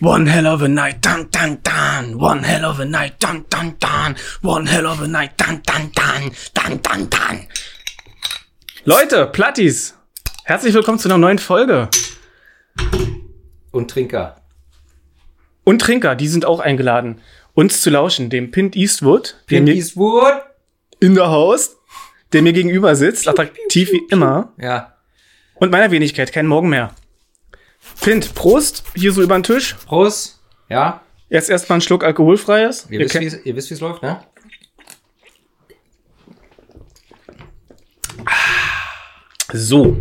One 0.00 0.26
hell 0.26 0.46
of 0.46 0.62
a 0.62 0.68
night, 0.68 1.00
dun 1.00 1.28
dun 1.32 1.58
dun. 1.64 2.20
One 2.20 2.44
hell 2.44 2.64
of 2.64 2.78
a 2.78 2.84
night, 2.84 3.18
dun 3.18 3.44
dun 3.50 3.74
dun. 3.80 4.14
One 4.42 4.64
hell 4.64 4.86
of 4.86 5.00
a 5.00 5.08
night, 5.08 5.32
dun 5.36 5.60
dun 5.66 5.90
dun. 5.92 6.30
Dun 6.54 6.80
dun 6.80 7.10
dun. 7.10 7.48
Leute, 8.84 9.26
Plattis, 9.26 9.98
herzlich 10.44 10.72
willkommen 10.72 11.00
zu 11.00 11.08
einer 11.08 11.18
neuen 11.18 11.40
Folge. 11.40 11.88
Und 13.72 13.90
Trinker. 13.90 14.36
Und 15.64 15.80
Trinker, 15.80 16.14
die 16.14 16.28
sind 16.28 16.44
auch 16.44 16.60
eingeladen, 16.60 17.20
uns 17.54 17.80
zu 17.80 17.90
lauschen, 17.90 18.30
dem 18.30 18.52
Pint 18.52 18.76
Eastwood, 18.76 19.34
mir 19.50 19.66
Eastwood. 19.66 20.42
in 21.00 21.16
der 21.16 21.26
Haus, 21.28 21.76
der 22.32 22.42
mir 22.42 22.52
gegenüber 22.52 22.94
sitzt, 22.94 23.26
attraktiv 23.26 23.90
wie 23.90 24.06
immer. 24.10 24.52
Ja. 24.58 24.94
Und 25.56 25.72
meiner 25.72 25.90
Wenigkeit, 25.90 26.32
kein 26.32 26.46
Morgen 26.46 26.68
mehr. 26.68 26.94
Pint, 28.00 28.34
Prost, 28.34 28.84
hier 28.94 29.12
so 29.12 29.22
über 29.22 29.38
den 29.38 29.42
Tisch. 29.42 29.74
Prost. 29.86 30.40
Ja. 30.68 31.02
Jetzt 31.30 31.50
erstmal 31.50 31.76
einen 31.76 31.82
Schluck 31.82 32.04
alkoholfreies. 32.04 32.86
Ihr, 32.90 33.00
Ihr 33.00 33.56
wisst, 33.56 33.70
wie 33.70 33.74
es 33.74 33.80
läuft, 33.80 34.02
ne? 34.02 34.20
so. 39.52 39.96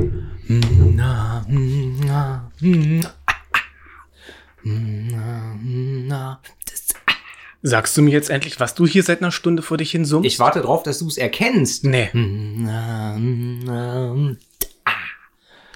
Sagst 7.61 7.97
du 7.97 8.01
mir 8.01 8.11
jetzt 8.11 8.29
endlich, 8.29 8.59
was 8.59 8.75
du 8.75 8.85
hier 8.87 9.03
seit 9.03 9.21
einer 9.21 9.31
Stunde 9.31 9.61
vor 9.61 9.77
dich 9.77 9.91
hin 9.91 10.05
summst? 10.05 10.25
Ich 10.25 10.39
warte 10.39 10.61
drauf, 10.61 10.83
dass 10.83 10.99
du 10.99 11.07
es 11.07 11.17
erkennst. 11.17 11.83
Nee. 11.83 12.09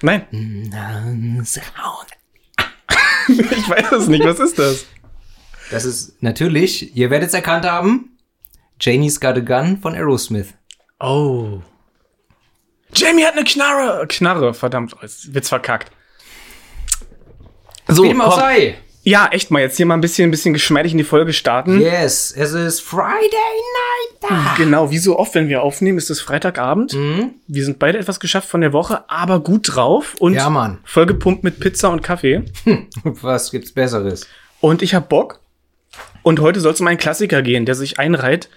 Nein. 0.02 0.26
ich 3.28 3.68
weiß 3.68 3.92
es 3.92 4.08
nicht. 4.08 4.24
Was 4.24 4.40
ist 4.40 4.58
das? 4.58 4.86
Das 5.70 5.84
ist 5.84 6.22
natürlich, 6.22 6.96
ihr 6.96 7.10
werdet 7.10 7.28
es 7.28 7.34
erkannt 7.34 7.64
haben, 7.64 8.18
Janie's 8.80 9.20
Got 9.20 9.36
a 9.36 9.40
Gun 9.40 9.78
von 9.78 9.94
Aerosmith. 9.94 10.54
Oh. 11.00 11.60
Jamie 12.94 13.24
hat 13.24 13.34
eine 13.34 13.44
Knarre. 13.44 14.06
Knarre, 14.08 14.54
verdammt. 14.54 14.94
Jetzt 15.00 15.32
wird's 15.32 15.48
verkackt. 15.48 15.90
So, 17.88 18.04
Wie 18.04 18.08
dem 18.08 18.20
auch 18.20 18.38
sei. 18.38 18.78
Ja, 19.04 19.28
echt 19.32 19.50
mal. 19.50 19.60
Jetzt 19.60 19.76
hier 19.76 19.86
mal 19.86 19.94
ein 19.94 20.00
bisschen, 20.00 20.28
ein 20.28 20.30
bisschen 20.30 20.52
geschmeidig 20.52 20.92
in 20.92 20.98
die 20.98 21.04
Folge 21.04 21.32
starten. 21.32 21.80
Yes, 21.80 22.32
es 22.36 22.52
ist 22.52 22.80
Friday 22.80 23.28
Night. 24.20 24.56
Genau, 24.56 24.90
wie 24.92 24.98
so 24.98 25.18
oft, 25.18 25.34
wenn 25.34 25.48
wir 25.48 25.62
aufnehmen, 25.62 25.98
ist 25.98 26.08
es 26.10 26.20
Freitagabend. 26.20 26.92
Wir 26.94 27.64
sind 27.64 27.78
beide 27.80 27.98
etwas 27.98 28.20
geschafft 28.20 28.48
von 28.48 28.60
der 28.60 28.72
Woche, 28.72 29.04
aber 29.10 29.40
gut 29.40 29.74
drauf 29.74 30.14
und 30.20 30.34
Ja, 30.34 30.48
Mann. 30.50 30.78
vollgepumpt 30.84 31.42
mit 31.42 31.58
Pizza 31.58 31.90
und 31.90 32.02
Kaffee. 32.02 32.44
Was 33.04 33.50
gibt's 33.50 33.72
Besseres? 33.72 34.28
Und 34.60 34.82
ich 34.82 34.94
hab 34.94 35.08
Bock. 35.08 35.40
Und 36.22 36.38
heute 36.38 36.60
soll 36.60 36.72
es 36.72 36.80
um 36.80 36.86
einen 36.86 36.98
Klassiker 36.98 37.42
gehen, 37.42 37.66
der 37.66 37.74
sich 37.74 37.98
einreiht 37.98 38.48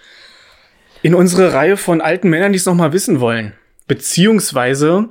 in 1.02 1.16
unsere 1.16 1.52
Reihe 1.52 1.76
von 1.76 2.00
alten 2.00 2.28
Männern, 2.30 2.52
die 2.52 2.58
es 2.58 2.66
noch 2.66 2.74
mal 2.74 2.92
wissen 2.92 3.18
wollen. 3.18 3.52
Beziehungsweise 3.88 5.08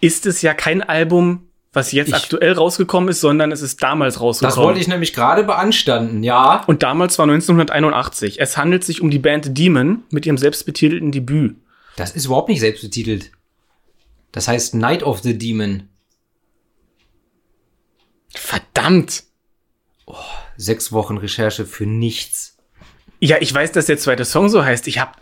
ist 0.00 0.26
es 0.26 0.42
ja 0.42 0.54
kein 0.54 0.82
Album, 0.82 1.47
was 1.72 1.92
jetzt 1.92 2.08
Ich- 2.08 2.14
aktuell 2.14 2.52
rausgekommen 2.52 3.08
ist, 3.10 3.20
sondern 3.20 3.52
es 3.52 3.60
ist 3.62 3.82
damals 3.82 4.20
rausgekommen. 4.20 4.56
Das 4.56 4.64
wollte 4.64 4.80
ich 4.80 4.88
nämlich 4.88 5.12
gerade 5.12 5.44
beanstanden, 5.44 6.22
ja. 6.22 6.64
Und 6.66 6.82
damals 6.82 7.18
war 7.18 7.26
1981. 7.26 8.40
Es 8.40 8.56
handelt 8.56 8.84
sich 8.84 9.00
um 9.02 9.10
die 9.10 9.18
Band 9.18 9.56
Demon 9.56 10.02
mit 10.10 10.24
ihrem 10.26 10.38
selbstbetitelten 10.38 11.12
Debüt. 11.12 11.56
Das 11.96 12.12
ist 12.12 12.24
überhaupt 12.26 12.48
nicht 12.48 12.60
selbstbetitelt. 12.60 13.30
Das 14.32 14.48
heißt 14.48 14.74
Night 14.74 15.02
of 15.02 15.20
the 15.20 15.36
Demon. 15.36 15.88
Verdammt! 18.34 19.24
Sechs 20.56 20.92
Wochen 20.92 21.18
Recherche 21.18 21.64
für 21.66 21.86
nichts. 21.86 22.56
Ja, 23.20 23.36
ich 23.40 23.52
weiß, 23.52 23.72
dass 23.72 23.86
der 23.86 23.98
zweite 23.98 24.24
Song 24.24 24.48
so 24.48 24.64
heißt. 24.64 24.86
Ich 24.88 24.98
hab 24.98 25.20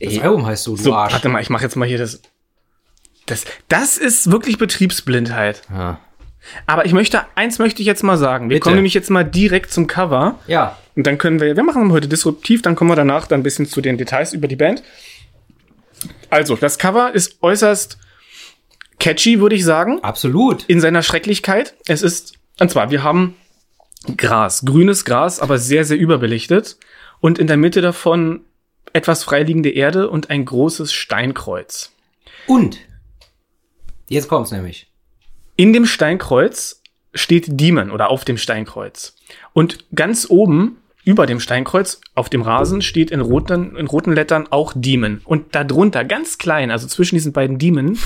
Das 0.00 0.18
Album 0.18 0.46
heißt 0.46 0.64
so, 0.64 0.76
du 0.76 0.82
so, 0.82 0.94
Arsch. 0.94 1.12
warte 1.12 1.28
mal, 1.28 1.42
ich 1.42 1.50
mache 1.50 1.64
jetzt 1.64 1.76
mal 1.76 1.86
hier 1.88 1.98
das. 1.98 2.20
Das, 3.30 3.44
das 3.68 3.98
ist 3.98 4.30
wirklich 4.30 4.58
Betriebsblindheit. 4.58 5.62
Ja. 5.70 6.00
Aber 6.66 6.86
ich 6.86 6.92
möchte, 6.92 7.22
eins 7.34 7.58
möchte 7.58 7.82
ich 7.82 7.86
jetzt 7.86 8.02
mal 8.02 8.16
sagen. 8.16 8.48
Wir 8.48 8.56
Bitte. 8.56 8.64
kommen 8.64 8.76
nämlich 8.76 8.94
jetzt 8.94 9.10
mal 9.10 9.24
direkt 9.24 9.72
zum 9.72 9.86
Cover. 9.86 10.38
ja, 10.46 10.78
Und 10.96 11.06
dann 11.06 11.18
können 11.18 11.40
wir, 11.40 11.54
wir 11.54 11.62
machen 11.62 11.92
heute 11.92 12.08
disruptiv, 12.08 12.62
dann 12.62 12.76
kommen 12.76 12.90
wir 12.90 12.96
danach 12.96 13.26
dann 13.26 13.40
ein 13.40 13.42
bisschen 13.42 13.66
zu 13.66 13.80
den 13.80 13.98
Details 13.98 14.32
über 14.32 14.48
die 14.48 14.56
Band. 14.56 14.82
Also, 16.30 16.56
das 16.56 16.78
Cover 16.78 17.14
ist 17.14 17.42
äußerst 17.42 17.98
catchy, 18.98 19.40
würde 19.40 19.56
ich 19.56 19.64
sagen, 19.64 19.98
absolut. 20.02 20.64
in 20.64 20.80
seiner 20.80 21.02
Schrecklichkeit. 21.02 21.74
Es 21.86 22.02
ist, 22.02 22.34
und 22.58 22.70
zwar, 22.70 22.90
wir 22.90 23.02
haben 23.02 23.36
Gras, 24.16 24.64
grünes 24.64 25.04
Gras, 25.04 25.40
aber 25.40 25.58
sehr, 25.58 25.84
sehr 25.84 25.98
überbelichtet. 25.98 26.78
Und 27.20 27.38
in 27.38 27.46
der 27.46 27.56
Mitte 27.58 27.82
davon 27.82 28.40
etwas 28.92 29.24
freiliegende 29.24 29.70
Erde 29.70 30.08
und 30.08 30.30
ein 30.30 30.44
großes 30.44 30.92
Steinkreuz. 30.92 31.92
Und 32.46 32.78
jetzt 34.10 34.28
kommt's 34.28 34.50
nämlich. 34.50 34.90
In 35.56 35.72
dem 35.72 35.86
Steinkreuz 35.86 36.82
steht 37.14 37.46
Demon 37.48 37.90
oder 37.90 38.10
auf 38.10 38.24
dem 38.24 38.36
Steinkreuz. 38.36 39.16
Und 39.52 39.84
ganz 39.94 40.26
oben 40.28 40.76
über 41.04 41.26
dem 41.26 41.40
Steinkreuz 41.40 42.00
auf 42.14 42.28
dem 42.28 42.42
Rasen 42.42 42.82
steht 42.82 43.10
in 43.10 43.20
roten, 43.20 43.76
in 43.76 43.86
roten 43.86 44.12
Lettern 44.12 44.46
auch 44.50 44.72
Demon. 44.76 45.22
Und 45.24 45.54
darunter 45.54 46.04
ganz 46.04 46.38
klein, 46.38 46.70
also 46.70 46.86
zwischen 46.86 47.16
diesen 47.16 47.32
beiden 47.32 47.58
Demon, 47.58 47.98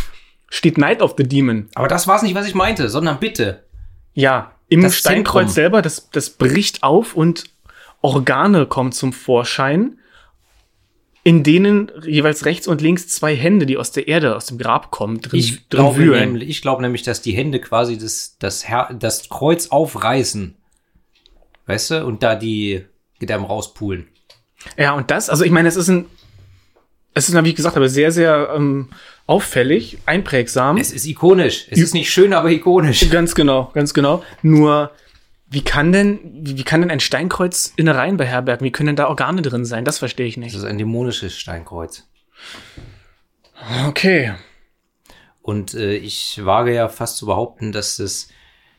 steht 0.49 0.79
Night 0.79 1.03
of 1.03 1.15
the 1.19 1.25
Demon. 1.25 1.69
Aber 1.75 1.89
das 1.89 2.07
war's 2.07 2.23
nicht, 2.23 2.35
was 2.35 2.47
ich 2.47 2.55
meinte, 2.55 2.89
sondern 2.89 3.19
bitte. 3.19 3.65
Ja, 4.15 4.53
im 4.69 4.83
Das 4.83 4.97
Steinkreuz 4.97 5.47
Zentrum. 5.47 5.55
selber, 5.55 5.83
das, 5.83 6.11
das 6.11 6.31
bricht 6.31 6.83
auf 6.83 7.15
und 7.15 7.45
Organe 8.01 8.67
kommen 8.67 8.93
zum 8.93 9.13
Vorschein, 9.13 9.99
in 11.27 11.43
denen 11.43 11.91
jeweils 12.07 12.45
rechts 12.45 12.69
und 12.69 12.83
links 12.83 13.09
zwei 13.09 13.35
Hände, 13.35 13.65
die 13.65 13.79
aus 13.79 13.91
der 13.93 14.07
Erde, 14.09 14.37
aus 14.37 14.45
dem 14.47 14.59
Grab 14.59 14.91
kommen, 14.91 15.23
drin, 15.23 15.41
Ich 15.41 15.69
drin 15.69 15.81
glaube, 15.81 15.97
wühlen. 15.97 16.21
nämlich, 16.21 16.49
ich 16.51 16.61
glaube 16.63 16.83
nämlich, 16.83 17.03
dass 17.03 17.23
die 17.23 17.33
Hände 17.33 17.61
quasi 17.61 17.97
das, 17.97 18.37
das, 18.39 18.69
Her 18.69 18.95
das 18.99 19.31
Kreuz 19.31 19.69
aufreißen. 19.69 20.55
Weißt 21.67 21.91
du? 21.93 22.05
Und 22.05 22.23
da 22.23 22.37
die 22.37 22.85
Gedärme 23.19 23.47
rauspulen. 23.47 24.07
Ja, 24.77 24.93
und 24.93 25.11
das, 25.11 25.31
also 25.31 25.45
ich 25.45 25.51
meine, 25.51 25.67
es 25.67 25.77
ist 25.77 25.89
ein, 25.89 26.05
es 27.15 27.29
ist, 27.31 27.45
wie 27.45 27.49
ich 27.49 27.57
gesagt 27.57 27.77
habe, 27.77 27.89
sehr, 27.89 28.13
sehr 28.13 28.53
ähm, 28.55 28.91
auffällig, 29.27 29.99
einprägsam. 30.05 30.77
Es 30.77 30.93
ist 30.93 31.07
ikonisch. 31.07 31.67
Es 31.71 31.79
ist 31.79 31.95
nicht 31.95 32.11
schön, 32.13 32.35
aber 32.35 32.51
ikonisch. 32.51 33.09
ganz 33.11 33.35
genau, 33.35 33.71
ganz 33.73 33.95
genau. 33.95 34.23
Nur, 34.43 34.91
wie 35.55 35.63
kann 35.65 35.93
denn, 35.93 36.19
wie, 36.43 36.63
kann 36.65 36.81
denn 36.83 36.91
ein 36.91 37.01
Steinkreuz 37.01 37.73
Innereien 37.77 38.17
beherbergen? 38.17 38.65
Wie 38.65 38.73
können 38.73 38.89
denn 38.89 38.97
da 38.97 39.09
Organe 39.09 39.41
drin 39.43 39.65
sein? 39.65 39.85
Das 39.85 39.99
verstehe 39.99 40.27
ich 40.27 40.35
Das 40.35 40.45
nicht. 40.45 40.55
ist 40.55 40.65
ein 40.65 40.77
dämonisches 40.79 41.37
Steinkreuz. 41.39 42.07
Okay. 43.87 44.35
Und 45.43 45.75
äh, 45.75 45.95
ich 45.95 46.45
wage 46.45 46.75
ja 46.75 46.89
fast 46.89 47.17
zu 47.19 47.27
behaupten, 47.27 47.73
dass 47.73 47.99
es 47.99 48.29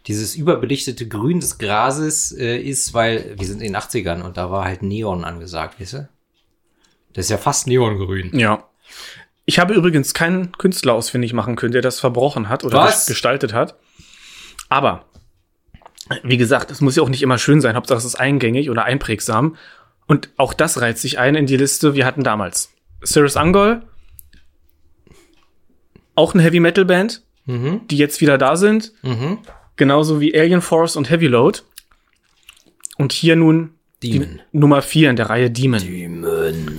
dieses 0.07 0.35
überbelichtete 0.35 1.07
Grün 1.07 1.39
des 1.39 1.57
Grases 1.57 2.31
äh, 2.31 2.57
ist, 2.57 2.93
weil 2.93 3.35
wir 3.37 3.47
sind 3.47 3.61
in 3.61 3.73
den 3.73 3.81
80ern 3.81 4.21
und 4.21 4.37
da 4.37 4.51
war 4.51 4.65
halt 4.65 4.83
Neon 4.83 5.23
angesagt, 5.23 5.79
weißt 5.79 5.93
du? 5.93 6.09
Das 7.13 7.25
ist 7.25 7.29
ja 7.31 7.37
fast 7.37 7.65
Neongrün. 7.67 8.37
Ja. 8.37 8.67
Ich 9.45 9.59
habe 9.59 9.73
übrigens 9.73 10.13
keinen 10.13 10.51
Künstler 10.53 10.93
ausfindig 10.93 11.33
machen 11.33 11.55
können, 11.55 11.71
der 11.71 11.81
das 11.81 11.99
verbrochen 11.99 12.49
hat 12.49 12.63
oder 12.63 12.79
Was? 12.79 13.05
ges- 13.05 13.07
gestaltet 13.09 13.53
hat. 13.53 13.75
Aber, 14.69 15.05
wie 16.23 16.37
gesagt, 16.37 16.71
es 16.71 16.81
muss 16.81 16.95
ja 16.95 17.03
auch 17.03 17.09
nicht 17.09 17.21
immer 17.23 17.37
schön 17.37 17.61
sein. 17.61 17.75
Hauptsache 17.75 17.97
es 17.97 18.05
ist 18.05 18.15
eingängig 18.15 18.69
oder 18.69 18.85
einprägsam. 18.85 19.55
Und 20.07 20.29
auch 20.37 20.53
das 20.53 20.79
reiht 20.81 20.97
sich 20.99 21.17
ein 21.17 21.35
in 21.35 21.47
die 21.47 21.57
Liste, 21.57 21.95
wir 21.95 22.05
hatten 22.05 22.23
damals. 22.23 22.71
Cyrus 23.03 23.37
Angol, 23.37 23.81
auch 26.15 26.33
eine 26.33 26.43
Heavy 26.43 26.59
Metal 26.59 26.85
Band, 26.85 27.21
Mhm. 27.47 27.81
die 27.89 27.97
jetzt 27.97 28.21
wieder 28.21 28.37
da 28.37 28.55
sind. 28.55 28.93
Mhm. 29.03 29.39
Genauso 29.75 30.19
wie 30.21 30.33
Alien 30.39 30.61
Force 30.61 30.95
und 30.95 31.09
Heavy 31.09 31.27
Load. 31.27 31.59
Und 32.97 33.11
hier 33.13 33.35
nun 33.35 33.73
Demon. 34.01 34.41
die 34.51 34.57
Nummer 34.57 34.81
4 34.81 35.09
in 35.11 35.15
der 35.15 35.29
Reihe 35.29 35.51
Demon. 35.51 35.79
Demon. 35.79 36.77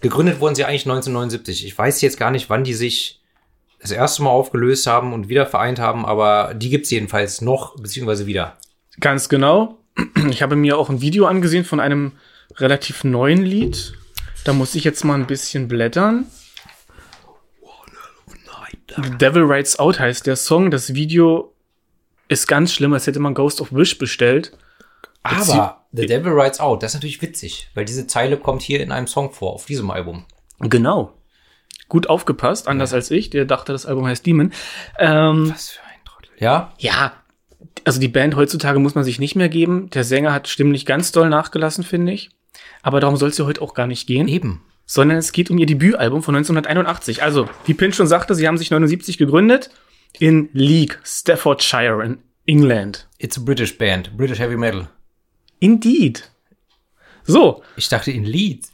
Gegründet 0.00 0.40
wurden 0.40 0.54
sie 0.54 0.64
eigentlich 0.64 0.86
1979. 0.86 1.66
Ich 1.66 1.76
weiß 1.76 2.00
jetzt 2.00 2.18
gar 2.18 2.30
nicht, 2.30 2.48
wann 2.48 2.64
die 2.64 2.74
sich 2.74 3.20
das 3.80 3.90
erste 3.90 4.22
Mal 4.22 4.30
aufgelöst 4.30 4.86
haben 4.86 5.12
und 5.12 5.28
wieder 5.28 5.46
vereint 5.46 5.78
haben, 5.78 6.04
aber 6.04 6.54
die 6.54 6.70
gibt's 6.70 6.90
jedenfalls 6.90 7.40
noch, 7.40 7.76
beziehungsweise 7.76 8.26
wieder. 8.26 8.58
Ganz 9.00 9.28
genau. 9.28 9.78
Ich 10.30 10.42
habe 10.42 10.56
mir 10.56 10.78
auch 10.78 10.90
ein 10.90 11.00
Video 11.00 11.26
angesehen 11.26 11.64
von 11.64 11.80
einem 11.80 12.12
relativ 12.56 13.04
neuen 13.04 13.42
Lied. 13.42 13.94
Da 14.44 14.52
muss 14.52 14.74
ich 14.74 14.84
jetzt 14.84 15.04
mal 15.04 15.14
ein 15.14 15.26
bisschen 15.26 15.68
blättern. 15.68 16.26
The 18.96 19.10
Devil 19.18 19.42
Rides 19.42 19.78
Out 19.78 20.00
heißt 20.00 20.26
der 20.26 20.36
Song. 20.36 20.70
Das 20.70 20.94
Video 20.94 21.52
ist 22.28 22.46
ganz 22.46 22.72
schlimm, 22.72 22.92
als 22.92 23.06
hätte 23.06 23.20
man 23.20 23.34
Ghost 23.34 23.60
of 23.60 23.72
Wish 23.72 23.98
bestellt. 23.98 24.56
Aber 25.22 25.84
The 25.92 26.06
Devil 26.06 26.32
Rides 26.32 26.60
Out, 26.60 26.82
das 26.82 26.92
ist 26.92 26.94
natürlich 26.96 27.22
witzig, 27.22 27.70
weil 27.74 27.84
diese 27.84 28.06
Zeile 28.06 28.36
kommt 28.36 28.62
hier 28.62 28.80
in 28.80 28.92
einem 28.92 29.06
Song 29.06 29.32
vor, 29.32 29.52
auf 29.52 29.66
diesem 29.66 29.90
Album. 29.90 30.24
Genau. 30.60 31.17
Gut 31.88 32.08
aufgepasst, 32.08 32.68
anders 32.68 32.92
als 32.92 33.10
ich, 33.10 33.30
der 33.30 33.44
dachte, 33.46 33.72
das 33.72 33.86
Album 33.86 34.06
heißt 34.06 34.24
Demon. 34.26 34.52
Ähm, 34.98 35.50
Was 35.50 35.70
für 35.70 35.80
ein 35.82 36.04
Trottel. 36.04 36.30
Ja? 36.38 36.74
Ja, 36.78 37.12
also 37.84 37.98
die 38.00 38.08
Band 38.08 38.36
heutzutage 38.36 38.78
muss 38.78 38.94
man 38.94 39.04
sich 39.04 39.18
nicht 39.18 39.36
mehr 39.36 39.48
geben. 39.48 39.88
Der 39.90 40.04
Sänger 40.04 40.32
hat 40.32 40.48
stimmlich 40.48 40.84
ganz 40.84 41.12
doll 41.12 41.28
nachgelassen, 41.30 41.84
finde 41.84 42.12
ich. 42.12 42.30
Aber 42.82 43.00
darum 43.00 43.16
soll 43.16 43.30
es 43.30 43.38
ja 43.38 43.46
heute 43.46 43.62
auch 43.62 43.72
gar 43.74 43.86
nicht 43.86 44.06
gehen. 44.06 44.28
Eben. 44.28 44.62
Sondern 44.84 45.18
es 45.18 45.32
geht 45.32 45.50
um 45.50 45.58
ihr 45.58 45.66
Debütalbum 45.66 46.22
von 46.22 46.34
1981. 46.36 47.22
Also, 47.22 47.48
wie 47.66 47.74
Pin 47.74 47.92
schon 47.92 48.06
sagte, 48.06 48.34
sie 48.34 48.46
haben 48.46 48.58
sich 48.58 48.70
79 48.70 49.18
gegründet 49.18 49.70
in 50.18 50.48
League, 50.52 50.98
Staffordshire 51.04 52.02
in 52.04 52.18
England. 52.46 53.06
It's 53.18 53.36
a 53.38 53.42
British 53.42 53.76
band. 53.78 54.16
British 54.16 54.38
Heavy 54.38 54.56
Metal. 54.56 54.88
Indeed. 55.60 56.30
So, 57.24 57.62
Ich 57.76 57.88
dachte 57.88 58.10
in 58.10 58.24
Leeds. 58.24 58.72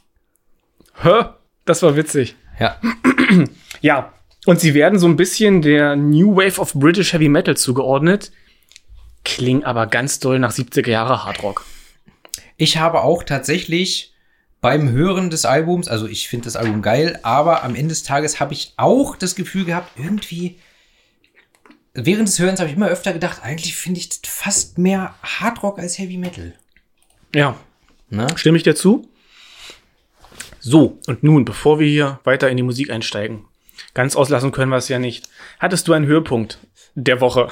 hä? 1.01 1.25
Das 1.65 1.81
war 1.81 1.95
witzig. 1.95 2.35
Ja. 2.59 2.79
Ja, 3.81 4.13
und 4.45 4.59
sie 4.59 4.73
werden 4.73 4.97
so 4.97 5.05
ein 5.05 5.15
bisschen 5.15 5.61
der 5.61 5.95
New 5.95 6.35
Wave 6.35 6.59
of 6.59 6.73
British 6.73 7.13
Heavy 7.13 7.29
Metal 7.29 7.55
zugeordnet. 7.55 8.31
Klingen 9.23 9.63
aber 9.63 9.85
ganz 9.85 10.19
doll 10.19 10.39
nach 10.39 10.51
70er 10.51 10.89
Jahre 10.89 11.23
Hardrock. 11.23 11.65
Ich 12.57 12.77
habe 12.77 13.01
auch 13.01 13.21
tatsächlich 13.21 14.13
beim 14.59 14.89
Hören 14.89 15.29
des 15.29 15.45
Albums, 15.45 15.87
also 15.87 16.07
ich 16.07 16.27
finde 16.29 16.45
das 16.45 16.55
Album 16.55 16.81
geil, 16.81 17.19
aber 17.21 17.63
am 17.63 17.75
Ende 17.75 17.89
des 17.89 18.01
Tages 18.01 18.39
habe 18.39 18.53
ich 18.53 18.73
auch 18.77 19.15
das 19.15 19.35
Gefühl 19.35 19.65
gehabt, 19.65 19.91
irgendwie, 19.99 20.57
während 21.93 22.27
des 22.27 22.39
Hörens 22.39 22.59
habe 22.59 22.69
ich 22.71 22.75
immer 22.75 22.87
öfter 22.87 23.13
gedacht, 23.13 23.41
eigentlich 23.43 23.75
finde 23.75 23.99
ich 23.99 24.09
das 24.09 24.31
fast 24.31 24.79
mehr 24.79 25.13
Hardrock 25.21 25.77
als 25.77 25.99
Heavy 25.99 26.17
Metal. 26.17 26.55
Ja, 27.35 27.55
Ne? 28.09 28.27
stimme 28.35 28.57
ich 28.57 28.63
dir 28.63 28.75
zu? 28.75 29.07
So, 30.67 30.97
und 31.05 31.21
nun, 31.21 31.45
bevor 31.45 31.79
wir 31.79 31.87
hier 31.87 32.19
weiter 32.23 32.49
in 32.49 32.57
die 32.57 32.63
Musik 32.63 32.89
einsteigen, 32.89 33.45
ganz 33.93 34.15
auslassen 34.15 34.51
können 34.51 34.71
wir 34.71 34.77
es 34.77 34.89
ja 34.89 34.97
nicht. 34.97 35.29
Hattest 35.59 35.87
du 35.87 35.93
einen 35.93 36.07
Höhepunkt 36.07 36.57
der 36.95 37.21
Woche? 37.21 37.49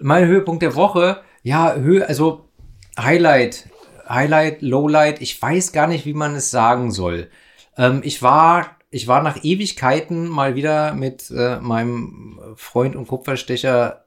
Mein 0.00 0.28
Höhepunkt 0.28 0.62
der 0.62 0.76
Woche, 0.76 1.22
ja, 1.42 1.74
Höhe, 1.74 2.06
also 2.06 2.50
Highlight, 2.96 3.68
Highlight, 4.08 4.62
Lowlight, 4.62 5.20
ich 5.20 5.42
weiß 5.42 5.72
gar 5.72 5.88
nicht, 5.88 6.06
wie 6.06 6.14
man 6.14 6.36
es 6.36 6.52
sagen 6.52 6.92
soll. 6.92 7.30
Ähm, 7.76 8.02
ich 8.04 8.22
war, 8.22 8.76
ich 8.90 9.08
war 9.08 9.20
nach 9.20 9.42
Ewigkeiten 9.42 10.28
mal 10.28 10.54
wieder 10.54 10.94
mit 10.94 11.32
äh, 11.32 11.58
meinem 11.58 12.38
Freund 12.54 12.94
und 12.94 13.08
Kupferstecher 13.08 14.04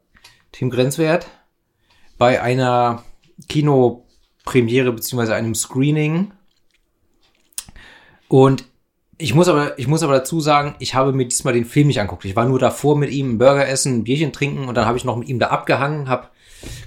Tim 0.54 0.70
Grenzwert 0.70 1.28
bei 2.18 2.42
einer 2.42 3.04
Kinopremiere 3.50 4.94
beziehungsweise 4.94 5.36
einem 5.36 5.56
Screening. 5.56 6.32
Und 8.32 8.64
ich 9.18 9.36
muss 9.36 9.50
aber, 9.50 9.78
ich 9.78 9.88
muss 9.88 10.04
aber 10.04 10.14
dazu 10.14 10.40
sagen, 10.40 10.76
ich 10.80 10.96
habe 10.96 11.12
mir 11.12 11.26
diesmal 11.26 11.54
den 11.54 11.66
Film 11.66 11.88
nicht 11.88 12.00
anguckt. 12.00 12.24
Ich 12.24 12.38
war 12.38 12.46
nur 12.46 12.60
davor 12.60 12.98
mit 12.98 13.12
ihm 13.12 13.38
Burger 13.38 13.68
essen, 13.68 13.98
ein 13.98 14.04
Bierchen 14.06 14.32
trinken 14.32 14.70
und 14.70 14.76
dann 14.76 14.86
habe 14.86 14.98
ich 14.98 15.04
noch 15.04 15.18
mit 15.18 15.28
ihm 15.28 15.38
da 15.38 15.48
abgehangen, 15.48 16.08
habe 16.08 16.30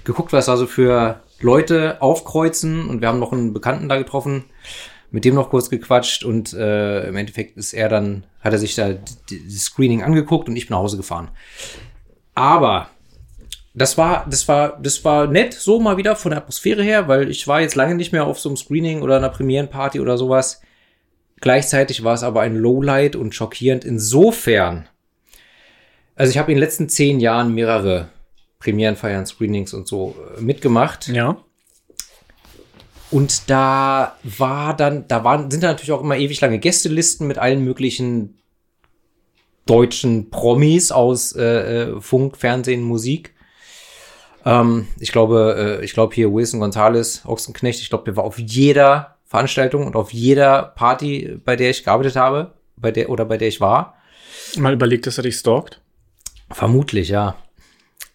geguckt, 0.05 0.33
was 0.33 0.47
da 0.47 0.57
so 0.57 0.65
für 0.65 1.21
Leute 1.39 2.01
aufkreuzen 2.01 2.89
und 2.89 3.01
wir 3.01 3.09
haben 3.09 3.19
noch 3.19 3.31
einen 3.31 3.53
Bekannten 3.53 3.87
da 3.87 3.95
getroffen, 3.97 4.45
mit 5.11 5.23
dem 5.23 5.35
noch 5.35 5.51
kurz 5.51 5.69
gequatscht 5.69 6.23
und 6.23 6.53
äh, 6.53 7.07
im 7.07 7.15
Endeffekt 7.15 7.57
ist 7.57 7.73
er 7.73 7.89
dann, 7.89 8.23
hat 8.41 8.53
er 8.53 8.59
sich 8.59 8.73
da 8.73 8.93
das 8.93 9.59
Screening 9.59 10.01
angeguckt 10.01 10.49
und 10.49 10.55
ich 10.55 10.65
bin 10.65 10.73
nach 10.73 10.81
Hause 10.81 10.97
gefahren. 10.97 11.29
Aber 12.33 12.89
das 13.75 13.99
war, 13.99 14.25
das 14.27 14.47
war, 14.47 14.79
das 14.81 15.05
war 15.05 15.27
nett, 15.27 15.53
so 15.53 15.79
mal 15.79 15.97
wieder 15.97 16.15
von 16.15 16.31
der 16.31 16.39
Atmosphäre 16.39 16.81
her, 16.81 17.07
weil 17.07 17.29
ich 17.29 17.47
war 17.47 17.61
jetzt 17.61 17.75
lange 17.75 17.93
nicht 17.93 18.13
mehr 18.13 18.25
auf 18.25 18.39
so 18.39 18.49
einem 18.49 18.57
Screening 18.57 19.03
oder 19.03 19.17
einer 19.17 19.29
Premierenparty 19.29 19.99
oder 19.99 20.17
sowas. 20.17 20.61
Gleichzeitig 21.45 22.03
war 22.03 22.15
es 22.15 22.23
aber 22.23 22.41
ein 22.41 22.55
Lowlight 22.55 23.15
und 23.15 23.35
schockierend 23.35 23.85
insofern. 23.85 24.89
Also 26.15 26.31
ich 26.31 26.39
habe 26.39 26.51
in 26.51 26.55
den 26.55 26.63
letzten 26.63 26.89
zehn 26.89 27.19
Jahren 27.19 27.53
mehrere 27.53 28.09
Premierenfeiern, 28.57 29.27
Screenings 29.27 29.71
und 29.75 29.87
so 29.87 30.15
äh, 30.35 30.41
mitgemacht. 30.41 31.07
Ja. 31.07 31.37
Und 33.11 33.47
da 33.47 34.17
war 34.23 34.75
dann, 34.75 35.07
da 35.07 35.23
waren, 35.23 35.51
sind 35.51 35.61
da 35.61 35.67
natürlich 35.67 35.91
auch 35.91 36.01
immer 36.01 36.17
ewig 36.17 36.41
lange 36.41 36.57
Gästelisten 36.57 37.27
mit 37.27 37.37
allen 37.37 37.63
möglichen 37.63 38.39
deutschen 39.67 40.31
Promis 40.31 40.91
aus 40.91 41.31
äh, 41.33 41.43
äh, 41.43 42.01
Funk, 42.01 42.37
Fernsehen, 42.37 42.81
Musik. 42.81 43.35
Ähm, 44.45 44.87
ich 44.99 45.11
glaube, 45.11 45.79
äh, 45.79 45.85
ich 45.85 45.93
glaube 45.93 46.15
hier 46.15 46.33
Wilson 46.33 46.59
Gonzalez, 46.59 47.21
Ochsenknecht, 47.23 47.81
ich 47.81 47.89
glaube, 47.89 48.05
der 48.05 48.15
war 48.15 48.23
auf 48.23 48.39
jeder 48.39 49.14
Veranstaltung 49.35 49.85
und 49.85 49.97
auf 49.97 50.13
jeder 50.13 50.63
Party, 50.63 51.37
bei 51.43 51.57
der 51.57 51.71
ich 51.71 51.83
gearbeitet 51.83 52.15
habe, 52.15 52.53
bei 52.77 52.91
der 52.91 53.09
oder 53.09 53.25
bei 53.25 53.37
der 53.37 53.49
ich 53.49 53.59
war. 53.59 53.97
Mal 54.55 54.71
überlegt, 54.71 55.07
dass 55.07 55.17
er 55.17 55.23
dich 55.23 55.35
stalkt. 55.35 55.81
Vermutlich, 56.51 57.09
ja. 57.09 57.35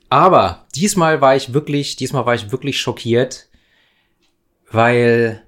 Aber 0.09 0.65
diesmal 0.75 1.21
war 1.21 1.37
ich 1.37 1.53
wirklich, 1.53 1.97
diesmal 1.97 2.25
war 2.25 2.35
ich 2.35 2.53
wirklich 2.53 2.81
schockiert, 2.81 3.51
weil 4.73 5.43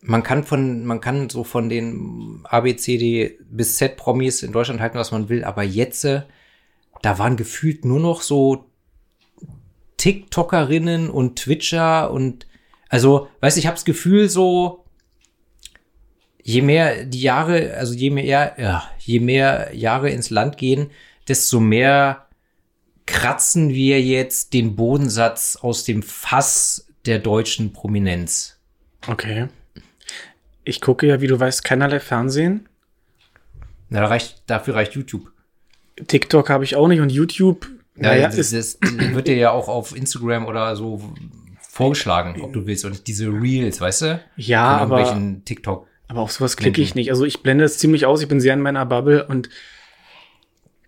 man 0.00 0.24
kann 0.24 0.42
von, 0.42 0.84
man 0.84 1.00
kann 1.00 1.30
so 1.30 1.44
von 1.44 1.68
den 1.68 2.40
ABCD 2.42 3.38
bis 3.48 3.76
Z 3.76 3.96
Promis 3.96 4.42
in 4.42 4.50
Deutschland 4.50 4.80
halten, 4.80 4.98
was 4.98 5.12
man 5.12 5.28
will, 5.28 5.44
aber 5.44 5.62
jetzt, 5.62 6.04
äh, 6.04 6.22
da 7.02 7.20
waren 7.20 7.36
gefühlt 7.36 7.84
nur 7.84 8.00
noch 8.00 8.22
so 8.22 8.68
TikTokerinnen 9.96 11.08
und 11.08 11.36
Twitcher 11.36 12.10
und 12.10 12.47
also, 12.88 13.28
weißt 13.40 13.56
du, 13.56 13.60
ich 13.60 13.66
habe 13.66 13.76
das 13.76 13.84
Gefühl 13.84 14.28
so, 14.28 14.84
je 16.42 16.62
mehr 16.62 17.04
die 17.04 17.20
Jahre, 17.20 17.74
also 17.74 17.94
je 17.94 18.10
mehr, 18.10 18.54
ja, 18.58 18.90
je 18.98 19.20
mehr 19.20 19.74
Jahre 19.74 20.10
ins 20.10 20.30
Land 20.30 20.56
gehen, 20.56 20.90
desto 21.28 21.60
mehr 21.60 22.26
kratzen 23.06 23.70
wir 23.70 24.02
jetzt 24.02 24.54
den 24.54 24.76
Bodensatz 24.76 25.56
aus 25.60 25.84
dem 25.84 26.02
Fass 26.02 26.86
der 27.06 27.18
deutschen 27.18 27.72
Prominenz. 27.72 28.58
Okay. 29.06 29.48
Ich 30.64 30.80
gucke 30.80 31.06
ja, 31.06 31.20
wie 31.20 31.26
du 31.26 31.38
weißt, 31.38 31.64
keinerlei 31.64 32.00
Fernsehen. 32.00 32.68
Na, 33.88 34.00
da 34.00 34.06
reicht, 34.06 34.42
dafür 34.46 34.74
reicht 34.74 34.94
YouTube. 34.94 35.32
TikTok 36.06 36.50
habe 36.50 36.64
ich 36.64 36.76
auch 36.76 36.88
nicht 36.88 37.00
und 37.00 37.10
YouTube. 37.10 37.66
Ja, 37.96 38.10
naja, 38.10 38.28
das, 38.28 38.50
das 38.50 38.78
wird 38.80 39.26
dir 39.26 39.36
ja 39.36 39.50
auch 39.50 39.68
auf 39.68 39.96
Instagram 39.96 40.46
oder 40.46 40.76
so 40.76 41.12
vorgeschlagen, 41.78 42.40
ob 42.42 42.52
du 42.52 42.66
willst. 42.66 42.84
Und 42.84 43.06
diese 43.06 43.28
Reels, 43.28 43.80
weißt 43.80 44.02
du? 44.02 44.20
ja, 44.36 44.80
Von 44.80 44.92
aber, 44.92 45.42
TikTok. 45.44 45.86
aber 46.08 46.20
auf 46.20 46.32
sowas 46.32 46.56
klicke 46.56 46.82
ich 46.82 46.94
nicht. 46.94 47.10
Also 47.10 47.24
ich 47.24 47.42
blende 47.42 47.64
es 47.64 47.78
ziemlich 47.78 48.04
aus. 48.04 48.20
Ich 48.20 48.28
bin 48.28 48.40
sehr 48.40 48.54
in 48.54 48.60
meiner 48.60 48.84
Bubble 48.84 49.26
und 49.26 49.48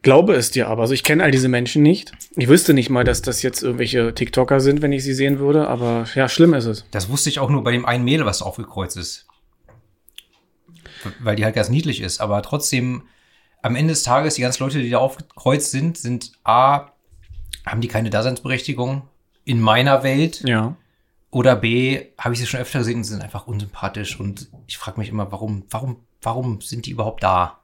glaube 0.03 0.35
es 0.35 0.51
dir 0.51 0.67
aber. 0.69 0.83
Also 0.83 0.95
ich 0.95 1.05
kenne 1.05 1.23
all 1.23 1.31
diese 1.31 1.49
Menschen 1.49 1.83
nicht. 1.83 2.13
Ich 2.37 2.49
wüsste 2.49 2.75
nicht 2.75 2.91
mal, 2.91 3.05
dass 3.05 3.23
das 3.23 3.43
jetzt 3.43 3.63
irgendwelche 3.63 4.15
TikToker 4.15 4.59
sind, 4.61 4.83
wenn 4.83 4.93
ich 4.93 5.05
sie 5.05 5.15
sehen 5.15 5.39
würde. 5.39 5.69
Aber 5.69 6.07
ja, 6.17 6.29
schlimm 6.29 6.55
ist 6.55 6.65
es. 6.67 6.85
Das 6.91 7.09
wusste 7.09 7.31
ich 7.31 7.39
auch 7.39 7.51
nur 7.51 7.63
bei 7.63 7.71
dem 7.71 7.87
einen 7.87 8.05
Mädel, 8.05 8.27
was 8.27 8.43
aufgekreuzt 8.43 8.97
ist. 8.97 9.27
Weil 11.21 11.37
die 11.37 11.45
halt 11.45 11.55
ganz 11.55 11.69
niedlich 11.69 12.01
ist. 12.01 12.21
Aber 12.21 12.43
trotzdem, 12.43 13.05
am 13.63 13.77
Ende 13.77 13.93
des 13.93 14.03
Tages, 14.03 14.35
die 14.35 14.43
ganzen 14.43 14.63
Leute, 14.65 14.83
die 14.83 14.91
da 14.91 14.99
aufgekreuzt 14.99 15.71
sind, 15.71 15.97
sind 15.97 16.33
A, 16.45 16.89
haben 17.65 17.81
die 17.81 17.89
keine 17.89 18.11
Daseinsberechtigung 18.11 19.03
in 19.45 19.61
meiner 19.61 20.03
Welt. 20.03 20.43
Ja. 20.47 20.77
Oder 21.31 21.55
B, 21.57 22.07
habe 22.19 22.35
ich 22.35 22.41
sie 22.41 22.47
schon 22.47 22.61
öfter 22.61 22.81
gesehen 22.81 22.99
und 22.99 23.05
sind 23.05 23.23
einfach 23.23 23.47
unsympathisch. 23.47 24.19
Und 24.19 24.49
ich 24.67 24.79
frage 24.79 24.99
mich 24.99 25.09
immer, 25.09 25.31
warum, 25.31 25.65
warum, 25.71 26.05
warum 26.23 26.61
sind 26.61 26.87
die 26.87 26.91
überhaupt 26.91 27.23
da? 27.23 27.61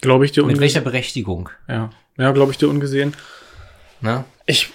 Glaube 0.00 0.24
ich 0.24 0.32
dir 0.32 0.42
Mit 0.42 0.54
ungesehen. 0.54 0.60
welcher 0.62 0.80
Berechtigung? 0.80 1.50
Ja, 1.68 1.90
ja 2.16 2.32
glaube 2.32 2.52
ich 2.52 2.58
dir 2.58 2.68
ungesehen. 2.68 3.14
Ne? 4.00 4.24
Ich 4.46 4.70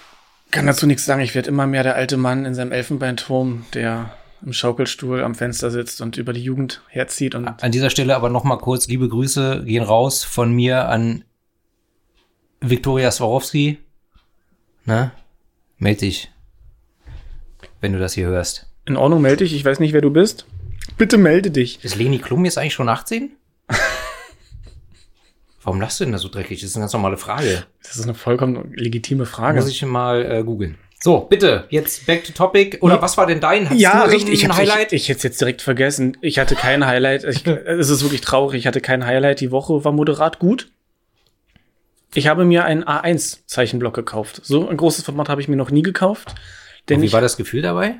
kann 0.50 0.66
dazu 0.66 0.86
nichts 0.86 1.04
sagen. 1.04 1.22
Ich 1.22 1.34
werde 1.34 1.48
immer 1.48 1.66
mehr 1.66 1.82
der 1.82 1.96
alte 1.96 2.16
Mann 2.16 2.44
in 2.44 2.54
seinem 2.54 2.72
Elfenbeinturm, 2.72 3.64
der 3.74 4.14
im 4.44 4.52
Schaukelstuhl 4.52 5.24
am 5.24 5.34
Fenster 5.34 5.70
sitzt 5.70 6.00
und 6.00 6.16
über 6.16 6.32
die 6.32 6.42
Jugend 6.42 6.82
herzieht. 6.88 7.34
Und 7.34 7.62
An 7.62 7.72
dieser 7.72 7.90
Stelle 7.90 8.14
aber 8.14 8.28
noch 8.28 8.44
mal 8.44 8.58
kurz 8.58 8.86
liebe 8.86 9.08
Grüße 9.08 9.64
gehen 9.64 9.82
raus 9.82 10.22
von 10.22 10.52
mir 10.52 10.88
an 10.88 11.24
Viktoria 12.60 13.10
Swarovski. 13.10 13.78
Ne? 14.84 15.12
Meld 15.78 16.02
dich, 16.02 16.30
wenn 17.84 17.92
du 17.92 17.98
das 17.98 18.14
hier 18.14 18.26
hörst. 18.28 18.66
in 18.86 18.96
Ordnung, 18.96 19.20
melde 19.20 19.44
dich. 19.44 19.54
Ich 19.54 19.62
weiß 19.62 19.78
nicht, 19.78 19.92
wer 19.92 20.00
du 20.00 20.10
bist. 20.10 20.46
Bitte 20.96 21.18
melde 21.18 21.50
dich. 21.50 21.84
Ist 21.84 21.96
Leni 21.96 22.18
Klum 22.18 22.46
jetzt 22.46 22.56
eigentlich 22.56 22.72
schon 22.72 22.88
18? 22.88 23.30
Warum 25.62 25.80
lachst 25.82 26.00
du 26.00 26.04
denn 26.04 26.12
da 26.12 26.18
so 26.18 26.28
dreckig? 26.30 26.60
Das 26.62 26.70
ist 26.70 26.76
eine 26.76 26.84
ganz 26.84 26.94
normale 26.94 27.18
Frage. 27.18 27.64
Das 27.82 27.96
ist 27.96 28.04
eine 28.04 28.14
vollkommen 28.14 28.72
legitime 28.74 29.26
Frage. 29.26 29.60
Muss 29.60 29.68
ich 29.68 29.82
mal 29.84 30.24
äh, 30.24 30.42
googeln. 30.42 30.78
So, 30.98 31.20
bitte, 31.20 31.66
jetzt 31.68 32.06
back 32.06 32.24
to 32.24 32.32
topic. 32.32 32.78
Oder 32.80 33.02
was 33.02 33.18
war 33.18 33.26
denn 33.26 33.40
dein? 33.40 33.68
Hast 33.68 33.78
ja, 33.78 34.06
du 34.06 34.10
richtig. 34.12 34.32
Ich, 34.32 34.44
ein 34.44 34.50
hab's- 34.50 34.60
Highlight? 34.60 34.94
Ich, 34.94 35.02
ich 35.02 35.08
hätte 35.10 35.18
es 35.18 35.22
jetzt 35.24 35.40
direkt 35.42 35.60
vergessen. 35.60 36.16
Ich 36.22 36.38
hatte 36.38 36.54
kein 36.54 36.86
Highlight. 36.86 37.24
Ich, 37.24 37.46
es 37.46 37.90
ist 37.90 38.02
wirklich 38.02 38.22
traurig. 38.22 38.60
Ich 38.60 38.66
hatte 38.66 38.80
kein 38.80 39.04
Highlight. 39.04 39.40
Die 39.40 39.50
Woche 39.50 39.84
war 39.84 39.92
moderat 39.92 40.38
gut. 40.38 40.70
Ich 42.14 42.28
habe 42.28 42.46
mir 42.46 42.64
einen 42.64 42.84
A1-Zeichenblock 42.84 43.92
gekauft. 43.92 44.40
So 44.42 44.66
ein 44.66 44.78
großes 44.78 45.04
Format 45.04 45.28
habe 45.28 45.42
ich 45.42 45.48
mir 45.48 45.56
noch 45.56 45.70
nie 45.70 45.82
gekauft. 45.82 46.34
Denn 46.88 47.00
Und 47.00 47.02
wie 47.02 47.12
war 47.12 47.20
das 47.20 47.36
Gefühl 47.36 47.62
dabei? 47.62 47.96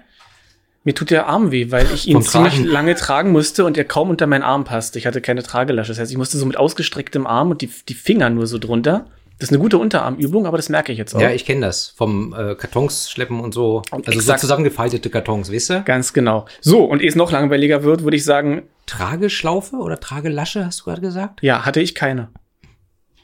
mir 0.85 0.95
tut 0.95 1.11
der 1.11 1.27
Arm 1.27 1.51
weh, 1.51 1.71
weil 1.71 1.91
ich 1.93 2.07
ihn 2.07 2.23
ziemlich 2.23 2.63
lange 2.63 2.95
tragen 2.95 3.33
musste 3.33 3.65
und 3.65 3.79
er 3.79 3.85
kaum 3.85 4.11
unter 4.11 4.27
meinen 4.27 4.43
Arm 4.43 4.65
passte. 4.65 4.99
Ich 4.99 5.07
hatte 5.07 5.23
keine 5.23 5.43
Tragelasche. 5.43 5.89
Das 5.93 5.99
heißt, 5.99 6.11
ich 6.13 6.19
musste 6.19 6.37
so 6.37 6.45
mit 6.45 6.59
ausgestrecktem 6.59 7.27
Arm 7.27 7.51
und 7.51 7.63
die, 7.63 7.71
die 7.89 7.95
Finger 7.95 8.29
nur 8.29 8.47
so 8.47 8.59
drunter. 8.59 9.07
Das 9.39 9.49
ist 9.49 9.53
eine 9.53 9.63
gute 9.63 9.79
Unterarmübung, 9.79 10.47
aber 10.47 10.59
das 10.59 10.69
merke 10.69 10.93
ich 10.93 10.99
jetzt 10.99 11.15
auch. 11.15 11.21
Ja, 11.21 11.31
ich 11.31 11.45
kenne 11.45 11.63
das. 11.63 11.89
Vom 11.89 12.33
äh, 12.35 12.55
Kartons 12.55 13.11
schleppen 13.11 13.41
und 13.41 13.53
so. 13.53 13.83
Also 13.91 14.13
Exakt. 14.13 14.41
so 14.41 14.47
zusammengefaltete 14.47 15.11
Kartons, 15.11 15.51
weißt 15.51 15.71
du? 15.71 15.83
Ganz 15.83 16.13
genau. 16.13 16.47
So, 16.61 16.85
und 16.85 17.03
ehe 17.03 17.09
es 17.09 17.17
noch 17.17 17.33
langweiliger 17.33 17.83
wird, 17.83 18.05
würde 18.05 18.17
ich 18.17 18.25
sagen, 18.25 18.63
Trageschlaufe 18.87 19.77
oder 19.77 19.99
Tragelasche, 19.99 20.67
hast 20.67 20.81
du 20.81 20.85
gerade 20.85 21.01
gesagt? 21.01 21.43
ja, 21.43 21.65
hatte 21.65 21.81
ich 21.81 21.95
keine. 21.95 22.29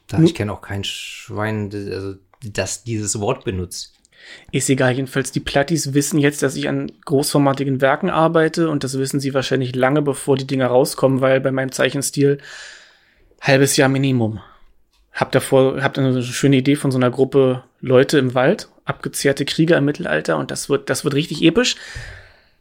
Da, 0.09 0.21
ich 0.21 0.35
kenne 0.35 0.53
auch 0.53 0.63
kein 0.63 0.83
Schwein, 0.83 1.71
also, 1.73 2.15
das 2.43 2.83
dieses 2.83 3.21
Wort 3.21 3.45
benutzt. 3.45 4.00
Ist 4.53 4.71
egal, 4.71 4.93
jedenfalls 4.93 5.33
die 5.33 5.41
Plattis 5.41 5.95
wissen 5.95 6.19
jetzt, 6.19 6.43
dass 6.43 6.57
ich 6.57 6.69
an 6.69 6.91
großformatigen 7.05 7.81
Werken 7.81 8.11
arbeite 8.11 8.69
und 8.69 8.85
das 8.85 8.99
wissen 8.99 9.21
sie 9.21 9.35
wahrscheinlich 9.35 9.75
lange 9.75 10.03
bevor 10.03 10.37
die 10.37 10.47
Dinger 10.47 10.67
rauskommen, 10.67 11.21
weil 11.21 11.41
bei 11.41 11.51
meinem 11.51 11.73
Zeichenstil 11.73 12.39
halbes 13.41 13.77
Jahr 13.77 13.89
Minimum. 13.89 14.41
Hab 15.13 15.33
davor, 15.33 15.83
hab 15.83 15.99
eine 15.99 16.23
schöne 16.23 16.57
Idee 16.57 16.77
von 16.77 16.91
so 16.91 16.99
einer 16.99 17.11
Gruppe 17.11 17.65
Leute 17.81 18.19
im 18.19 18.35
Wald, 18.35 18.69
abgezehrte 18.85 19.45
Krieger 19.45 19.77
im 19.79 19.85
Mittelalter 19.85 20.37
und 20.37 20.51
das 20.51 20.69
wird, 20.69 20.91
das 20.91 21.05
wird 21.05 21.15
richtig 21.15 21.43
episch. 21.43 21.77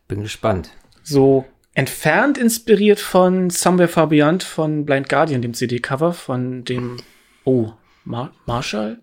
Bin 0.07 0.21
gespannt. 0.21 0.71
So 1.03 1.45
entfernt 1.73 2.37
inspiriert 2.37 2.99
von 2.99 3.49
Somewhere 3.49 3.87
Far 3.87 4.07
Beyond 4.07 4.43
von 4.43 4.85
Blind 4.85 5.09
Guardian, 5.09 5.41
dem 5.41 5.53
CD-Cover 5.53 6.13
von 6.13 6.65
dem, 6.65 6.97
oh, 7.43 7.71
Mar 8.03 8.33
Marshall? 8.45 8.99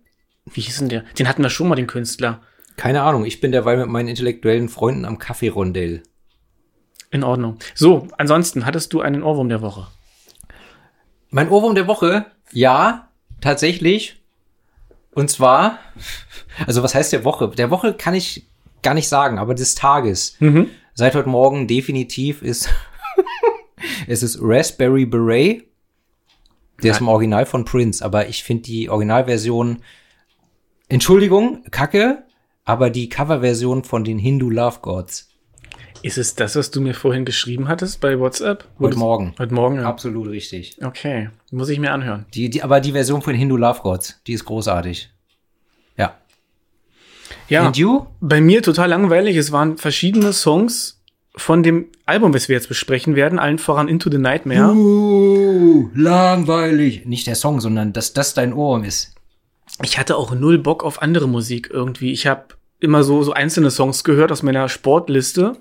Wie 0.52 0.60
hieß 0.60 0.78
denn 0.78 0.88
der? 0.88 1.02
Den 1.18 1.28
hatten 1.28 1.42
wir 1.42 1.50
schon 1.50 1.68
mal, 1.68 1.74
den 1.76 1.86
Künstler. 1.86 2.40
Keine 2.76 3.02
Ahnung, 3.02 3.24
ich 3.24 3.40
bin 3.40 3.52
derweil 3.52 3.78
mit 3.78 3.88
meinen 3.88 4.08
intellektuellen 4.08 4.68
Freunden 4.68 5.04
am 5.04 5.18
Kaffeerondell. 5.18 6.02
In 7.10 7.24
Ordnung. 7.24 7.58
So, 7.74 8.08
ansonsten, 8.18 8.66
hattest 8.66 8.92
du 8.92 9.00
einen 9.00 9.22
Ohrwurm 9.22 9.48
der 9.48 9.62
Woche? 9.62 9.86
Mein 11.30 11.48
Ohrwurm 11.48 11.74
der 11.74 11.86
Woche, 11.86 12.26
ja, 12.52 13.08
tatsächlich. 13.40 14.22
Und 15.12 15.30
zwar, 15.30 15.78
also 16.66 16.82
was 16.82 16.94
heißt 16.94 17.12
der 17.12 17.24
Woche? 17.24 17.48
Der 17.48 17.70
Woche 17.70 17.94
kann 17.94 18.14
ich 18.14 18.46
gar 18.82 18.94
nicht 18.94 19.08
sagen, 19.08 19.38
aber 19.38 19.54
des 19.54 19.74
Tages. 19.74 20.36
Mhm. 20.40 20.68
Seit 20.94 21.14
heute 21.14 21.28
Morgen 21.28 21.66
definitiv 21.66 22.42
ist, 22.42 22.68
es 24.06 24.22
ist 24.22 24.38
Raspberry 24.40 25.06
Beret. 25.06 25.64
Der 26.82 26.90
ist 26.90 26.98
Ja. 26.98 27.00
im 27.00 27.08
Original 27.08 27.46
von 27.46 27.64
Prince, 27.64 28.04
aber 28.04 28.28
ich 28.28 28.44
finde 28.44 28.64
die 28.64 28.90
Originalversion, 28.90 29.78
Entschuldigung, 30.88 31.64
kacke, 31.72 32.22
aber 32.64 32.90
die 32.90 33.08
Coverversion 33.08 33.82
von 33.82 34.04
den 34.04 34.18
Hindu 34.18 34.50
Love 34.50 34.78
Gods. 34.82 35.28
Ist 36.02 36.16
es 36.16 36.36
das, 36.36 36.54
was 36.54 36.70
du 36.70 36.80
mir 36.80 36.94
vorhin 36.94 37.24
geschrieben 37.24 37.66
hattest 37.66 38.00
bei 38.00 38.20
WhatsApp? 38.20 38.64
Heute 38.78 38.96
Morgen. 38.96 39.34
Heute 39.36 39.52
Morgen, 39.52 39.76
ja. 39.76 39.82
Absolut 39.82 40.28
richtig. 40.28 40.76
Okay, 40.84 41.30
muss 41.50 41.70
ich 41.70 41.80
mir 41.80 41.90
anhören. 41.90 42.26
Die, 42.34 42.50
die, 42.50 42.62
aber 42.62 42.80
die 42.80 42.92
Version 42.92 43.20
von 43.20 43.34
Hindu 43.34 43.56
Love 43.56 43.80
Gods, 43.82 44.20
die 44.28 44.34
ist 44.34 44.44
großartig. 44.44 45.10
Ja. 45.96 46.14
Ja, 47.48 47.66
And 47.66 47.76
you? 47.76 48.06
bei 48.20 48.40
mir 48.40 48.62
total 48.62 48.88
langweilig. 48.90 49.36
Es 49.36 49.50
waren 49.50 49.78
verschiedene 49.78 50.32
Songs 50.32 51.02
von 51.34 51.64
dem 51.64 51.86
Album, 52.04 52.30
das 52.30 52.48
wir 52.48 52.54
jetzt 52.54 52.68
besprechen 52.68 53.16
werden, 53.16 53.40
allen 53.40 53.58
voran 53.58 53.88
Into 53.88 54.08
the 54.08 54.18
Nightmare. 54.18 54.72
Uh, 54.72 55.90
langweilig. 55.94 57.06
Nicht 57.06 57.26
der 57.26 57.34
Song, 57.34 57.60
sondern 57.60 57.92
dass 57.92 58.12
das 58.12 58.34
dein 58.34 58.52
Ohrwurm 58.52 58.84
ist. 58.84 59.15
Ich 59.82 59.98
hatte 59.98 60.16
auch 60.16 60.34
null 60.34 60.58
Bock 60.58 60.84
auf 60.84 61.02
andere 61.02 61.28
Musik 61.28 61.70
irgendwie. 61.72 62.12
Ich 62.12 62.26
habe 62.26 62.46
immer 62.80 63.02
so, 63.02 63.22
so 63.22 63.32
einzelne 63.32 63.70
Songs 63.70 64.04
gehört 64.04 64.32
aus 64.32 64.42
meiner 64.42 64.68
Sportliste 64.68 65.56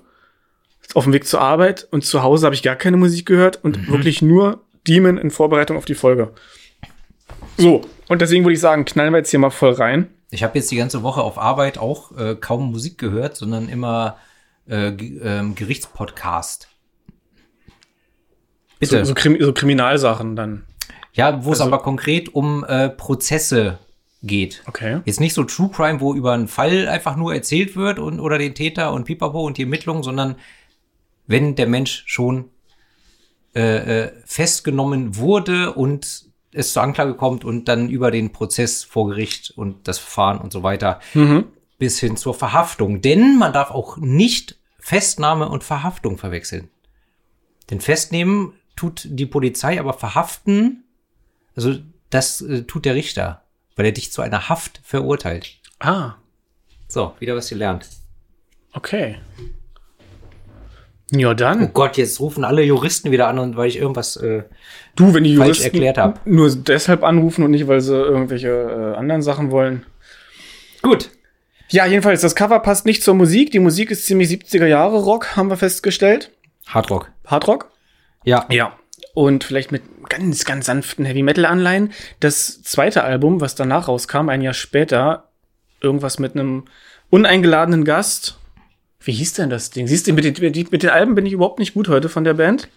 auf 0.94 1.04
dem 1.04 1.12
Weg 1.12 1.26
zur 1.26 1.40
Arbeit 1.40 1.88
und 1.90 2.04
zu 2.04 2.22
Hause 2.22 2.46
habe 2.46 2.54
ich 2.54 2.62
gar 2.62 2.76
keine 2.76 2.96
Musik 2.96 3.26
gehört 3.26 3.62
und 3.64 3.88
wirklich 3.88 4.22
nur 4.22 4.62
Demon 4.86 5.18
in 5.18 5.30
Vorbereitung 5.30 5.76
auf 5.76 5.84
die 5.84 5.94
Folge. 5.96 6.32
So, 7.58 7.82
und 8.08 8.20
deswegen 8.22 8.44
würde 8.44 8.54
ich 8.54 8.60
sagen, 8.60 8.84
knallen 8.84 9.12
wir 9.12 9.18
jetzt 9.18 9.30
hier 9.30 9.40
mal 9.40 9.50
voll 9.50 9.72
rein. 9.72 10.08
Ich 10.30 10.42
habe 10.44 10.58
jetzt 10.58 10.70
die 10.70 10.76
ganze 10.76 11.02
Woche 11.02 11.22
auf 11.22 11.38
Arbeit 11.38 11.78
auch 11.78 12.16
äh, 12.16 12.36
kaum 12.36 12.70
Musik 12.70 12.98
gehört, 12.98 13.36
sondern 13.36 13.68
immer 13.68 14.18
äh, 14.68 14.88
ähm, 14.88 15.54
Gerichtspodcast. 15.54 16.68
Bitte. 18.78 18.98
So, 19.00 19.04
so, 19.06 19.14
Krim 19.14 19.36
so 19.40 19.52
Kriminalsachen 19.52 20.36
dann. 20.36 20.64
ja, 21.14 21.44
wo 21.44 21.52
es 21.52 21.60
also- 21.60 21.72
aber 21.72 21.82
konkret 21.82 22.34
um 22.34 22.64
äh, 22.64 22.90
Prozesse 22.90 23.78
geht. 24.26 24.62
Okay. 24.66 25.00
Jetzt 25.04 25.20
nicht 25.20 25.34
so 25.34 25.44
True 25.44 25.70
Crime, 25.70 26.00
wo 26.00 26.14
über 26.14 26.32
einen 26.32 26.48
Fall 26.48 26.88
einfach 26.88 27.16
nur 27.16 27.34
erzählt 27.34 27.76
wird 27.76 27.98
und 27.98 28.20
oder 28.20 28.38
den 28.38 28.54
Täter 28.54 28.92
und 28.92 29.04
Pipapo 29.04 29.44
und 29.44 29.58
die 29.58 29.62
Ermittlungen, 29.62 30.02
sondern 30.02 30.36
wenn 31.26 31.54
der 31.54 31.66
Mensch 31.66 32.04
schon 32.06 32.50
äh, 33.54 34.04
äh, 34.04 34.12
festgenommen 34.24 35.16
wurde 35.16 35.72
und 35.72 36.26
es 36.52 36.72
zur 36.72 36.82
Anklage 36.82 37.14
kommt 37.14 37.44
und 37.44 37.68
dann 37.68 37.88
über 37.88 38.10
den 38.10 38.32
Prozess 38.32 38.84
vor 38.84 39.08
Gericht 39.08 39.52
und 39.56 39.88
das 39.88 39.98
Verfahren 39.98 40.38
und 40.38 40.52
so 40.52 40.62
weiter 40.62 41.00
bis 41.78 42.00
hin 42.00 42.16
zur 42.16 42.34
Verhaftung. 42.34 43.02
Denn 43.02 43.38
man 43.38 43.52
darf 43.52 43.70
auch 43.70 43.96
nicht 43.98 44.58
Festnahme 44.78 45.48
und 45.48 45.64
Verhaftung 45.64 46.16
verwechseln. 46.16 46.70
Denn 47.70 47.80
festnehmen 47.80 48.54
tut 48.76 49.06
die 49.10 49.26
Polizei, 49.26 49.80
aber 49.80 49.94
verhaften, 49.94 50.84
also 51.56 51.74
das 52.10 52.40
äh, 52.40 52.62
tut 52.62 52.84
der 52.84 52.94
Richter, 52.94 53.42
weil 53.76 53.86
er 53.86 53.92
dich 53.92 54.10
zu 54.12 54.22
einer 54.22 54.48
Haft 54.48 54.80
verurteilt. 54.82 55.56
Ah, 55.78 56.14
So, 56.88 57.14
wieder 57.20 57.36
was 57.36 57.48
gelernt. 57.48 57.88
okay. 58.72 59.16
Ja, 61.12 61.34
dann. 61.34 61.62
Oh 61.62 61.68
Gott, 61.68 61.96
jetzt 61.98 62.18
rufen 62.18 62.42
alle 62.44 62.62
Juristen 62.64 63.12
wieder 63.12 63.28
an 63.28 63.38
und 63.38 63.56
weil 63.56 63.68
ich 63.68 63.76
irgendwas. 63.76 64.16
Äh, 64.16 64.42
Du, 64.96 65.14
wenn 65.14 65.22
die 65.22 65.36
falsch 65.36 65.58
Juristen 65.58 65.64
erklärt 65.66 65.98
hab. 65.98 66.26
nur 66.26 66.50
deshalb 66.52 67.04
anrufen 67.04 67.44
und 67.44 67.52
nicht, 67.52 67.68
weil 67.68 67.80
sie 67.80 67.94
irgendwelche 67.94 68.48
äh, 68.48 68.96
anderen 68.98 69.22
Sachen 69.22 69.50
wollen. 69.52 69.86
gut. 70.82 71.10
Ja, 71.68 71.84
jedenfalls, 71.86 72.20
das 72.22 72.34
Cover 72.36 72.60
passt 72.60 72.86
nicht 72.86 73.02
zur 73.02 73.14
Musik. 73.14 73.50
Die 73.50 73.58
Musik 73.58 73.90
ist 73.90 74.06
ziemlich 74.06 74.28
70er 74.30 74.66
Jahre 74.66 74.98
Rock, 75.02 75.36
haben 75.36 75.50
wir 75.50 75.56
festgestellt. 75.56 76.30
Hardrock. 76.66 77.10
Hardrock. 77.26 77.70
Ja. 78.24 78.46
Ja. 78.50 78.76
Und 79.16 79.44
vielleicht 79.44 79.72
mit 79.72 79.82
ganz, 80.10 80.44
ganz 80.44 80.66
sanften 80.66 81.06
Heavy 81.06 81.22
Metal 81.22 81.46
Anleihen. 81.46 81.90
Das 82.20 82.62
zweite 82.62 83.02
Album, 83.02 83.40
was 83.40 83.54
danach 83.54 83.88
rauskam, 83.88 84.28
ein 84.28 84.42
Jahr 84.42 84.52
später, 84.52 85.30
irgendwas 85.80 86.18
mit 86.18 86.34
einem 86.34 86.66
uneingeladenen 87.08 87.86
Gast. 87.86 88.38
Wie 89.00 89.12
hieß 89.12 89.32
denn 89.32 89.48
das 89.48 89.70
Ding? 89.70 89.86
Siehst 89.86 90.06
du, 90.06 90.12
mit 90.12 90.24
den, 90.24 90.66
mit 90.70 90.82
den- 90.82 90.90
Alben 90.90 91.14
bin 91.14 91.24
ich 91.24 91.32
überhaupt 91.32 91.60
nicht 91.60 91.72
gut 91.72 91.88
heute 91.88 92.10
von 92.10 92.24
der 92.24 92.34
Band. 92.34 92.68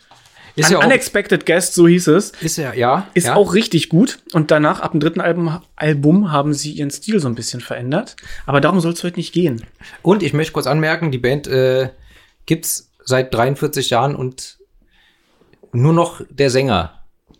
Ist 0.56 0.68
Un 0.68 0.72
ja 0.72 0.78
auch. 0.80 0.86
Unexpected 0.86 1.46
Guest, 1.46 1.74
so 1.74 1.90
hieß 1.90 2.08
es. 2.08 2.32
Ist 2.40 2.56
ja, 2.56 2.74
ja. 2.74 3.10
Ist 3.16 3.28
ja. 3.28 3.36
auch 3.36 3.54
richtig 3.54 3.90
gut. 3.90 4.20
Und 4.32 4.50
danach, 4.50 4.80
ab 4.80 4.92
dem 4.92 5.02
dritten 5.02 5.20
Album, 5.20 5.62
Album, 5.76 6.32
haben 6.32 6.54
sie 6.54 6.72
ihren 6.72 6.90
Stil 6.90 7.20
so 7.20 7.28
ein 7.28 7.36
bisschen 7.36 7.60
verändert. 7.60 8.16
Aber 8.46 8.62
darum 8.62 8.80
soll 8.80 8.94
es 8.94 9.04
heute 9.04 9.18
nicht 9.18 9.34
gehen. 9.34 9.66
Und 10.04 10.24
ich 10.24 10.32
möchte 10.32 10.54
kurz 10.54 10.68
anmerken, 10.68 11.12
die 11.12 11.18
Band 11.18 11.48
äh, 11.48 11.90
gibt's 12.46 12.94
seit 13.04 13.34
43 13.34 13.90
Jahren 13.90 14.16
und 14.16 14.59
nur 15.72 15.94
noch 15.94 16.22
der 16.30 16.50
Sänger. 16.50 16.94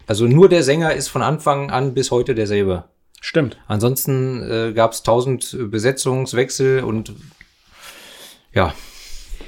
Also 0.08 0.26
nur 0.26 0.50
der 0.50 0.64
Sänger 0.64 0.94
ist 0.94 1.08
von 1.08 1.22
Anfang 1.22 1.70
an 1.72 1.94
bis 1.94 2.12
heute 2.12 2.34
derselbe. 2.36 2.86
Stimmt. 3.22 3.58
Ansonsten 3.68 4.42
äh, 4.50 4.74
gab 4.74 4.94
es 4.94 5.04
tausend 5.04 5.56
Besetzungswechsel 5.70 6.84
und 6.84 7.14
ja, 8.54 8.74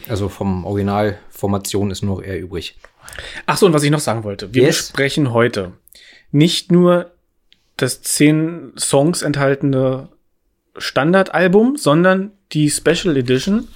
also 0.08 0.30
vom 0.30 0.66
Originalformation 0.66 1.90
ist 1.90 2.04
nur 2.04 2.18
noch 2.18 2.24
er 2.24 2.38
übrig. 2.40 2.78
Ach 3.46 3.58
so, 3.58 3.66
und 3.66 3.74
was 3.74 3.84
ich 3.84 3.92
noch 3.92 4.00
sagen 4.00 4.24
wollte. 4.24 4.54
Wir 4.54 4.64
Yes. 4.64 4.78
besprechen 4.88 5.34
heute 5.34 5.74
nicht 6.32 6.72
nur 6.72 7.12
das 7.78 8.02
zehn 8.02 8.74
Songs 8.78 9.22
enthaltene 9.22 10.10
Standardalbum, 10.78 11.78
sondern 11.78 12.32
die 12.52 12.70
Special 12.70 13.18
Edition 13.18 13.68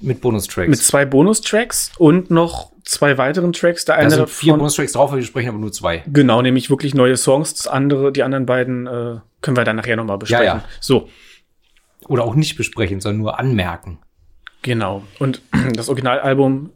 Mit 0.00 0.20
Bonustracks. 0.20 0.68
mit 0.70 0.78
zwei 0.78 1.04
Bonustracks 1.04 1.90
und 1.98 2.30
noch 2.30 2.72
zwei 2.88 3.18
weiteren 3.18 3.52
Tracks. 3.52 3.84
Der 3.84 3.96
da 3.96 4.00
eine 4.00 4.10
sind 4.10 4.30
vier 4.30 4.54
Bonustracks 4.54 4.92
drauf, 4.92 5.14
wir 5.14 5.22
sprechen 5.22 5.50
aber 5.50 5.58
nur 5.58 5.72
zwei. 5.72 6.02
genau, 6.06 6.42
nämlich 6.42 6.70
wirklich 6.70 6.94
neue 6.94 7.16
Songs. 7.16 7.54
Das 7.54 7.66
andere, 7.68 8.12
die 8.12 8.22
anderen 8.22 8.46
beiden 8.46 8.86
äh, 8.86 9.18
können 9.42 9.56
wir 9.56 9.64
dann 9.64 9.76
nachher 9.76 9.96
nochmal 9.96 10.18
besprechen. 10.18 10.44
Ja, 10.44 10.56
ja. 10.56 10.64
So, 10.80 11.08
Oder 12.08 12.24
auch 12.24 12.34
nicht 12.34 12.56
besprechen, 12.56 13.00
sondern 13.00 13.20
nur 13.20 13.38
anmerken. 13.38 13.98
Genau. 14.62 15.04
Und 15.18 15.42
das 15.74 15.88
Originalalbum 15.88 16.70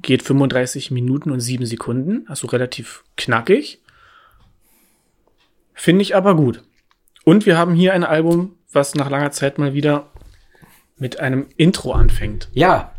geht 0.00 0.22
35 0.22 0.92
Minuten 0.92 1.30
und 1.30 1.40
7 1.40 1.66
Sekunden, 1.66 2.24
also 2.28 2.46
relativ 2.46 3.02
knackig. 3.16 3.80
Finde 5.74 6.02
ich 6.02 6.14
aber 6.14 6.36
gut. 6.36 6.62
Und 7.24 7.44
wir 7.44 7.58
haben 7.58 7.74
hier 7.74 7.92
ein 7.92 8.04
Album, 8.04 8.54
was 8.72 8.94
nach 8.94 9.10
langer 9.10 9.32
Zeit 9.32 9.58
mal 9.58 9.74
wieder 9.74 10.06
mit 10.96 11.18
einem 11.18 11.46
Intro 11.56 11.92
anfängt. 11.92 12.48
Ja, 12.52 12.92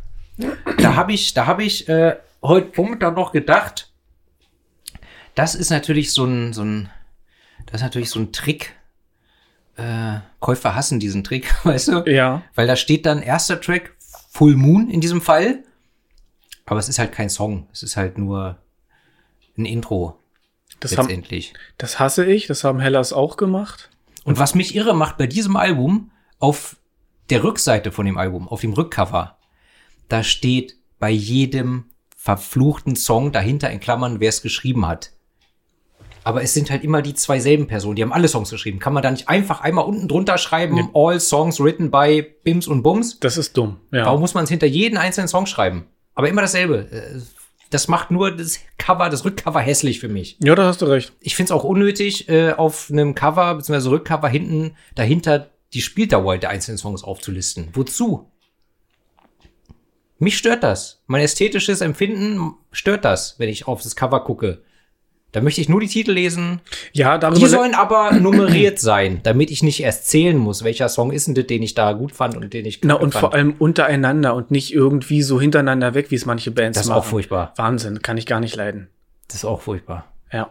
da 0.80 0.96
habe 0.96 1.14
ich, 1.14 1.34
da 1.34 1.48
habe 1.48 1.64
ich 1.64 1.88
äh, 1.88 2.18
heute 2.48 2.74
Vormittag 2.74 3.16
noch 3.16 3.32
gedacht, 3.32 3.92
das 5.36 5.56
ist 5.56 5.70
natürlich 5.70 6.14
so 6.14 6.26
ein, 6.26 6.54
so 6.54 6.64
ein, 6.64 6.90
das 7.66 7.76
ist 7.76 7.84
natürlich 7.84 8.10
so 8.10 8.20
ein 8.20 8.32
Trick. 8.32 8.74
Äh, 9.76 10.20
Käufer 10.40 10.76
hassen 10.76 11.00
diesen 11.00 11.24
Trick, 11.24 11.54
weißt 11.64 11.90
du? 11.90 12.04
Ja. 12.06 12.42
Weil 12.56 12.68
da 12.68 12.76
steht 12.76 13.06
dann 13.06 13.22
erster 13.22 13.62
Track, 13.62 13.96
Full 14.32 14.56
Moon 14.56 14.90
in 14.90 15.02
diesem 15.02 15.22
Fall. 15.22 15.64
Aber 16.66 16.80
es 16.80 16.90
ist 16.90 17.00
halt 17.00 17.12
kein 17.12 17.30
Song. 17.30 17.68
Es 17.72 17.84
ist 17.84 17.98
halt 17.98 18.18
nur 18.18 18.58
ein 19.58 19.66
Intro. 19.66 20.20
Das, 20.80 20.98
haben, 20.98 21.08
letztendlich. 21.08 21.54
das 21.78 22.00
hasse 22.00 22.26
ich, 22.26 22.48
das 22.48 22.64
haben 22.64 22.80
Hellas 22.80 23.14
auch 23.14 23.38
gemacht. 23.38 23.90
Und 24.26 24.38
was 24.38 24.54
mich 24.54 24.76
irre 24.76 24.96
macht 24.96 25.18
bei 25.18 25.26
diesem 25.26 25.56
Album, 25.56 26.12
auf 26.40 26.78
der 27.30 27.44
Rückseite 27.44 27.92
von 27.92 28.06
dem 28.06 28.18
Album, 28.18 28.48
auf 28.48 28.62
dem 28.62 28.74
Rückcover, 28.74 29.38
da 30.10 30.24
steht 30.24 30.78
bei 31.00 31.10
jedem 31.10 31.86
verfluchten 32.18 32.96
Song 32.98 33.32
dahinter 33.32 33.70
in 33.72 33.80
Klammern, 33.80 34.20
wer 34.20 34.30
es 34.30 34.42
geschrieben 34.42 34.86
hat. 34.86 35.12
Aber 36.26 36.42
es 36.44 36.54
sind 36.54 36.70
halt 36.70 36.84
immer 36.84 37.02
die 37.02 37.14
zwei 37.14 37.40
selben 37.40 37.68
Personen, 37.68 37.96
die 37.96 38.02
haben 38.02 38.12
alle 38.12 38.28
Songs 38.28 38.50
geschrieben. 38.50 38.80
Kann 38.80 38.92
man 38.92 39.02
da 39.02 39.12
nicht 39.12 39.30
einfach 39.30 39.62
einmal 39.62 39.86
unten 39.86 40.10
drunter 40.10 40.38
schreiben, 40.38 40.90
all 40.94 41.22
songs 41.22 41.62
written 41.62 41.90
by 41.90 42.22
Bims 42.44 42.68
und 42.68 42.84
Bums? 42.84 43.20
Das 43.22 43.38
ist 43.38 43.56
dumm. 43.56 43.80
Ja. 43.94 44.06
Warum 44.08 44.20
muss 44.20 44.34
man 44.34 44.44
es 44.44 44.50
hinter 44.50 44.68
jeden 44.68 44.98
einzelnen 44.98 45.30
Song 45.30 45.46
schreiben? 45.46 45.86
Aber 46.16 46.28
immer 46.28 46.42
dasselbe. 46.42 46.90
Äh, 46.92 47.22
Das 47.70 47.88
macht 47.88 48.12
nur 48.12 48.32
das 48.36 48.60
Cover, 48.78 49.10
das 49.10 49.24
Rückcover 49.24 49.60
hässlich 49.62 50.00
für 50.02 50.10
mich. 50.10 50.38
ja, 50.42 50.56
da 50.56 50.66
hast 50.66 50.82
du 50.82 50.86
recht. 50.86 51.14
Ich 51.22 51.36
finde 51.36 51.48
es 51.48 51.52
auch 51.52 51.64
unnötig, 51.64 52.28
äh, 52.30 52.52
auf 52.54 52.90
einem 52.92 53.14
Cover 53.16 53.56
bzw. 53.56 53.90
Rückcover 53.90 54.28
hinten 54.28 54.76
dahinter 54.96 55.50
die 55.74 55.82
Spieldauer 55.82 56.38
der 56.38 56.50
einzelnen 56.50 56.78
Songs 56.78 57.04
aufzulisten. 57.04 57.70
Wozu? 57.74 58.32
Mich 60.20 60.38
stört 60.38 60.64
das. 60.64 61.02
Mein 61.08 61.22
ästhetisches 61.22 61.82
Empfinden 61.82 62.54
stört 62.72 63.06
das, 63.06 63.36
wenn 63.38 63.50
ich 63.50 63.68
auf 63.68 63.82
das 63.84 63.96
Cover 63.96 64.24
gucke. 64.24 64.62
Da 65.34 65.42
möchte 65.42 65.62
ich 65.62 65.70
nur 65.70 65.82
die 65.82 65.88
Titel 65.88 66.12
lesen. 66.14 66.62
Ja, 66.94 67.18
darüber. 67.18 67.40
Die 67.40 67.46
sollen 67.48 67.76
aber 67.76 68.12
nummeriert 68.20 68.80
sein, 68.80 69.20
damit 69.24 69.52
ich 69.52 69.62
nicht 69.62 69.82
erst 69.84 70.08
zählen 70.10 70.38
muss, 70.38 70.64
welcher 70.64 70.90
Song 70.90 71.12
ist 71.12 71.28
denn 71.28 71.36
das, 71.36 71.46
den 71.48 71.62
ich 71.62 71.76
da 71.76 71.92
gut 71.94 72.14
fand 72.14 72.36
und 72.38 72.54
den 72.54 72.66
ich 72.66 72.80
Na, 72.84 72.96
und 72.96 73.12
fand. 73.12 73.20
vor 73.22 73.34
allem 73.34 73.54
untereinander 73.60 74.34
und 74.34 74.50
nicht 74.52 74.74
irgendwie 74.74 75.22
so 75.22 75.40
hintereinander 75.40 75.94
weg, 75.94 76.10
wie 76.10 76.16
es 76.16 76.26
manche 76.26 76.50
Bands 76.50 76.78
Das 76.78 76.86
ist 76.86 76.90
machen. 76.90 77.00
auch 77.00 77.06
furchtbar. 77.06 77.54
Wahnsinn, 77.58 78.02
kann 78.02 78.18
ich 78.18 78.26
gar 78.26 78.40
nicht 78.40 78.56
leiden. 78.56 78.88
Das 79.28 79.38
ist 79.38 79.46
auch 79.46 79.62
furchtbar. 79.62 80.12
Ja. 80.32 80.50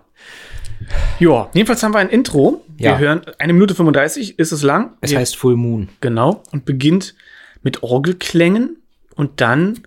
Ja, 1.19 1.49
jedenfalls 1.55 1.83
haben 1.83 1.95
wir 1.95 1.99
ein 1.99 2.11
Intro. 2.11 2.63
Wir 2.77 2.91
Ja. 2.91 2.99
hören 2.99 3.23
eine 3.39 3.55
Minute 3.55 3.75
35, 3.75 4.39
ist 4.39 4.53
es 4.53 4.63
lang. 4.63 4.93
Es 5.01 5.11
Wir- 5.11 5.19
heißt 5.19 5.37
Full 5.37 5.57
Moon. 5.57 5.89
Genau. 6.03 6.43
Und 6.53 6.67
beginnt 6.67 7.15
mit 7.63 7.83
Orgelklängen 7.83 8.77
und 9.17 9.41
dann 9.41 9.83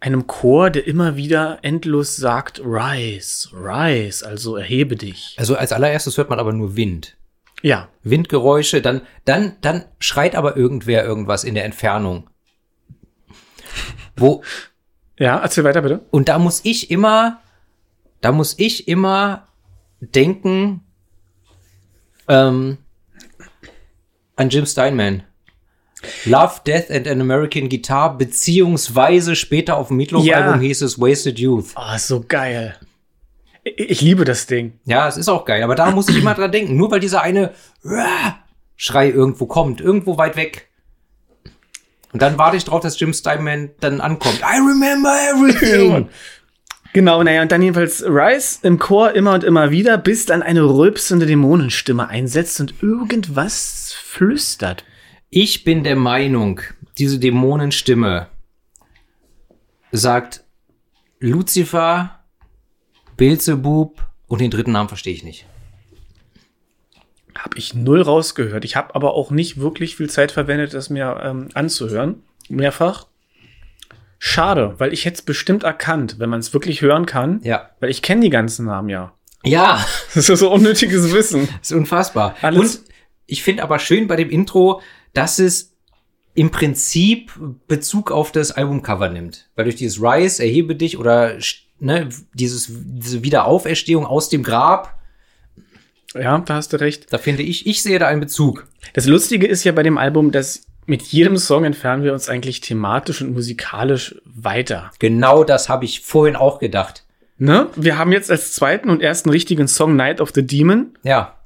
einem 0.00 0.26
Chor, 0.26 0.70
der 0.70 0.86
immer 0.86 1.16
wieder 1.16 1.60
endlos 1.62 2.16
sagt, 2.16 2.60
rise, 2.64 3.50
rise, 3.52 4.26
also 4.26 4.56
erhebe 4.56 4.96
dich. 4.96 5.36
Also 5.38 5.54
als 5.54 5.72
allererstes 5.72 6.18
hört 6.18 6.28
man 6.28 6.40
aber 6.40 6.52
nur 6.52 6.74
Wind. 6.74 7.16
Ja, 7.62 7.88
Windgeräusche, 8.02 8.82
dann, 8.82 9.02
dann, 9.24 9.56
dann 9.60 9.84
schreit 10.00 10.34
aber 10.34 10.56
irgendwer 10.56 11.04
irgendwas 11.04 11.44
in 11.44 11.54
der 11.54 11.64
Entfernung. 11.64 12.28
Wo, 14.16 14.42
ja, 15.16 15.38
erzähl 15.38 15.62
weiter 15.62 15.82
bitte. 15.82 16.00
und 16.10 16.28
da 16.28 16.40
muss 16.40 16.62
ich 16.64 16.90
immer, 16.90 17.40
da 18.20 18.32
muss 18.32 18.58
ich 18.58 18.88
immer 18.88 19.46
denken, 20.00 20.80
ähm, 22.26 22.78
an 24.34 24.50
Jim 24.50 24.66
Steinman. 24.66 25.22
Love, 26.24 26.60
Death 26.66 26.90
and 26.90 27.06
an 27.08 27.20
American 27.20 27.68
Guitar, 27.68 28.16
beziehungsweise 28.18 29.36
später 29.36 29.76
auf 29.76 29.88
dem 29.88 29.96
Meatloaf-Album 29.98 30.54
Ja. 30.54 30.60
hieß 30.60 30.82
es 30.82 31.00
Wasted 31.00 31.38
Youth. 31.38 31.66
Oh, 31.76 31.96
so 31.98 32.24
geil. 32.26 32.76
Ich, 33.64 33.78
ich 33.78 34.00
liebe 34.00 34.24
das 34.24 34.46
Ding. 34.46 34.72
Ja, 34.84 35.06
es 35.08 35.16
ist 35.16 35.28
auch 35.28 35.44
geil, 35.44 35.62
aber 35.62 35.74
da 35.74 35.90
muss 35.90 36.08
ich 36.08 36.18
immer 36.18 36.34
dran 36.34 36.50
denken. 36.52 36.76
Nur 36.76 36.90
weil 36.90 37.00
dieser 37.00 37.22
eine 37.22 37.52
Schrei 38.76 39.08
irgendwo 39.10 39.46
kommt, 39.46 39.80
irgendwo 39.80 40.18
weit 40.18 40.36
weg. 40.36 40.68
Und 42.12 42.20
dann 42.20 42.36
warte 42.38 42.56
ich 42.56 42.64
drauf, 42.64 42.80
dass 42.80 42.98
Jim 42.98 43.12
Steinman 43.14 43.70
dann 43.80 44.00
ankommt. 44.00 44.40
I 44.40 44.58
remember 44.58 45.14
everything. 45.34 46.08
Genau, 46.94 47.22
naja, 47.22 47.40
und 47.40 47.50
dann 47.50 47.62
jedenfalls 47.62 48.04
Rise 48.04 48.58
im 48.64 48.78
Chor 48.78 49.12
immer 49.12 49.32
und 49.32 49.44
immer 49.44 49.70
wieder, 49.70 49.96
bis 49.96 50.26
dann 50.26 50.42
eine 50.42 50.62
rülpsende 50.62 51.24
Dämonenstimme 51.24 52.06
einsetzt 52.06 52.60
und 52.60 52.82
irgendwas 52.82 53.94
flüstert. 53.98 54.84
Ich 55.34 55.64
bin 55.64 55.82
der 55.82 55.96
Meinung, 55.96 56.60
diese 56.98 57.18
Dämonenstimme 57.18 58.26
sagt 59.90 60.44
Lucifer, 61.20 62.20
Beelzebub 63.16 64.06
und 64.28 64.42
den 64.42 64.50
dritten 64.50 64.72
Namen 64.72 64.90
verstehe 64.90 65.14
ich 65.14 65.24
nicht. 65.24 65.46
Hab 67.34 67.56
ich 67.56 67.72
null 67.72 68.02
rausgehört. 68.02 68.66
Ich 68.66 68.76
habe 68.76 68.94
aber 68.94 69.14
auch 69.14 69.30
nicht 69.30 69.58
wirklich 69.58 69.96
viel 69.96 70.10
Zeit 70.10 70.32
verwendet, 70.32 70.74
das 70.74 70.90
mir 70.90 71.18
ähm, 71.24 71.48
anzuhören. 71.54 72.22
Mehrfach. 72.50 73.06
Schade, 74.18 74.74
weil 74.76 74.92
ich 74.92 75.06
hätte 75.06 75.14
es 75.14 75.22
bestimmt 75.22 75.62
erkannt, 75.64 76.16
wenn 76.18 76.28
man 76.28 76.40
es 76.40 76.52
wirklich 76.52 76.82
hören 76.82 77.06
kann. 77.06 77.40
Ja. 77.42 77.70
Weil 77.80 77.88
ich 77.88 78.02
kenne 78.02 78.20
die 78.20 78.28
ganzen 78.30 78.66
Namen 78.66 78.90
ja. 78.90 79.14
Ja, 79.44 79.82
Das 80.14 80.28
ist 80.28 80.40
so 80.40 80.52
unnötiges 80.52 81.10
Wissen. 81.14 81.48
ist 81.62 81.72
unfassbar. 81.72 82.36
Alles- 82.42 82.76
Und 82.76 82.84
ich 83.24 83.42
finde 83.42 83.62
aber 83.62 83.78
schön 83.78 84.08
bei 84.08 84.16
dem 84.16 84.28
Intro, 84.28 84.82
dass 85.12 85.38
es 85.38 85.74
im 86.34 86.50
Prinzip 86.50 87.32
Bezug 87.68 88.10
auf 88.10 88.32
das 88.32 88.52
Albumcover 88.52 89.08
nimmt. 89.10 89.50
Weil 89.54 89.64
durch 89.64 89.76
dieses 89.76 90.00
Rise, 90.00 90.42
erhebe 90.42 90.74
dich 90.74 90.96
oder 90.98 91.36
ne, 91.78 92.08
dieses, 92.32 92.68
diese 92.70 93.22
Wiederauferstehung 93.22 94.06
aus 94.06 94.28
dem 94.30 94.42
Grab, 94.42 94.98
Ja, 96.14 96.38
da 96.38 96.54
hast 96.54 96.72
du 96.72 96.80
recht. 96.80 97.12
da 97.12 97.18
finde 97.18 97.42
ich, 97.42 97.66
ich 97.66 97.82
sehe 97.82 97.98
da 97.98 98.08
einen 98.08 98.20
Bezug. 98.20 98.66
Das 98.94 99.06
Lustige 99.06 99.46
ist 99.46 99.64
ja 99.64 99.72
bei 99.72 99.82
dem 99.82 99.98
Album, 99.98 100.30
dass 100.32 100.62
mit 100.86 101.02
jedem 101.02 101.36
Song 101.36 101.64
entfernen 101.64 102.02
wir 102.02 102.12
uns 102.12 102.28
eigentlich 102.28 102.60
thematisch 102.60 103.20
und 103.22 103.32
musikalisch 103.34 104.16
weiter. 104.24 104.90
Genau 104.98 105.44
das 105.44 105.68
habe 105.68 105.84
ich 105.84 106.00
vorhin 106.00 106.34
auch 106.34 106.58
gedacht. 106.58 107.04
Ne? 107.38 107.68
Wir 107.76 107.98
haben 107.98 108.12
jetzt 108.12 108.30
als 108.30 108.52
zweiten 108.54 108.88
und 108.90 109.02
ersten 109.02 109.28
richtigen 109.30 109.68
Song 109.68 109.96
Night 109.96 110.20
of 110.20 110.30
the 110.34 110.46
Demon. 110.46 110.96
Ja. 111.02 111.38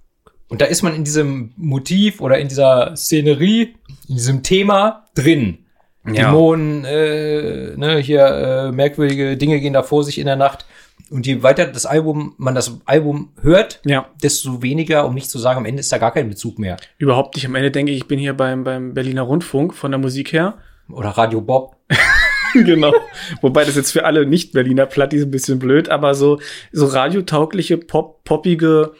Und 0.49 0.61
da 0.61 0.67
ist 0.67 0.83
man 0.83 0.95
in 0.95 1.05
diesem 1.05 1.53
Motiv 1.57 2.21
oder 2.21 2.39
in 2.39 2.49
dieser 2.49 2.95
Szenerie, 2.97 3.75
in 4.09 4.15
diesem 4.15 4.43
Thema 4.43 5.07
drin. 5.15 5.59
Ja. 6.07 6.31
Dämonen, 6.31 6.85
äh, 6.85 7.77
ne, 7.77 7.99
hier 7.99 8.27
äh, 8.27 8.73
merkwürdige 8.73 9.37
Dinge 9.37 9.61
gehen 9.61 9.73
da 9.73 9.83
vor 9.83 10.05
sich 10.05 10.19
in 10.19 10.27
der 10.27 10.37
Nacht. 10.37 10.65
Und 11.11 11.27
je 11.27 11.43
weiter 11.43 11.67
das 11.67 11.85
Album, 11.85 12.35
man 12.39 12.55
das 12.55 12.79
Album 12.85 13.33
hört, 13.41 13.81
Ja, 13.85 14.07
desto 14.23 14.63
weniger, 14.63 15.07
um 15.07 15.15
nicht 15.15 15.31
zu 15.31 15.39
sagen, 15.39 15.59
am 15.59 15.65
Ende 15.65 15.81
ist 15.81 15.93
da 15.93 15.99
gar 15.99 16.13
kein 16.13 16.29
Bezug 16.29 16.59
mehr. 16.59 16.77
überhaupt 16.99 17.35
nicht. 17.35 17.45
Am 17.47 17.55
Ende 17.55 17.71
denke 17.71 17.93
ich, 17.93 17.99
ich 17.99 18.09
bin 18.09 18.19
hier 18.19 18.35
beim, 18.35 18.65
beim 18.65 18.95
Berliner 18.95 19.23
Rundfunk 19.23 19.75
von 19.75 19.91
der 19.91 19.99
Musik 19.99 20.33
her. 20.33 20.55
Oder 20.89 21.11
Radio 21.11 21.41
Bob. 21.41 21.77
genau. 22.55 22.93
Wobei 23.41 23.65
das 23.65 23.75
jetzt 23.75 23.93
für 23.93 24.05
alle 24.05 24.27
Nicht-Berliner 24.27 24.87
Plattis 24.87 25.25
ein 25.25 25.31
bisschen 25.31 25.59
blöd, 25.59 25.89
aber 25.89 26.15
so, 26.15 26.41
so 26.73 26.87
radiotaugliche, 26.87 27.79
pop, 27.79 28.23
poppige 28.25 28.93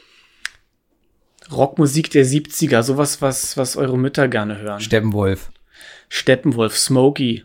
Rockmusik 1.51 2.09
der 2.11 2.25
70er, 2.25 2.83
sowas, 2.83 3.21
was, 3.21 3.57
was 3.57 3.77
eure 3.77 3.97
Mütter 3.97 4.27
gerne 4.27 4.57
hören. 4.59 4.79
Steppenwolf. 4.81 5.49
Steppenwolf, 6.09 6.77
Smokey, 6.77 7.43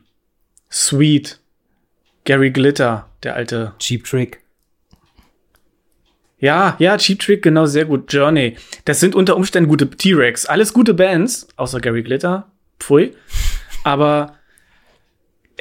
Sweet, 0.70 1.40
Gary 2.24 2.50
Glitter, 2.50 3.08
der 3.22 3.34
alte. 3.34 3.74
Cheap 3.78 4.04
Trick. 4.04 4.40
Ja, 6.38 6.76
ja, 6.78 6.96
Cheap 6.98 7.20
Trick, 7.20 7.42
genau, 7.42 7.66
sehr 7.66 7.84
gut. 7.84 8.12
Journey. 8.12 8.56
Das 8.84 9.00
sind 9.00 9.14
unter 9.14 9.36
Umständen 9.36 9.68
gute 9.68 9.88
T-Rex. 9.88 10.46
Alles 10.46 10.72
gute 10.72 10.94
Bands, 10.94 11.46
außer 11.56 11.80
Gary 11.80 12.02
Glitter. 12.02 12.50
Pfui. 12.80 13.14
Aber 13.84 14.36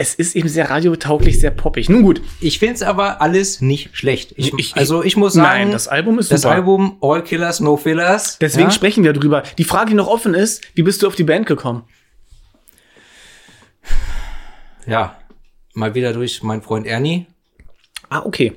es 0.01 0.15
ist 0.15 0.35
eben 0.35 0.49
sehr 0.49 0.69
radiotauglich, 0.69 1.39
sehr 1.39 1.51
poppig. 1.51 1.87
Nun 1.89 2.01
gut. 2.01 2.21
Ich 2.41 2.59
finde 2.59 2.75
es 2.75 2.81
aber 2.83 3.21
alles 3.21 3.61
nicht 3.61 3.95
schlecht. 3.95 4.33
Ich, 4.35 4.53
Ich- 4.57 4.75
also 4.75 5.03
ich 5.03 5.15
muss 5.15 5.33
sagen, 5.33 5.47
Nein, 5.65 5.71
das 5.71 5.87
Album 5.87 6.19
ist 6.19 6.31
das 6.31 6.41
super. 6.41 6.55
Album 6.55 6.97
All 7.01 7.23
Killers, 7.23 7.59
No 7.59 7.77
Fillers. 7.77 8.37
Deswegen 8.39 8.67
ja? 8.69 8.71
sprechen 8.71 9.03
wir 9.03 9.13
drüber. 9.13 9.43
Die 9.57 9.63
Frage, 9.63 9.91
die 9.91 9.95
noch 9.95 10.07
offen 10.07 10.33
ist, 10.33 10.61
wie 10.75 10.81
bist 10.83 11.01
du 11.03 11.07
auf 11.07 11.15
die 11.15 11.23
Band 11.23 11.45
gekommen? 11.45 11.83
Ja, 14.87 15.17
mal 15.73 15.93
wieder 15.95 16.13
durch 16.13 16.41
meinen 16.43 16.61
Freund 16.61 16.87
Ernie, 16.87 17.27
Ah, 18.09 18.23
okay. 18.25 18.53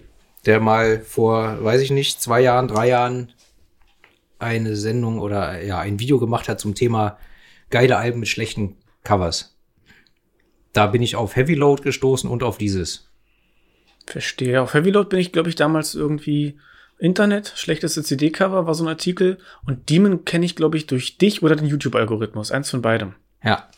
der 0.46 0.60
mal 0.60 1.00
vor, 1.00 1.62
weiß 1.62 1.80
ich 1.82 1.90
nicht, 1.90 2.20
zwei 2.20 2.40
Jahren, 2.40 2.68
drei 2.68 2.88
Jahren 2.88 3.32
eine 4.38 4.76
Sendung 4.76 5.20
oder 5.20 5.62
ja, 5.62 5.78
ein 5.78 6.00
Video 6.00 6.18
gemacht 6.18 6.48
hat 6.48 6.60
zum 6.60 6.74
Thema 6.74 7.18
geile 7.70 7.96
Alben 7.96 8.20
mit 8.20 8.28
schlechten 8.28 8.76
Covers. 9.04 9.53
Da 10.74 10.88
bin 10.88 11.00
ich 11.00 11.16
auf 11.16 11.36
Heavy 11.36 11.54
Load 11.54 11.82
gestoßen 11.82 12.28
und 12.28 12.42
auf 12.42 12.58
dieses. 12.58 13.08
Verstehe. 14.06 14.60
Auf 14.60 14.74
Heavy 14.74 14.90
Load 14.90 15.08
bin 15.08 15.18
ich, 15.18 15.32
glaube 15.32 15.48
ich, 15.48 15.54
damals 15.54 15.94
irgendwie 15.94 16.58
Internet, 16.98 17.52
schlechteste 17.56 18.02
CD-Cover 18.02 18.66
war 18.66 18.74
so 18.74 18.84
ein 18.84 18.88
Artikel. 18.88 19.38
Und 19.66 19.88
Demon 19.88 20.24
kenne 20.24 20.44
ich, 20.44 20.56
glaube 20.56 20.76
ich, 20.76 20.86
durch 20.86 21.16
dich 21.16 21.42
oder 21.42 21.56
den 21.56 21.66
YouTube-Algorithmus. 21.66 22.50
Eins 22.50 22.70
von 22.70 22.82
beidem. 22.82 23.14
Ja. 23.42 23.68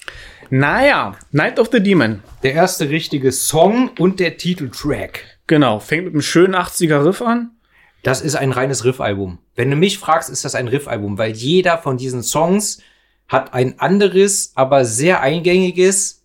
Naja, 0.51 1.17
Night 1.33 1.59
of 1.59 1.71
the 1.73 1.83
Demon. 1.83 2.23
Der 2.43 2.55
erste 2.55 2.89
richtige 2.89 3.33
Song 3.33 3.91
und 3.99 4.21
der 4.21 4.37
Titeltrack. 4.37 5.25
Genau, 5.47 5.81
fängt 5.81 6.05
mit 6.05 6.15
einem 6.15 6.23
schönen 6.23 6.55
80er-Riff 6.55 7.23
an. 7.23 7.51
Das 8.03 8.21
ist 8.21 8.37
ein 8.37 8.53
reines 8.53 8.85
Riff-Album. 8.85 9.39
Wenn 9.55 9.71
du 9.71 9.77
mich 9.77 9.99
fragst, 9.99 10.31
ist 10.31 10.45
das 10.45 10.55
ein 10.55 10.69
Riff-Album, 10.69 11.19
weil 11.19 11.33
jeder 11.33 11.79
von 11.79 11.97
diesen 11.97 12.23
Songs 12.23 12.81
hat 13.27 13.53
ein 13.55 13.81
anderes, 13.81 14.53
aber 14.55 14.85
sehr 14.85 15.21
eingängiges, 15.21 16.16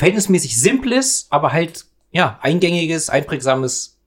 verhältnismäßig 0.00 0.58
simples, 0.58 1.26
aber 1.28 1.52
halt, 1.52 1.84
ja, 2.10 2.38
eingängiges, 2.40 3.10
einprägsames, 3.10 3.98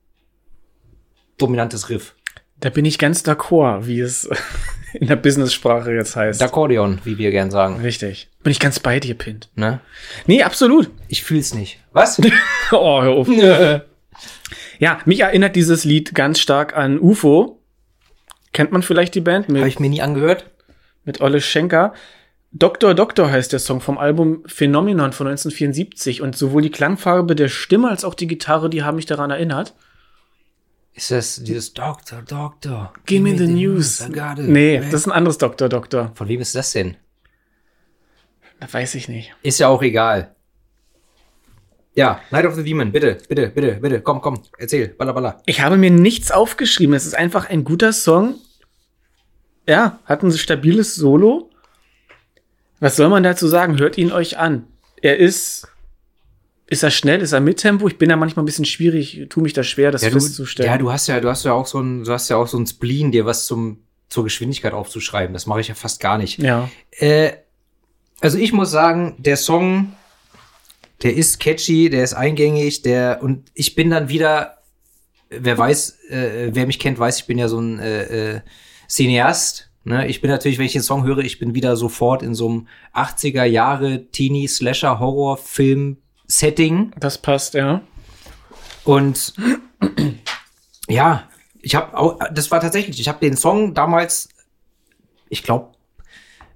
dominantes 1.38 1.90
Riff. 1.90 2.16
Da 2.60 2.72
bin 2.72 2.84
ich 2.84 2.98
ganz 2.98 3.22
d'accord, 3.22 3.86
wie 3.86 4.00
es 4.00 4.28
in 4.94 5.06
der 5.06 5.18
Business-Sprache 5.18 5.92
jetzt 5.94 6.16
heißt. 6.16 6.42
D'accordion, 6.42 6.98
wie 7.04 7.20
wir 7.20 7.30
gern 7.30 7.52
sagen. 7.52 7.80
Richtig. 7.82 8.32
Bin 8.42 8.50
ich 8.50 8.60
ganz 8.60 8.80
bei 8.80 9.00
dir, 9.00 9.14
Pint. 9.14 9.52
Ne? 9.54 9.82
Nee, 10.26 10.42
absolut. 10.42 10.90
Ich 11.10 11.22
fühl's 11.22 11.54
nicht. 11.54 11.80
Was? 11.92 12.20
oh, 12.72 13.04
hör 13.04 13.12
auf. 13.12 13.28
Ja, 14.80 15.00
mich 15.06 15.20
erinnert 15.20 15.56
dieses 15.56 15.84
Lied 15.84 16.16
ganz 16.16 16.40
stark 16.40 16.76
an 16.76 17.00
UFO. 17.00 17.62
Kennt 18.52 18.72
man 18.72 18.82
vielleicht 18.82 19.14
die 19.14 19.22
Band 19.22 19.48
Habe 19.48 19.68
ich 19.68 19.80
mir 19.80 19.90
nie 19.90 20.02
angehört. 20.02 20.50
mit 21.06 21.22
Olle 21.22 21.40
Schenker? 21.40 21.94
Doktor 22.56 22.94
Doktor 22.94 23.32
heißt 23.32 23.52
der 23.52 23.58
Song 23.58 23.82
vom 23.82 23.98
Album 23.98 24.44
Phenomenon 24.46 25.12
von 25.12 25.26
1974 25.26 26.22
und 26.22 26.38
sowohl 26.38 26.62
die 26.62 26.70
Klangfarbe 26.70 27.36
der 27.36 27.50
Stimme 27.50 27.90
als 27.90 28.06
auch 28.06 28.14
die 28.14 28.28
Gitarre, 28.28 28.70
die 28.70 28.84
haben 28.84 28.96
mich 28.96 29.08
daran 29.08 29.32
erinnert. 29.32 29.74
Ist 30.94 31.10
das 31.10 31.44
dieses 31.44 31.74
Doctor, 31.74 32.22
Doctor? 32.22 32.94
Give 33.08 33.24
me 33.24 33.36
the 33.36 33.48
news. 33.48 34.02
It. 34.02 34.38
Nee, 34.38 34.78
das 34.78 34.94
ist 34.94 35.08
ein 35.08 35.12
anderes 35.12 35.40
Doktor 35.40 35.68
Doktor. 35.68 36.12
Von 36.14 36.28
wem 36.28 36.42
ist 36.42 36.54
das 36.54 36.72
denn? 36.72 36.96
Das 38.60 38.72
weiß 38.72 38.94
ich 38.96 39.10
nicht. 39.10 39.34
Ist 39.42 39.60
ja 39.60 39.68
auch 39.68 39.82
egal. 39.82 40.36
Ja, 41.96 42.22
Night 42.30 42.46
of 42.46 42.54
the 42.54 42.64
Demon, 42.64 42.92
bitte, 42.92 43.18
bitte, 43.28 43.50
bitte, 43.50 43.80
bitte, 43.82 44.02
komm, 44.02 44.22
komm, 44.22 44.44
erzähl, 44.60 44.90
baller, 44.90 45.14
baller. 45.14 45.42
Ich 45.48 45.62
habe 45.62 45.78
mir 45.78 45.90
nichts 45.90 46.30
aufgeschrieben. 46.30 46.94
Es 46.94 47.08
ist 47.08 47.16
einfach 47.16 47.50
ein 47.50 47.64
guter 47.64 47.94
Song. 47.94 48.36
Ja, 49.68 50.00
hat 50.06 50.22
ein 50.22 50.32
stabiles 50.32 50.94
Solo. 50.94 51.50
Was 52.84 52.98
soll 52.98 53.08
man 53.08 53.24
dazu 53.24 53.48
sagen? 53.48 53.80
Hört 53.80 53.98
ihn 53.98 54.12
euch 54.12 54.38
an. 54.38 54.68
Er 55.02 55.18
ist. 55.18 55.70
Ist 56.68 56.84
er 56.84 56.92
schnell? 56.92 57.22
Ist 57.22 57.32
er 57.32 57.40
mit 57.40 57.58
Tempo? 57.58 57.88
Ich 57.88 57.98
bin 57.98 58.10
da 58.10 58.18
manchmal 58.18 58.44
ein 58.44 58.46
bisschen 58.46 58.66
schwierig, 58.66 59.28
tu 59.30 59.40
mich 59.40 59.54
da 59.54 59.64
schwer, 59.64 59.90
das 59.90 60.02
Ja 60.02 60.10
du, 60.10 60.16
festzustellen. 60.16 60.68
ja, 60.70 60.78
du 60.78 60.92
hast 60.92 61.08
ja, 61.08 61.22
du 61.22 61.30
hast 61.30 61.46
ja 61.46 61.54
auch 61.54 61.66
so 61.66 61.80
ein, 61.80 62.04
du 62.04 62.12
hast 62.12 62.28
ja 62.28 62.36
auch 62.36 62.48
so 62.48 62.58
ein 62.58 62.68
Spleen, 62.68 63.14
dir 63.14 63.26
was 63.26 63.46
zum, 63.46 63.84
zur 64.10 64.26
Geschwindigkeit 64.26 64.74
aufzuschreiben. 64.74 65.34
Das 65.34 65.46
mache 65.46 65.62
ich 65.62 65.70
ja 65.70 65.76
fast 65.76 66.02
gar 66.02 66.18
nicht. 66.18 66.40
ja. 66.40 66.70
Äh, 66.92 67.32
also 68.20 68.38
ich 68.38 68.52
muss 68.52 68.70
sagen, 68.70 69.16
der 69.18 69.38
Song, 69.38 69.94
der 71.04 71.14
ist 71.16 71.40
catchy, 71.40 71.90
der 71.90 72.04
ist 72.04 72.14
eingängig, 72.14 72.82
der 72.82 73.20
und 73.22 73.50
ich 73.54 73.76
bin 73.76 73.92
dann 73.92 74.10
wieder, 74.10 74.58
wer 75.30 75.58
weiß, 75.58 76.00
äh, 76.10 76.50
wer 76.52 76.66
mich 76.66 76.80
kennt, 76.80 77.00
weiß, 77.00 77.20
ich 77.20 77.28
bin 77.28 77.38
ja 77.38 77.48
so 77.48 77.60
ein 77.60 77.80
äh, 77.80 78.36
äh, 78.36 78.42
Cineast. 78.90 79.70
Ne? 79.84 80.08
Ich 80.08 80.22
bin 80.22 80.30
natürlich, 80.30 80.58
wenn 80.58 80.66
ich 80.66 80.74
den 80.74 80.82
Song 80.82 81.04
höre, 81.04 81.20
ich 81.20 81.40
bin 81.40 81.54
wieder 81.54 81.76
sofort 81.76 82.24
in 82.24 82.36
so 82.36 82.48
einem 82.50 82.68
80er 82.94 83.44
Jahre 83.44 84.06
Teenie 84.12 84.48
Slasher 84.48 85.00
Horror 85.00 85.38
Film 85.38 85.98
Setting. 86.28 86.92
Das 86.98 87.18
passt, 87.18 87.54
ja. 87.54 87.82
Und 88.84 89.34
ja, 90.88 91.28
ich 91.62 91.76
habe 91.76 91.98
auch, 91.98 92.20
das 92.34 92.52
war 92.52 92.60
tatsächlich, 92.60 93.00
ich 93.00 93.08
habe 93.08 93.20
den 93.20 93.38
Song 93.38 93.74
damals, 93.74 94.30
ich 95.30 95.44
glaube, 95.44 95.74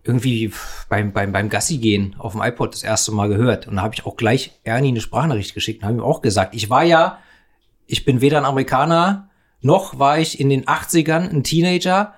irgendwie 0.04 0.52
beim, 0.88 1.12
beim, 1.12 1.34
beim 1.34 1.50
Gassi 1.50 1.78
gehen 1.78 2.16
auf 2.18 2.32
dem 2.32 2.42
iPod 2.42 2.74
das 2.74 2.84
erste 2.84 3.12
Mal 3.12 3.28
gehört. 3.28 3.68
Und 3.68 3.76
da 3.76 3.82
habe 3.82 3.94
ich 3.94 4.06
auch 4.06 4.16
gleich 4.16 4.58
Ernie 4.64 4.90
eine 4.90 5.02
Sprachnachricht 5.02 5.54
geschickt 5.54 5.82
und 5.82 5.90
habe 5.90 5.98
ihm 5.98 6.04
auch 6.04 6.22
gesagt, 6.22 6.56
ich 6.56 6.70
war 6.70 6.84
ja, 6.84 7.20
ich 7.88 8.06
bin 8.06 8.22
weder 8.22 8.38
ein 8.38 8.46
Amerikaner, 8.46 9.30
noch 9.62 10.00
war 10.00 10.18
ich 10.18 10.40
in 10.40 10.50
den 10.50 10.66
80ern 10.66 11.30
ein 11.30 11.44
Teenager, 11.44 12.14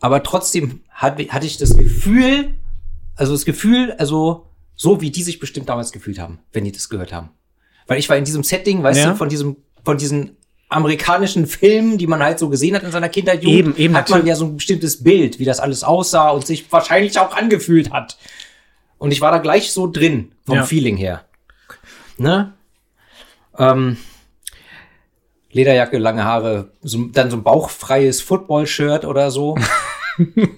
aber 0.00 0.22
trotzdem 0.22 0.80
hat, 0.90 1.18
hatte 1.28 1.46
ich 1.46 1.56
das 1.58 1.76
Gefühl, 1.76 2.54
also 3.16 3.32
das 3.32 3.44
Gefühl, 3.44 3.92
also 3.98 4.46
so 4.74 5.00
wie 5.00 5.10
die 5.10 5.22
sich 5.22 5.38
bestimmt 5.38 5.68
damals 5.68 5.92
gefühlt 5.92 6.18
haben, 6.18 6.38
wenn 6.52 6.64
die 6.64 6.72
das 6.72 6.88
gehört 6.88 7.12
haben. 7.12 7.30
Weil 7.86 7.98
ich 7.98 8.08
war 8.08 8.16
in 8.16 8.24
diesem 8.24 8.42
Setting, 8.42 8.82
weißt 8.82 9.00
Ja. 9.00 9.10
du, 9.10 9.16
von 9.16 9.28
diesem, 9.28 9.56
von 9.84 9.98
diesen 9.98 10.36
amerikanischen 10.68 11.46
Filmen, 11.46 11.98
die 11.98 12.06
man 12.06 12.22
halt 12.22 12.38
so 12.38 12.48
gesehen 12.48 12.76
hat 12.76 12.82
in 12.84 12.92
seiner 12.92 13.08
Kindheit, 13.08 13.42
Jugend, 13.42 13.58
Eben, 13.58 13.76
eben, 13.76 13.96
hat 13.96 14.08
man 14.08 14.24
ja 14.24 14.36
so 14.36 14.44
ein 14.46 14.56
bestimmtes 14.56 15.02
Bild, 15.02 15.38
wie 15.38 15.44
das 15.44 15.58
alles 15.60 15.82
aussah 15.84 16.30
und 16.30 16.46
sich 16.46 16.70
wahrscheinlich 16.72 17.18
auch 17.18 17.36
angefühlt 17.36 17.90
hat. 17.92 18.16
Und 18.96 19.10
ich 19.12 19.20
war 19.20 19.32
da 19.32 19.38
gleich 19.38 19.72
so 19.72 19.90
drin, 19.90 20.32
vom 20.46 20.56
Ja. 20.56 20.62
Feeling 20.64 20.96
her. 20.96 21.24
Ne? 22.18 22.52
Ähm, 23.58 23.96
Lederjacke, 25.50 25.98
lange 25.98 26.24
Haare, 26.24 26.70
so, 26.82 27.06
dann 27.06 27.30
so 27.30 27.36
ein 27.36 27.42
bauchfreies 27.42 28.20
Football-Shirt 28.22 29.04
oder 29.04 29.30
so. 29.30 29.56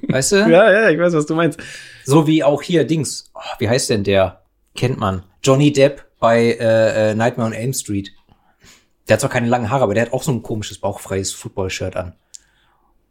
weißt 0.09 0.33
du? 0.33 0.37
Ja, 0.48 0.70
ja, 0.72 0.90
ich 0.90 0.98
weiß, 0.98 1.12
was 1.14 1.27
du 1.27 1.35
meinst. 1.35 1.61
So 2.05 2.27
wie 2.27 2.42
auch 2.42 2.62
hier 2.62 2.85
Dings. 2.85 3.31
Oh, 3.35 3.40
wie 3.59 3.68
heißt 3.68 3.90
denn 3.90 4.05
der? 4.05 4.42
Kennt 4.75 4.98
man. 4.98 5.22
Johnny 5.42 5.72
Depp 5.72 6.05
bei 6.18 6.57
äh, 6.59 7.11
äh, 7.11 7.14
Nightmare 7.14 7.48
on 7.48 7.55
Elm 7.55 7.72
Street. 7.72 8.12
Der 9.09 9.14
hat 9.14 9.20
zwar 9.20 9.31
keine 9.31 9.48
langen 9.48 9.70
Haare, 9.70 9.83
aber 9.83 9.94
der 9.94 10.07
hat 10.07 10.12
auch 10.12 10.22
so 10.22 10.33
ein 10.33 10.42
komisches 10.42 10.79
bauchfreies 10.79 11.33
Football-Shirt 11.33 11.96
an. 11.96 12.14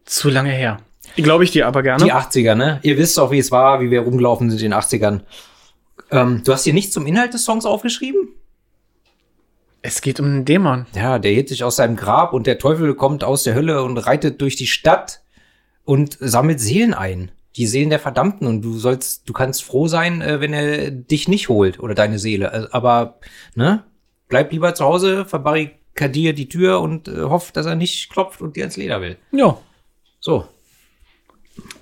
Zu 0.06 0.30
lange 0.30 0.52
her. 0.52 0.80
Glaube 1.16 1.44
ich 1.44 1.52
dir 1.52 1.68
aber 1.68 1.84
gerne. 1.84 2.04
Die 2.04 2.14
80er, 2.14 2.56
ne? 2.56 2.80
Ihr 2.84 2.98
wisst 2.98 3.20
auch, 3.20 3.32
wie 3.32 3.40
es 3.40 3.52
war, 3.52 3.82
wie 3.82 3.92
wir 3.92 4.02
rumgelaufen 4.02 4.50
sind 4.50 4.62
in 4.62 4.72
den 4.72 4.80
80ern. 4.80 5.22
Ähm, 6.10 6.42
du 6.44 6.54
hast 6.54 6.64
hier 6.64 6.74
nichts 6.74 6.94
zum 6.94 7.06
Inhalt 7.06 7.34
des 7.34 7.44
Songs 7.44 7.66
aufgeschrieben? 7.66 8.30
Es 9.82 10.02
geht 10.02 10.20
um 10.20 10.28
einen 10.28 10.46
Dämon. 10.46 10.86
Ja, 10.94 11.20
der 11.20 11.32
hebt 11.32 11.50
sich 11.50 11.64
aus 11.64 11.78
seinem 11.78 11.96
Grab 11.96 12.34
und 12.34 12.46
der 12.48 12.60
Teufel 12.60 12.94
kommt 12.96 13.24
aus 13.24 13.44
der 13.44 13.56
Hölle 13.56 13.84
und 13.84 13.98
reitet 13.98 14.40
durch 14.42 14.56
die 14.56 14.68
Stadt 14.68 15.22
und 15.86 16.18
sammelt 16.20 16.60
Seelen 16.60 16.94
ein. 16.94 17.32
Die 17.58 17.68
Seelen 17.68 17.90
der 17.90 18.00
Verdammten 18.00 18.48
und 18.48 18.62
du 18.62 18.78
sollst, 18.78 19.28
du 19.28 19.34
kannst 19.34 19.64
froh 19.64 19.88
sein, 19.88 20.22
äh, 20.22 20.40
wenn 20.40 20.54
er 20.54 20.90
dich 20.90 21.28
nicht 21.28 21.50
holt 21.50 21.80
oder 21.80 21.96
deine 21.96 22.18
Seele. 22.18 22.52
Also, 22.52 22.68
Aber, 22.72 23.20
ne? 23.56 23.84
Bleib 24.30 24.54
lieber 24.54 24.74
zu 24.74 24.86
Hause, 24.86 25.26
verbarrikadier 25.26 26.34
die 26.34 26.48
Tür 26.48 26.80
und 26.80 27.10
äh, 27.10 27.24
hoff, 27.24 27.52
dass 27.52 27.66
er 27.66 27.76
nicht 27.76 28.10
klopft 28.10 28.42
und 28.42 28.56
dir 28.56 28.64
ins 28.64 28.78
Leder 28.78 29.02
will. 29.02 29.18
Ja. 29.34 29.58
So. 30.22 30.48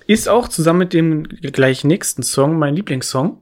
Ist 0.08 0.28
auch 0.28 0.48
zusammen 0.48 0.80
mit 0.80 0.92
dem 0.92 1.22
gleich 1.22 1.84
nächsten 1.84 2.24
Song 2.24 2.58
mein 2.58 2.74
Lieblingssong. 2.74 3.40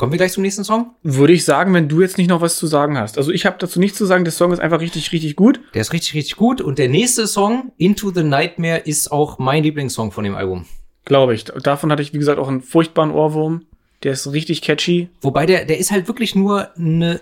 Kommen 0.00 0.12
wir 0.12 0.16
gleich 0.16 0.32
zum 0.32 0.44
nächsten 0.44 0.64
Song? 0.64 0.94
Würde 1.02 1.34
ich 1.34 1.44
sagen, 1.44 1.74
wenn 1.74 1.86
du 1.86 2.00
jetzt 2.00 2.16
nicht 2.16 2.28
noch 2.28 2.40
was 2.40 2.56
zu 2.56 2.66
sagen 2.66 2.96
hast. 2.96 3.18
Also 3.18 3.32
ich 3.32 3.44
habe 3.44 3.56
dazu 3.58 3.78
nichts 3.78 3.98
zu 3.98 4.06
sagen, 4.06 4.24
der 4.24 4.32
Song 4.32 4.50
ist 4.50 4.58
einfach 4.58 4.80
richtig, 4.80 5.12
richtig 5.12 5.36
gut. 5.36 5.60
Der 5.74 5.82
ist 5.82 5.92
richtig, 5.92 6.14
richtig 6.14 6.36
gut. 6.36 6.62
Und 6.62 6.78
der 6.78 6.88
nächste 6.88 7.26
Song, 7.26 7.72
Into 7.76 8.10
the 8.10 8.22
Nightmare, 8.22 8.78
ist 8.78 9.12
auch 9.12 9.38
mein 9.38 9.62
Lieblingssong 9.62 10.10
von 10.10 10.24
dem 10.24 10.36
Album. 10.36 10.64
Glaube 11.04 11.34
ich. 11.34 11.44
Davon 11.44 11.92
hatte 11.92 12.00
ich, 12.00 12.14
wie 12.14 12.18
gesagt, 12.18 12.38
auch 12.38 12.48
einen 12.48 12.62
furchtbaren 12.62 13.10
Ohrwurm. 13.10 13.66
Der 14.02 14.12
ist 14.12 14.32
richtig 14.32 14.62
catchy. 14.62 15.10
Wobei 15.20 15.44
der, 15.44 15.66
der 15.66 15.76
ist 15.76 15.90
halt 15.90 16.08
wirklich 16.08 16.34
nur 16.34 16.74
eine 16.78 17.20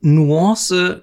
Nuance 0.00 1.02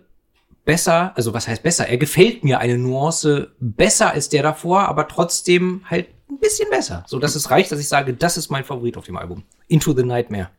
besser, 0.66 1.12
also 1.16 1.36
was 1.36 1.48
heißt 1.48 1.62
besser? 1.62 1.88
Er 1.88 1.98
gefällt 1.98 2.44
mir 2.44 2.58
eine 2.58 2.80
Nuance 2.80 3.52
besser 3.60 4.10
als 4.10 4.30
der 4.30 4.42
davor, 4.42 4.90
aber 4.90 5.08
trotzdem 5.08 5.82
halt 5.88 6.08
ein 6.32 6.40
bisschen 6.40 6.72
besser. 6.72 7.04
So 7.06 7.20
dass 7.20 7.36
es 7.36 7.52
reicht, 7.52 7.72
dass 7.72 7.80
ich 7.80 7.88
sage, 7.88 8.16
das 8.16 8.38
ist 8.38 8.50
mein 8.50 8.64
Favorit 8.64 8.98
auf 8.98 9.06
dem 9.06 9.18
Album. 9.18 9.44
Into 9.68 9.94
the 9.94 10.02
Nightmare. 10.02 10.50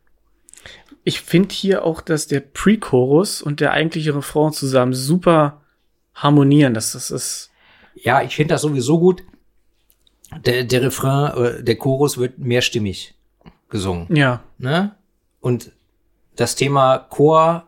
Ich 1.03 1.21
finde 1.21 1.53
hier 1.53 1.83
auch, 1.85 2.01
dass 2.01 2.27
der 2.27 2.39
Pre-Chorus 2.39 3.41
und 3.41 3.59
der 3.59 3.71
eigentliche 3.71 4.15
Refrain 4.15 4.53
zusammen 4.53 4.93
super 4.93 5.61
harmonieren. 6.15 6.73
Das, 6.73 6.93
das 6.93 7.11
ist, 7.11 7.51
Ja, 7.95 8.21
ich 8.21 8.35
finde 8.35 8.53
das 8.53 8.61
sowieso 8.61 8.99
gut. 8.99 9.23
Der, 10.45 10.63
der 10.63 10.81
Refrain, 10.81 11.33
äh, 11.37 11.63
der 11.63 11.75
Chorus 11.75 12.17
wird 12.17 12.39
mehrstimmig 12.39 13.13
gesungen. 13.69 14.07
ja, 14.15 14.41
ne? 14.57 14.95
Und 15.41 15.71
das 16.35 16.55
Thema 16.55 16.99
Chor, 17.09 17.67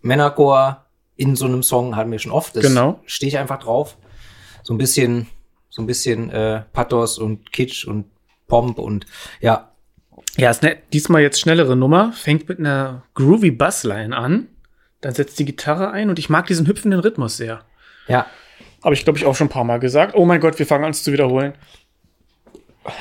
Männerchor 0.00 0.84
in 1.16 1.34
so 1.36 1.46
einem 1.46 1.62
Song 1.62 1.96
hatten 1.96 2.10
wir 2.10 2.18
schon 2.18 2.32
oft. 2.32 2.56
Das 2.56 2.62
Genau. 2.64 3.00
Stehe 3.06 3.28
ich 3.28 3.38
einfach 3.38 3.58
drauf. 3.58 3.96
So 4.62 4.74
ein 4.74 4.78
bisschen, 4.78 5.26
so 5.70 5.82
ein 5.82 5.86
bisschen 5.86 6.30
äh, 6.30 6.62
Pathos 6.72 7.18
und 7.18 7.52
Kitsch 7.52 7.86
und 7.86 8.06
Pomp 8.46 8.78
und 8.78 9.06
ja, 9.40 9.72
Ja, 10.36 10.50
ist 10.50 10.62
ne, 10.62 10.76
diesmal 10.92 11.22
jetzt 11.22 11.40
schnellere 11.40 11.76
Nummer. 11.76 12.12
Fängt 12.12 12.48
mit 12.48 12.58
einer 12.58 13.02
groovy 13.14 13.50
Bassline 13.50 14.16
an. 14.16 14.48
Dann 15.00 15.14
setzt 15.14 15.38
die 15.38 15.44
Gitarre 15.44 15.90
ein 15.90 16.08
und 16.08 16.18
ich 16.18 16.28
mag 16.30 16.46
diesen 16.46 16.66
hüpfenden 16.66 17.00
Rhythmus 17.00 17.36
sehr. 17.36 17.64
ja, 18.08 18.26
Habe 18.82 18.94
ich, 18.94 19.04
glaube 19.04 19.18
ich, 19.18 19.26
auch 19.26 19.34
schon 19.36 19.46
ein 19.46 19.50
paar 19.50 19.64
Mal 19.64 19.78
gesagt. 19.78 20.14
Oh 20.14 20.24
mein 20.24 20.40
Gott, 20.40 20.58
wir 20.58 20.66
fangen 20.66 20.84
an, 20.84 20.90
es 20.92 21.02
zu 21.02 21.12
wiederholen. 21.12 21.52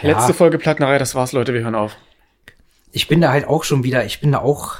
Ja. 0.02 0.12
Letzte 0.12 0.34
Folge 0.34 0.58
Plattenerei, 0.58 0.98
das 0.98 1.16
war's, 1.16 1.32
Leute, 1.34 1.54
wir 1.54 1.62
hören 1.62 1.76
auf. 1.76 1.98
ich 2.92 3.08
bin 3.08 3.20
da 3.22 3.32
halt 3.32 3.48
auch 3.48 3.64
schon 3.64 3.84
wieder, 3.84 4.06
ich 4.06 4.22
bin 4.22 4.32
da 4.32 4.40
auch 4.40 4.78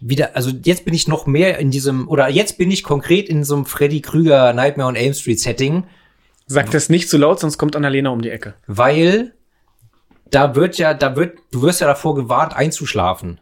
wieder, 0.00 0.34
also 0.36 0.50
jetzt 0.64 0.84
bin 0.84 0.92
ich 0.94 1.08
noch 1.08 1.26
mehr 1.26 1.58
in 1.58 1.70
diesem, 1.70 2.08
oder 2.08 2.28
jetzt 2.28 2.58
bin 2.58 2.70
ich 2.70 2.82
konkret 2.82 3.28
in 3.28 3.44
so 3.44 3.54
einem 3.54 3.66
Freddy 3.66 4.00
Krüger 4.00 4.52
Nightmare 4.52 4.88
on 4.88 4.96
Elm 4.96 5.14
Street 5.14 5.40
Setting, 5.40 5.84
Sag 6.48 6.70
das 6.70 6.88
nicht 6.90 7.08
zu 7.08 7.16
laut, 7.16 7.40
sonst 7.40 7.56
kommt 7.56 7.76
Annalena 7.76 8.10
um 8.10 8.20
die 8.20 8.28
Ecke. 8.30 8.54
weil 8.66 9.32
da 10.32 10.56
wird 10.56 10.78
ja, 10.78 10.94
da 10.94 11.14
wird, 11.14 11.38
du 11.52 11.62
wirst 11.62 11.80
ja 11.80 11.86
davor 11.86 12.14
gewarnt, 12.14 12.56
einzuschlafen. 12.56 13.40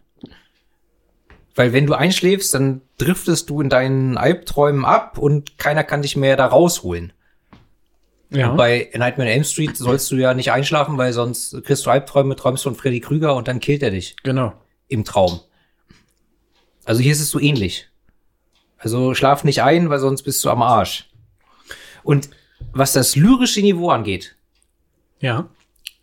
Weil 1.55 1.73
wenn 1.73 1.87
du 1.87 1.95
einschläfst, 1.95 2.53
dann 2.55 2.83
driftest 2.99 3.49
du 3.49 3.61
in 3.61 3.69
deinen 3.69 4.19
Albträumen 4.19 4.85
ab 4.85 5.17
und 5.19 5.57
keiner 5.59 5.85
kann 5.85 6.03
dich 6.03 6.17
mehr 6.17 6.37
da 6.37 6.47
rausholen. 6.47 7.13
Ja. 8.31 8.51
Und 8.51 8.57
bei 8.57 8.91
Nightmare 8.95 9.29
on 9.29 9.35
Elm 9.35 9.45
Street 9.45 9.77
sollst 9.77 10.11
du 10.11 10.17
ja 10.17 10.35
nicht 10.35 10.53
einschlafen, 10.53 10.99
weil 10.99 11.13
sonst 11.13 11.63
kriegst 11.65 11.87
du 11.87 11.91
Albträume, 11.91 12.37
träumst 12.37 12.63
von 12.63 12.77
Freddy 12.77 13.01
Krüger 13.01 13.35
und 13.35 13.49
dann 13.49 13.61
killt 13.61 13.83
er 13.83 13.91
dich 13.91 14.17
genau. 14.23 14.53
im 14.89 15.05
Traum. 15.05 15.41
Also 16.85 17.03
hier 17.03 17.13
ist 17.13 17.21
es 17.21 17.31
so 17.31 17.41
ähnlich. 17.41 17.89
Also 18.79 19.15
schlaf 19.15 19.45
nicht 19.45 19.63
ein, 19.63 19.91
weil 19.91 19.99
sonst 19.99 20.23
bist 20.23 20.45
du 20.45 20.51
am 20.51 20.63
Arsch. 20.63 21.11
Und 22.03 22.31
was 22.73 22.93
das 22.93 23.17
lyrische 23.17 23.61
Niveau 23.61 23.91
angeht, 23.91 24.37
Ja. 25.21 25.49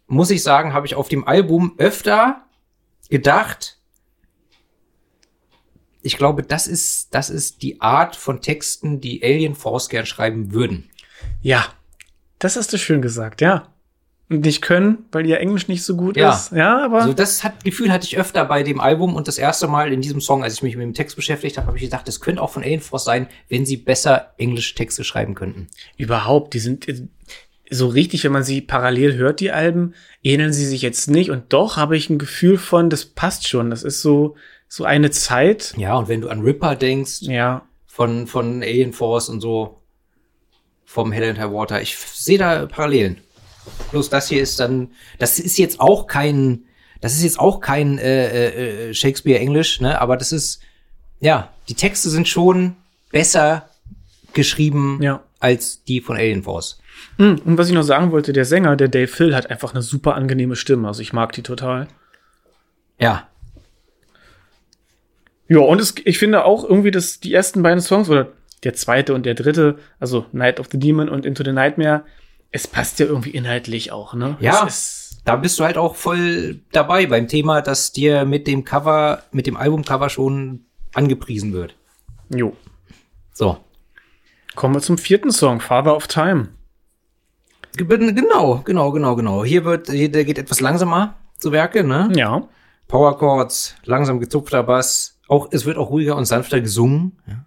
Muss 0.08 0.30
ich 0.32 0.42
sagen, 0.44 0.74
habe 0.74 0.88
ich 0.88 0.96
auf 0.96 1.10
dem 1.10 1.28
Album 1.28 1.74
öfter 1.78 2.42
gedacht, 3.10 3.78
ich 6.02 6.18
glaube, 6.18 6.44
das 6.44 6.68
ist, 6.68 7.14
das 7.14 7.30
ist 7.30 7.62
die 7.62 7.82
Art 7.82 8.16
von 8.16 8.42
Texten, 8.42 9.02
die 9.02 9.22
Alien 9.24 9.56
Force 9.56 9.90
gern 9.90 10.06
schreiben 10.06 10.54
würden. 10.54 10.90
Ja. 11.42 11.66
Das 12.40 12.56
hast 12.56 12.72
du 12.72 12.78
schön 12.78 13.02
gesagt, 13.02 13.42
ja. 13.42 13.68
Und 14.30 14.42
nicht 14.42 14.62
können, 14.62 15.06
weil 15.12 15.26
ihr 15.26 15.40
Englisch 15.40 15.68
nicht 15.70 15.84
so 15.84 15.96
gut 15.96 16.18
Ja. 16.18 16.34
ist. 16.34 16.52
Ja, 16.52 16.84
aber. 16.84 17.00
Also 17.02 17.14
das 17.14 17.44
hat, 17.44 17.64
Gefühl 17.64 17.92
hatte 17.92 18.06
ich 18.06 18.18
öfter 18.18 18.44
bei 18.46 18.62
dem 18.62 18.80
Album 18.80 19.16
und 19.16 19.28
das 19.28 19.38
erste 19.38 19.68
Mal 19.68 19.92
in 19.92 20.02
diesem 20.02 20.22
Song, 20.22 20.44
als 20.44 20.56
ich 20.56 20.64
mich 20.64 20.76
mit 20.76 20.84
dem 20.84 20.94
Text 20.94 21.16
beschäftigt 21.16 21.58
habe, 21.58 21.68
habe 21.68 21.78
ich 21.78 21.84
gedacht, 21.84 22.08
das 22.08 22.20
könnte 22.22 22.42
auch 22.42 22.52
von 22.52 22.62
Alien 22.64 22.82
Force 22.82 23.06
sein, 23.06 23.28
wenn 23.50 23.66
sie 23.66 23.78
besser 23.78 24.34
englische 24.38 24.76
Texte 24.76 25.04
schreiben 25.04 25.34
könnten. 25.34 25.68
Überhaupt, 25.98 26.54
die 26.54 26.60
sind 26.60 26.88
so 27.70 27.88
richtig, 27.88 28.24
wenn 28.24 28.32
man 28.32 28.44
sie 28.44 28.62
parallel 28.62 29.16
hört, 29.16 29.40
die 29.40 29.52
Alben, 29.52 29.94
ähneln 30.24 30.54
sie 30.54 30.66
sich 30.66 30.82
jetzt 30.82 31.10
nicht. 31.10 31.32
Und 31.32 31.52
doch 31.54 31.78
habe 31.78 31.98
ich 31.98 32.10
ein 32.10 32.18
Gefühl 32.18 32.58
von, 32.58 32.90
das 32.90 33.06
passt 33.06 33.48
schon. 33.48 33.70
Das 33.70 33.84
ist 33.84 34.02
so, 34.02 34.36
so 34.68 34.86
eine 34.86 35.12
Zeit. 35.12 35.74
Ja, 35.78 35.96
und 35.96 36.08
wenn 36.08 36.22
du 36.22 36.30
an 36.30 36.42
Ripper 36.42 36.76
denkst, 36.76 37.22
Ja, 37.22 37.64
von, 37.86 38.28
von 38.28 38.62
Alien 38.62 38.94
Force 38.94 39.30
und 39.30 39.42
so, 39.42 39.82
vom 40.86 41.12
Hell 41.12 41.30
and 41.30 41.40
High 41.40 41.52
Water, 41.52 41.82
ich 41.82 41.98
sehe 41.98 42.38
da 42.38 42.66
Parallelen. 42.66 43.22
Bloß 43.92 44.10
das 44.10 44.30
hier 44.30 44.42
ist 44.42 44.60
dann, 44.60 44.92
das 45.20 45.40
ist 45.40 45.58
jetzt 45.58 45.80
auch 45.82 46.08
kein, 46.08 46.66
das 47.02 47.14
ist 47.14 47.24
jetzt 47.24 47.40
auch 47.40 47.60
kein 47.60 47.98
äh, 47.98 48.90
äh, 48.90 48.94
Shakespeare-Englisch, 48.94 49.82
ne? 49.82 50.00
Aber 50.00 50.16
das 50.16 50.32
ist, 50.32 50.62
ja, 51.20 51.52
die 51.68 51.74
Texte 51.74 52.10
sind 52.10 52.28
schon 52.28 52.78
besser 53.12 53.70
geschrieben 54.34 55.00
ja. 55.02 55.24
Als 55.40 55.84
die 55.84 56.02
von 56.02 56.18
Alien 56.18 56.44
Force. 56.44 56.80
Hm, 57.18 57.40
Und 57.46 57.58
was 57.58 57.68
ich 57.68 57.74
noch 57.74 57.84
sagen 57.84 58.12
wollte, 58.12 58.34
der 58.34 58.46
Sänger, 58.46 58.76
der 58.76 58.88
Dave 58.88 59.08
Phil, 59.08 59.36
hat 59.36 59.50
einfach 59.50 59.72
eine 59.74 59.82
super 59.82 60.16
angenehme 60.16 60.56
Stimme. 60.56 60.88
Also 60.88 61.02
ich 61.02 61.14
mag 61.14 61.32
die 61.34 61.44
total. 61.44 61.88
Ja, 63.00 63.28
Ja, 65.50 65.60
und 65.60 65.80
es, 65.80 65.96
ich 66.04 66.18
finde 66.18 66.44
auch 66.46 66.64
irgendwie, 66.68 66.92
dass 66.92 67.20
die 67.20 67.34
ersten 67.34 67.62
beiden 67.64 67.80
Songs 67.82 68.10
oder 68.10 68.34
der 68.64 68.74
zweite 68.74 69.14
und 69.14 69.26
der 69.26 69.36
dritte, 69.36 69.78
also 70.00 70.26
Night 70.32 70.60
of 70.60 70.68
the 70.72 70.80
Demon 70.80 71.10
und 71.10 71.26
Into 71.26 71.44
the 71.44 71.52
Nightmare, 71.54 72.04
es 72.52 72.68
passt 72.68 73.00
ja 73.00 73.06
irgendwie 73.06 73.30
inhaltlich 73.30 73.92
auch, 73.92 74.14
ne? 74.14 74.36
Ja. 74.40 74.68
Da 75.26 75.36
bist 75.36 75.60
du 75.60 75.64
halt 75.66 75.78
auch 75.78 75.96
voll 75.96 76.62
dabei 76.72 77.06
beim 77.06 77.28
Thema, 77.28 77.62
das 77.62 77.92
dir 77.92 78.24
mit 78.26 78.48
dem 78.48 78.64
Cover, 78.64 79.24
mit 79.32 79.46
dem 79.46 79.58
Albumcover 79.58 80.10
schon 80.10 80.66
angepriesen 80.94 81.54
wird. 81.54 81.76
jo. 82.30 82.56
So. 83.34 83.58
Kommen 84.58 84.74
wir 84.74 84.82
zum 84.82 84.98
vierten 84.98 85.32
Song, 85.32 85.62
Father 85.62 85.96
of 85.96 86.08
Time. 86.08 86.50
Genau, 87.76 88.64
genau, 88.66 88.92
genau, 88.92 89.16
genau. 89.16 89.46
Hier 89.46 89.66
wird, 89.66 89.92
hier, 89.92 90.12
der 90.12 90.26
geht 90.26 90.40
etwas 90.40 90.62
langsamer 90.62 91.14
zu 91.38 91.52
Werke, 91.52 91.84
ne? 91.84 92.10
Ja. 92.16 92.48
Power 92.88 93.20
Chords, 93.20 93.76
langsam 93.84 94.20
gezupfter 94.20 94.64
Bass. 94.64 95.20
Auch, 95.28 95.50
es 95.52 95.66
wird 95.66 95.78
auch 95.78 95.92
ruhiger 95.92 96.16
und 96.16 96.26
sanfter 96.26 96.60
gesungen. 96.60 97.20
Ja. 97.28 97.46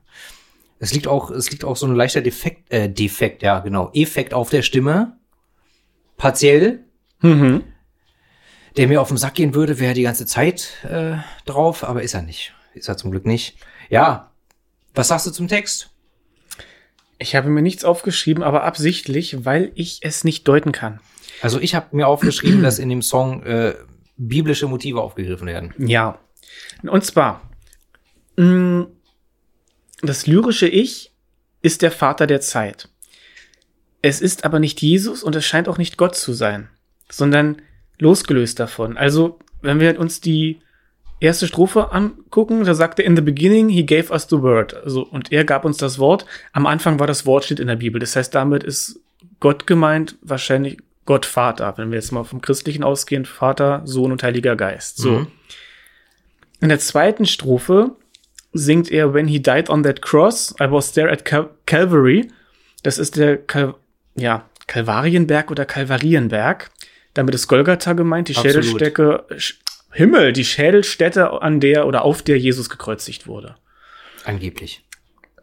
Es 0.79 0.95
liegt 0.95 1.09
auch, 1.09 1.33
es 1.33 1.51
liegt 1.51 1.65
auch 1.65 1.77
so 1.77 1.85
ein 1.87 1.97
leichter 1.97 2.21
Defekt, 2.21 2.73
äh, 2.73 2.89
Defekt, 2.89 3.43
ja, 3.43 3.59
genau, 3.59 3.91
Effekt 3.93 4.33
auf 4.33 4.49
der 4.51 4.63
Stimme. 4.63 5.19
Partiell, 6.17 6.85
Mhm. 7.23 7.65
der 8.77 8.87
mir 8.87 9.01
auf 9.01 9.09
den 9.09 9.17
Sack 9.17 9.35
gehen 9.35 9.53
würde, 9.57 9.81
wäre 9.81 9.95
die 9.95 10.03
ganze 10.03 10.27
Zeit 10.27 10.85
äh, 10.85 11.17
drauf, 11.45 11.83
aber 11.83 12.05
ist 12.05 12.15
er 12.15 12.23
nicht. 12.23 12.55
Ist 12.75 12.89
er 12.89 12.97
zum 12.97 13.11
Glück 13.11 13.27
nicht. 13.27 13.57
Ja, 13.89 14.31
was 14.95 15.09
sagst 15.09 15.27
du 15.27 15.33
zum 15.33 15.49
Text? 15.49 15.90
Ich 17.21 17.37
habe 17.37 17.51
mir 17.51 17.61
nichts 17.61 17.85
aufgeschrieben, 17.85 18.43
aber 18.43 18.65
absichtlich, 18.65 19.45
weil 19.45 19.73
ich 19.75 19.99
es 20.01 20.25
nicht 20.25 20.49
deuten 20.49 20.73
kann. 20.73 21.01
Also 21.43 21.61
ich 21.61 21.75
habe 21.75 21.95
mir 21.95 22.09
aufgeschrieben, 22.09 22.63
dass 22.63 22.79
in 22.79 22.89
dem 22.89 23.03
Song 23.03 23.43
äh, 23.43 23.75
biblische 24.17 24.67
Motive 24.67 25.03
aufgegriffen 25.03 25.47
werden. 25.47 25.75
Ja. 25.79 26.19
Und 26.83 27.05
zwar, 27.05 27.43
mh, 28.37 28.87
das 30.01 30.27
lyrische 30.27 30.67
Ich 30.67 31.13
ist 31.61 31.83
der 31.83 31.91
Vater 31.91 32.27
der 32.27 32.41
Zeit. 32.41 32.89
Es 34.01 34.23
ist 34.23 34.45
aber 34.45 34.59
nicht 34.59 34.81
Jesus 34.81 35.23
und 35.23 35.37
es 35.37 35.45
scheint 35.45 35.69
auch 35.69 35.77
nicht 35.77 35.99
Gott 35.99 36.17
zu 36.17 36.33
sein, 36.33 36.71
sondern 37.11 37.61
losgelöst 37.99 38.59
davon. 38.59 38.97
Also, 38.97 39.39
wenn 39.61 39.79
wir 39.79 40.01
uns 40.01 40.23
die 40.23 40.63
erste 41.21 41.47
Strophe 41.47 41.93
angucken, 41.93 42.65
da 42.65 42.75
sagt 42.75 42.99
er, 42.99 43.05
in 43.05 43.15
the 43.15 43.23
beginning 43.23 43.69
he 43.69 43.85
gave 43.85 44.13
us 44.13 44.27
the 44.29 44.41
word. 44.43 44.75
Also, 44.75 45.03
und 45.03 45.33
er 45.33 45.45
gab 45.45 45.65
uns 45.65 45.77
das 45.77 45.99
Wort. 45.99 46.27
Am 46.53 46.67
Anfang 46.67 46.99
war 46.99 47.07
das 47.07 47.27
Wort 47.27 47.45
steht 47.45 47.61
in 47.61 47.69
der 47.69 47.77
Bibel. 47.77 48.01
Das 48.01 48.17
heißt, 48.17 48.35
damit 48.35 48.65
ist 48.65 49.01
Gott 49.39 49.67
gemeint, 49.67 50.17
wahrscheinlich 50.23 50.79
Gott 51.05 51.27
Vater. 51.27 51.75
Wenn 51.77 51.91
wir 51.91 51.97
jetzt 51.97 52.13
mal 52.13 52.25
vom 52.25 52.41
Christlichen 52.41 52.83
ausgehen, 52.83 53.25
Vater, 53.25 53.83
Sohn 53.85 54.13
und 54.13 54.23
Heiliger 54.23 54.57
Geist. 54.57 54.99
So. 54.99 55.11
Mhm. 55.11 55.27
In 56.61 56.69
der 56.69 56.79
zweiten 56.79 57.27
Strophe 57.27 57.97
singt 58.53 58.91
er, 58.91 59.15
when 59.15 59.29
he 59.29 59.41
died 59.41 59.71
on 59.71 59.83
that 59.83 60.03
cross, 60.03 60.55
I 60.61 60.71
was 60.71 60.93
there 60.93 61.11
at 61.11 61.25
Cal 61.25 61.51
Calvary. 61.67 62.29
Das 62.83 62.99
ist 62.99 63.17
der 63.17 63.37
Kal 63.37 63.75
ja, 64.15 64.45
Kalvarienberg 64.67 65.51
oder 65.51 65.65
Kalvarienberg. 65.65 66.71
Damit 67.15 67.35
ist 67.35 67.49
Golgatha 67.49 67.93
gemeint, 67.93 68.29
die 68.29 68.37
Absolut. 68.37 68.65
Schädelstätte, 68.65 69.25
Sch 69.37 69.59
Himmel, 69.93 70.33
die 70.33 70.45
Schädelstätte, 70.45 71.43
an 71.43 71.61
der 71.61 71.87
oder 71.87 72.05
auf 72.05 72.23
der 72.23 72.39
Jesus 72.39 72.71
gekreuzigt 72.71 73.27
wurde. 73.27 73.57
Angeblich. 74.25 74.85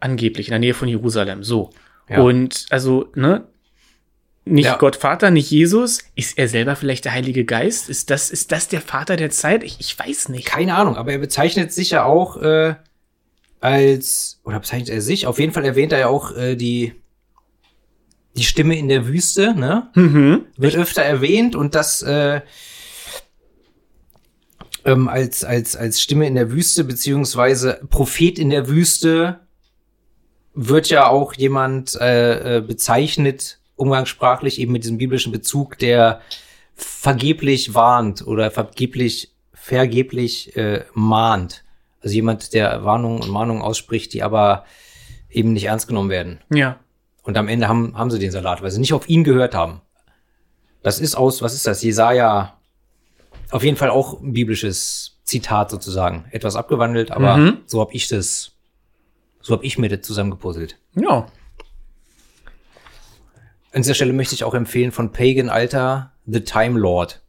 Angeblich, 0.00 0.48
in 0.48 0.52
der 0.52 0.60
Nähe 0.60 0.74
von 0.74 0.88
Jerusalem. 0.88 1.42
So. 1.42 1.70
Ja. 2.08 2.20
Und 2.20 2.66
also, 2.70 3.10
ne? 3.14 3.46
Nicht 4.44 4.64
Ja. 4.64 4.76
Gott 4.76 4.96
Vater, 4.96 5.30
nicht 5.30 5.50
Jesus. 5.50 5.98
Ist 6.14 6.38
er 6.38 6.48
selber 6.48 6.74
vielleicht 6.74 7.04
der 7.04 7.12
Heilige 7.12 7.44
Geist? 7.44 7.90
Ist 7.90 8.08
das, 8.08 8.30
ist 8.30 8.50
das 8.50 8.68
der 8.68 8.80
Vater 8.80 9.16
der 9.16 9.28
Zeit? 9.30 9.62
Ich, 9.62 9.78
ich 9.78 9.98
weiß 9.98 10.30
nicht. 10.30 10.46
Keine 10.46 10.74
Ahnung, 10.74 10.96
aber 10.96 11.12
er 11.12 11.18
bezeichnet 11.18 11.72
sich 11.72 11.90
ja 11.90 12.04
auch 12.04 12.40
äh, 12.40 12.74
als, 13.60 14.40
oder 14.44 14.60
bezeichnet 14.60 14.88
er 14.88 15.02
sich? 15.02 15.26
Auf 15.26 15.38
jeden 15.38 15.52
Fall 15.52 15.66
erwähnt 15.66 15.92
er 15.92 15.98
ja 15.98 16.06
auch 16.06 16.34
äh, 16.34 16.56
die, 16.56 16.94
die 18.36 18.44
Stimme 18.44 18.78
in 18.78 18.88
der 18.88 19.06
Wüste, 19.06 19.54
ne? 19.54 19.88
Mhm. 19.94 20.46
Wird 20.56 20.76
öfter 20.76 21.02
erwähnt 21.02 21.54
und 21.54 21.74
das 21.74 22.00
äh, 22.02 22.40
ähm, 24.88 25.08
als, 25.08 25.44
als, 25.44 25.76
als 25.76 26.00
Stimme 26.00 26.26
in 26.26 26.34
der 26.34 26.50
Wüste, 26.50 26.84
beziehungsweise 26.84 27.80
Prophet 27.90 28.38
in 28.38 28.50
der 28.50 28.68
Wüste, 28.68 29.40
wird 30.54 30.88
ja 30.88 31.08
auch 31.08 31.34
jemand 31.34 31.94
äh, 32.00 32.56
äh, 32.56 32.60
bezeichnet, 32.60 33.60
umgangssprachlich 33.76 34.58
eben 34.58 34.72
mit 34.72 34.84
diesem 34.84 34.98
biblischen 34.98 35.30
Bezug, 35.30 35.78
der 35.78 36.20
vergeblich 36.74 37.74
warnt 37.74 38.26
oder 38.26 38.50
vergeblich, 38.50 39.32
vergeblich 39.52 40.56
äh, 40.56 40.84
mahnt. 40.94 41.64
Also 42.00 42.14
jemand, 42.14 42.54
der 42.54 42.84
Warnungen 42.84 43.22
und 43.22 43.30
Mahnungen 43.30 43.62
ausspricht, 43.62 44.14
die 44.14 44.22
aber 44.22 44.64
eben 45.30 45.52
nicht 45.52 45.64
ernst 45.64 45.86
genommen 45.86 46.10
werden. 46.10 46.40
Ja. 46.52 46.78
Und 47.22 47.36
am 47.36 47.48
Ende 47.48 47.68
haben, 47.68 47.96
haben 47.96 48.10
sie 48.10 48.18
den 48.18 48.30
Salat, 48.30 48.62
weil 48.62 48.70
sie 48.70 48.80
nicht 48.80 48.94
auf 48.94 49.08
ihn 49.08 49.22
gehört 49.22 49.54
haben. 49.54 49.82
Das 50.82 50.98
ist 50.98 51.14
aus, 51.14 51.42
was 51.42 51.54
ist 51.54 51.66
das? 51.66 51.82
Jesaja, 51.82 52.57
auf 53.50 53.62
jeden 53.64 53.76
Fall 53.76 53.90
auch 53.90 54.20
ein 54.20 54.32
biblisches 54.32 55.18
Zitat 55.24 55.70
sozusagen. 55.70 56.24
Etwas 56.30 56.56
abgewandelt, 56.56 57.10
aber 57.10 57.36
Mhm. 57.36 57.58
so 57.66 57.80
habe 57.80 57.92
ich 57.94 58.08
das, 58.08 58.52
so 59.40 59.54
habe 59.54 59.64
ich 59.64 59.78
mir 59.78 59.88
das 59.88 60.02
zusammengepuzzelt. 60.06 60.78
Ja. 60.94 61.26
An 63.72 63.82
dieser 63.82 63.94
Stelle 63.94 64.12
möchte 64.12 64.34
ich 64.34 64.44
auch 64.44 64.54
empfehlen 64.54 64.92
von 64.92 65.12
Pagan 65.12 65.48
Alter, 65.50 66.12
The 66.26 66.40
Time 66.40 66.78
Lord. 66.78 67.20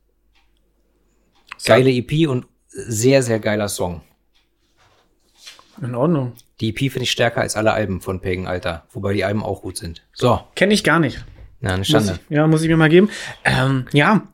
Geile 1.66 1.92
EP 1.92 2.28
und 2.28 2.46
sehr, 2.68 3.22
sehr 3.24 3.40
geiler 3.40 3.68
Song. 3.68 4.02
In 5.82 5.96
Ordnung. 5.96 6.34
Die 6.62 6.70
EP 6.70 6.78
finde 6.92 7.04
ich 7.04 7.12
stärker 7.12 7.42
als 7.42 7.56
alle 7.56 7.72
Alben 7.74 8.02
von 8.02 8.22
Pagan 8.22 8.48
Alter, 8.48 8.86
wobei 8.92 9.14
die 9.14 9.24
Alben 9.24 9.44
auch 9.44 9.62
gut 9.62 9.78
sind. 9.78 10.02
So, 10.14 10.42
Kenne 10.56 10.74
ich 10.74 10.84
gar 10.84 11.00
nicht. 11.00 11.24
na, 11.62 11.70
eine 11.72 11.80
Muss 11.80 11.88
Schande. 11.88 12.20
ich, 12.30 12.36
ja, 12.36 12.48
muss 12.48 12.62
ich 12.62 12.68
mir 12.70 12.78
mal 12.78 12.90
geben. 12.90 13.10
Ähm, 13.46 13.86
ja. 13.92 14.28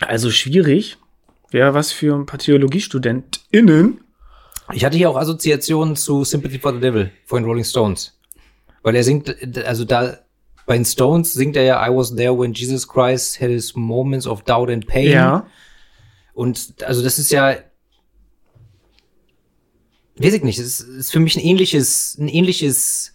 Also 0.00 0.30
schwierig. 0.30 0.98
Wäre 1.50 1.74
was 1.74 1.92
für 1.92 2.14
ein 2.14 2.26
paar 2.26 2.38
TheologiestudentInnen. 2.38 4.00
Ich 4.72 4.84
hatte 4.84 4.96
hier 4.96 5.08
auch 5.08 5.16
Assoziationen 5.16 5.96
zu 5.96 6.24
Sympathy 6.24 6.58
for 6.58 6.74
the 6.74 6.80
Devil 6.80 7.10
von 7.24 7.42
den 7.42 7.48
Rolling 7.48 7.64
Stones. 7.64 8.18
Weil 8.82 8.96
er 8.96 9.04
singt, 9.04 9.34
also 9.64 9.84
da 9.84 10.18
bei 10.66 10.76
den 10.76 10.84
Stones 10.84 11.32
singt 11.32 11.56
er 11.56 11.62
ja 11.62 11.86
I 11.86 11.94
was 11.94 12.14
there 12.14 12.36
when 12.36 12.52
Jesus 12.52 12.86
Christ 12.86 13.40
had 13.40 13.50
his 13.50 13.74
moments 13.76 14.26
of 14.26 14.42
doubt 14.42 14.68
and 14.68 14.86
pain. 14.86 15.12
Ja. 15.12 15.46
Und 16.34 16.74
also 16.84 17.02
das 17.02 17.18
ist 17.18 17.30
ja, 17.30 17.56
weiß 20.16 20.34
ich 20.34 20.42
nicht, 20.42 20.58
ist, 20.58 20.80
ist 20.80 21.12
für 21.12 21.20
mich 21.20 21.36
ein 21.36 21.42
ähnliches, 21.42 22.18
ein 22.18 22.28
ähnliches, 22.28 23.14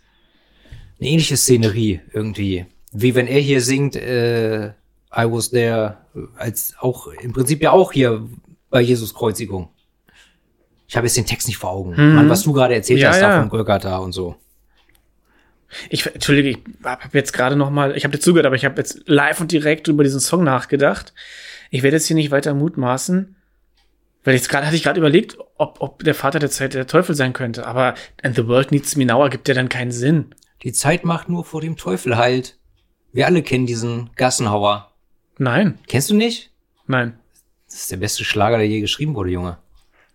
eine 0.99 1.09
ähnliche 1.09 1.37
Szenerie 1.37 1.99
irgendwie. 2.13 2.65
Wie 2.93 3.13
wenn 3.13 3.27
er 3.27 3.39
hier 3.39 3.61
singt, 3.61 3.95
äh, 3.95 4.69
I 5.13 5.25
was 5.25 5.51
there, 5.51 5.97
als 6.35 6.75
auch 6.79 7.07
im 7.07 7.33
Prinzip 7.33 7.61
ja 7.61 7.71
auch 7.71 7.91
hier 7.91 8.27
bei 8.69 8.81
Jesus 8.81 9.13
Kreuzigung. 9.13 9.69
Ich 10.87 10.97
habe 10.97 11.07
jetzt 11.07 11.15
den 11.15 11.25
Text 11.25 11.47
nicht 11.47 11.57
vor 11.57 11.71
Augen. 11.71 11.91
Mhm. 11.91 12.15
Mann, 12.15 12.29
was 12.29 12.43
du 12.43 12.51
gerade 12.53 12.75
erzählt 12.75 12.99
Ja, 12.99 13.09
hast 13.09 13.21
ja. 13.21 13.29
da 13.29 13.39
von 13.39 13.49
Golgatha 13.49 13.97
und 13.97 14.11
so. 14.11 14.35
Ich, 15.89 16.05
entschuldige, 16.05 16.49
ich 16.49 16.57
habe 16.85 17.17
jetzt 17.17 17.31
gerade 17.31 17.55
noch 17.55 17.69
mal, 17.69 17.95
ich 17.95 18.03
habe 18.03 18.11
dir 18.15 18.19
zugehört, 18.19 18.45
aber 18.45 18.55
ich 18.55 18.65
habe 18.65 18.75
jetzt 18.77 19.03
live 19.05 19.39
und 19.39 19.51
direkt 19.53 19.87
über 19.87 20.03
diesen 20.03 20.19
Song 20.19 20.43
nachgedacht. 20.43 21.13
Ich 21.69 21.81
werde 21.81 21.95
jetzt 21.95 22.07
hier 22.07 22.15
nicht 22.17 22.31
weiter 22.31 22.53
mutmaßen, 22.53 23.37
weil 24.25 24.35
jetzt 24.35 24.49
gerade 24.49 24.65
hatte 24.65 24.75
ich 24.75 24.83
gerade 24.83 24.99
überlegt, 24.99 25.37
ob, 25.57 25.77
ob 25.79 26.03
der 26.03 26.13
Vater 26.13 26.39
der 26.39 26.51
Zeit 26.51 26.73
der 26.73 26.87
Teufel 26.87 27.15
sein 27.15 27.31
könnte. 27.31 27.65
Aber 27.65 27.95
And 28.21 28.35
the 28.35 28.47
World 28.47 28.71
Needs 28.71 28.97
Me 28.97 29.05
Now 29.05 29.23
ergibt 29.23 29.47
ja 29.47 29.53
dann 29.53 29.69
keinen 29.69 29.91
Sinn. 29.91 30.35
Die 30.63 30.73
Zeit 30.73 31.05
macht 31.05 31.29
nur 31.29 31.45
vor 31.45 31.61
dem 31.61 31.77
Teufel 31.77 32.17
halt. 32.17 32.57
Wir 33.13 33.25
alle 33.25 33.41
kennen 33.41 33.65
diesen 33.65 34.09
Gassenhauer. 34.15 34.90
Nein, 35.41 35.79
Kennst 35.87 36.11
du 36.11 36.15
nicht? 36.15 36.51
nein. 36.85 37.17
Das 37.65 37.79
ist 37.81 37.91
der 37.91 37.97
beste 37.97 38.23
Schlager, 38.23 38.57
der 38.57 38.67
je 38.67 38.79
geschrieben 38.79 39.15
wurde, 39.15 39.31
Junge. 39.31 39.57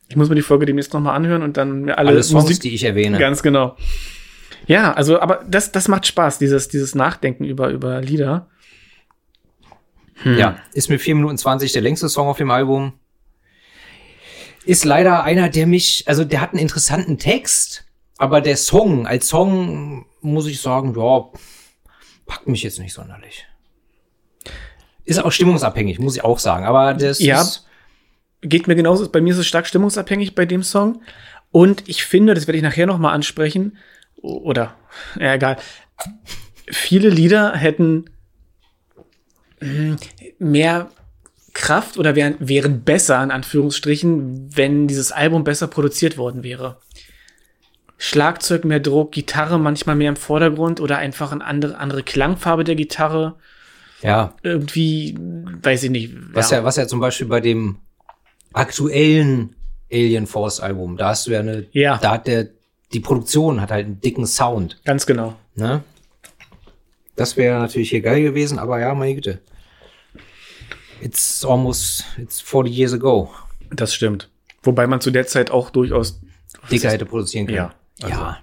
Ich 0.09 0.15
muss 0.15 0.29
mir 0.29 0.37
die 0.37 0.43
Folge 0.43 0.67
demnächst 0.67 0.93
noch 0.93 1.01
mal 1.01 1.15
anhören 1.17 1.43
und 1.43 1.57
dann 1.57 1.81
mir 1.81 1.99
alle, 1.99 2.11
Alle 2.11 2.23
Songs, 2.23 2.45
Musik 2.45 2.61
die 2.61 2.73
ich 2.73 2.85
erwähne. 2.85 3.19
Ganz 3.19 3.43
genau. 3.43 3.77
Ja, 4.69 4.93
also, 4.93 5.19
aber 5.19 5.45
das, 5.49 5.73
das 5.73 5.89
macht 5.89 6.07
Spaß, 6.07 6.39
dieses, 6.39 6.69
dieses 6.69 6.95
Nachdenken 6.95 7.43
über, 7.43 7.71
über 7.71 8.01
Lieder. 8.03 8.49
Ja, 10.25 10.59
ist 10.75 10.91
mit 10.91 11.01
4 11.01 11.17
Minuten 11.17 11.39
20 11.39 11.73
der 11.73 11.83
längste 11.83 12.09
Song 12.09 12.29
auf 12.29 12.39
dem 12.39 12.53
Album. 12.53 12.93
Ist 14.65 14.85
leider 14.85 15.25
einer, 15.25 15.49
der 15.49 15.67
mich, 15.67 16.05
also 16.07 16.25
der 16.25 16.41
hat 16.41 16.51
einen 16.51 16.61
interessanten 16.61 17.19
Text, 17.19 17.85
aber 18.17 18.41
der 18.41 18.57
Song, 18.57 19.09
als 19.09 19.27
Song, 19.27 20.07
muss 20.21 20.47
ich 20.47 20.61
sagen, 20.61 20.95
ja, 20.97 21.25
packt 22.27 22.47
mich 22.47 22.62
jetzt 22.62 22.79
nicht 22.79 22.93
sonderlich. 22.93 23.45
Ist 25.07 25.25
auch 25.25 25.33
stimmungsabhängig, 25.33 25.99
muss 25.99 26.16
ich 26.16 26.25
auch 26.25 26.38
sagen, 26.38 26.66
aber 26.66 26.92
das 26.95 27.21
Ja. 27.21 27.40
ist, 27.40 27.62
Geht 28.42 28.69
mir 28.69 28.77
genauso, 28.77 29.09
bei 29.09 29.21
mir 29.23 29.33
ist 29.33 29.38
es 29.38 29.47
stark 29.47 29.66
stimmungsabhängig 29.66 30.35
bei 30.35 30.45
dem 30.45 30.62
Song. 30.62 31.01
Und 31.53 31.88
ich 31.88 32.05
finde, 32.05 32.35
das 32.35 32.47
werde 32.47 32.59
ich 32.59 32.62
nachher 32.62 32.87
noch 32.87 32.99
mal 32.99 33.12
ansprechen, 33.12 33.79
oder, 34.21 34.75
ja, 35.19 35.35
egal. 35.35 35.57
Viele 36.69 37.09
Lieder 37.09 37.55
hätten 37.55 38.05
mm, 39.61 39.95
mehr 40.38 40.90
Kraft 41.55 41.97
oder 41.99 42.14
wären, 42.14 42.37
wären 42.38 42.83
besser, 42.83 43.23
in 43.23 43.31
Anführungsstrichen, 43.31 44.55
wenn 44.55 44.87
dieses 44.87 45.12
Album 45.12 45.42
besser 45.45 45.66
produziert 45.66 46.19
worden 46.19 46.42
wäre. 46.45 46.79
Schlagzeug 47.99 48.64
mehr 48.64 48.81
Druck, 48.81 49.12
Gitarre 49.12 49.59
manchmal 49.59 49.97
mehr 49.97 50.11
im 50.11 50.16
Vordergrund 50.16 50.81
oder 50.81 50.99
einfach 50.99 51.33
eine 51.33 51.42
andere, 51.45 51.79
andere 51.79 52.03
Klangfarbe 52.03 52.64
der 52.64 52.75
Gitarre. 52.75 53.37
Ja, 54.03 54.35
Irgendwie, 54.43 55.17
weiß 55.63 55.85
ich 55.85 55.91
nicht. 55.91 56.15
was 56.33 56.51
ja, 56.51 56.63
was 56.65 56.77
ja 56.77 56.87
zum 56.87 57.01
Beispiel 57.01 57.27
bei 57.27 57.41
dem 57.41 57.77
aktuellen 58.53 59.55
Alien 59.93 60.27
Force 60.27 60.61
Album, 60.61 60.97
da 60.97 61.09
hast 61.11 61.27
du 61.27 61.33
ja 61.33 61.41
eine, 61.41 61.67
Ja. 61.73 61.99
da 61.99 62.13
hat 62.13 62.27
der, 62.27 62.49
die 62.93 63.01
Produktion 63.01 63.61
hat 63.61 63.71
halt 63.71 63.87
einen 63.87 64.01
dicken 64.01 64.27
Sound. 64.27 64.81
Ganz 64.85 65.07
genau. 65.07 65.37
Ne? 65.55 65.83
Das 67.17 67.37
wäre 67.37 67.59
natürlich 67.61 67.91
hier 67.91 68.01
geil 68.03 68.23
gewesen, 68.23 68.59
aber 68.59 68.79
ja, 68.81 68.95
meine 68.95 69.15
Güte. 69.15 69.41
It's 71.01 71.45
almost, 71.45 72.05
it's 72.19 72.41
40 72.41 72.73
years 72.77 72.93
ago. 72.93 73.31
Das 73.71 73.95
stimmt. 73.95 74.29
Wobei 74.63 74.87
man 74.87 75.01
zu 75.01 75.11
der 75.11 75.27
Zeit 75.27 75.51
auch 75.51 75.71
durchaus. 75.71 76.21
Dicker 76.71 76.91
hätte 76.91 77.07
produzieren 77.07 77.47
können. 77.47 77.57
Ja, 77.59 77.75
also- 78.03 78.15
ja. 78.17 78.39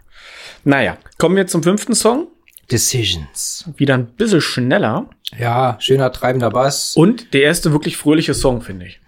Naja, 0.63 0.97
kommen 1.17 1.35
wir 1.35 1.45
zum 1.47 1.61
fünften 1.63 1.93
Song. 1.93 2.27
Decisions. 2.71 3.69
Wieder 3.75 3.95
ein 3.95 4.07
bisschen 4.07 4.41
schneller. 4.41 5.09
Ja, 5.37 5.75
schöner 5.79 6.11
treibender 6.11 6.49
Bass. 6.49 6.95
Und 6.95 7.33
der 7.33 7.43
erste 7.43 7.71
wirklich 7.71 7.97
fröhliche 7.97 8.33
Song, 8.33 8.61
finde 8.61 8.85
ich. 8.87 8.99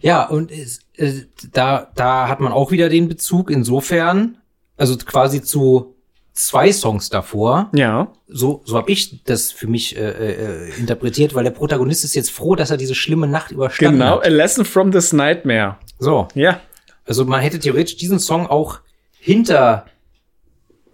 Ja, 0.00 0.24
und 0.26 0.50
es, 0.50 0.80
äh, 0.96 1.12
da, 1.52 1.90
da 1.94 2.28
hat 2.28 2.40
man 2.40 2.52
auch 2.52 2.70
wieder 2.70 2.88
den 2.88 3.08
Bezug 3.08 3.50
insofern, 3.50 4.38
also 4.76 4.96
quasi 4.98 5.42
zu 5.42 5.94
zwei 6.34 6.72
Songs 6.72 7.08
davor. 7.08 7.70
Ja. 7.74 8.12
So, 8.28 8.62
so 8.64 8.76
habe 8.76 8.90
ich 8.92 9.24
das 9.24 9.50
für 9.50 9.66
mich 9.66 9.96
äh, 9.96 10.10
äh, 10.10 10.70
interpretiert, 10.78 11.34
weil 11.34 11.44
der 11.44 11.50
Protagonist 11.50 12.04
ist 12.04 12.14
jetzt 12.14 12.30
froh, 12.30 12.54
dass 12.54 12.70
er 12.70 12.76
diese 12.76 12.94
schlimme 12.94 13.26
Nacht 13.26 13.50
überstanden 13.50 13.98
Genau. 14.00 14.16
hat. 14.18 14.26
A 14.26 14.28
Lesson 14.28 14.64
from 14.64 14.92
this 14.92 15.12
Nightmare. 15.12 15.76
So, 15.98 16.28
Ja. 16.34 16.60
Also 17.06 17.24
man 17.24 17.40
hätte 17.40 17.58
theoretisch 17.58 17.96
diesen 17.96 18.18
Song 18.18 18.46
auch 18.46 18.80
hinter 19.18 19.86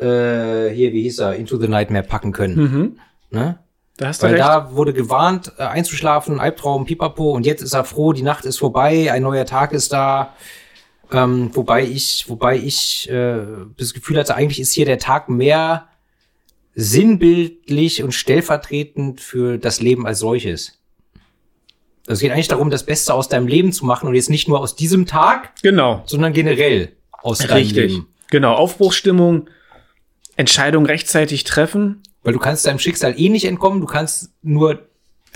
äh, 0.05 0.75
hier, 0.75 0.93
wie 0.93 1.03
hieß 1.03 1.21
er, 1.21 1.35
Into 1.37 1.59
the 1.59 1.69
Nightmare 1.69 2.05
packen 2.05 2.33
können. 2.33 2.57
Mhm. 2.57 2.99
Ne? 3.31 3.59
Da 3.97 4.09
hast 4.09 4.23
du 4.23 4.27
Weil 4.27 4.35
recht. 4.35 4.45
da 4.45 4.75
wurde 4.75 4.93
gewarnt, 4.93 5.53
äh, 5.59 5.63
einzuschlafen, 5.63 6.41
Albtraum, 6.41 6.85
Pipapo, 6.85 7.33
und 7.33 7.47
jetzt 7.47 7.63
ist 7.63 7.75
er 7.75 7.85
froh, 7.85 8.13
die 8.13 8.23
Nacht 8.23 8.45
ist 8.45 8.59
vorbei, 8.59 9.13
ein 9.13 9.23
neuer 9.23 9.47
Tag 9.47 9.73
ist 9.73 9.93
da. 9.93 10.35
Ähm, 11.13 11.51
wobei 11.55 11.85
ich, 11.85 12.25
wobei 12.29 12.57
ich 12.57 13.09
äh, 13.11 13.39
das 13.77 13.95
Gefühl 13.95 14.19
hatte, 14.19 14.35
eigentlich 14.35 14.61
ist 14.61 14.73
hier 14.73 14.87
der 14.87 14.99
Tag 14.99 15.29
mehr 15.29 15.89
sinnbildlich 16.75 18.03
und 18.03 18.13
stellvertretend 18.13 19.21
für 19.21 19.59
das 19.59 19.81
Leben 19.81 20.07
als 20.07 20.19
solches. 20.19 20.81
Es 22.07 22.21
geht 22.21 22.33
eigentlich 22.33 22.49
darum, 22.49 22.71
das 22.71 22.85
Beste 22.85 23.15
aus 23.15 23.29
deinem 23.29 23.47
Leben 23.47 23.73
zu 23.73 23.87
machen 23.87 24.09
und 24.09 24.15
jetzt 24.15 24.29
nicht 24.29 24.49
nur 24.49 24.61
aus 24.61 24.77
diesem 24.77 25.07
Tag, 25.07 25.53
genau. 25.63 26.03
sondern 26.05 26.33
generell 26.33 26.93
aus 27.13 27.39
deinem 27.39 27.53
Richtig. 27.53 27.93
Leben. 27.93 28.09
Genau. 28.31 28.55
Aufbruchsstimmung, 28.55 29.49
Entscheidung 30.37 30.87
rechtzeitig 30.87 31.45
treffen. 31.45 32.03
Weil 32.23 32.33
du 32.33 32.39
kannst 32.39 32.67
deinem 32.67 32.79
Schicksal 32.79 33.19
eh 33.21 33.29
nicht 33.29 33.45
entkommen, 33.45 33.81
du 33.81 33.87
kannst 33.87 34.33
nur 34.43 34.89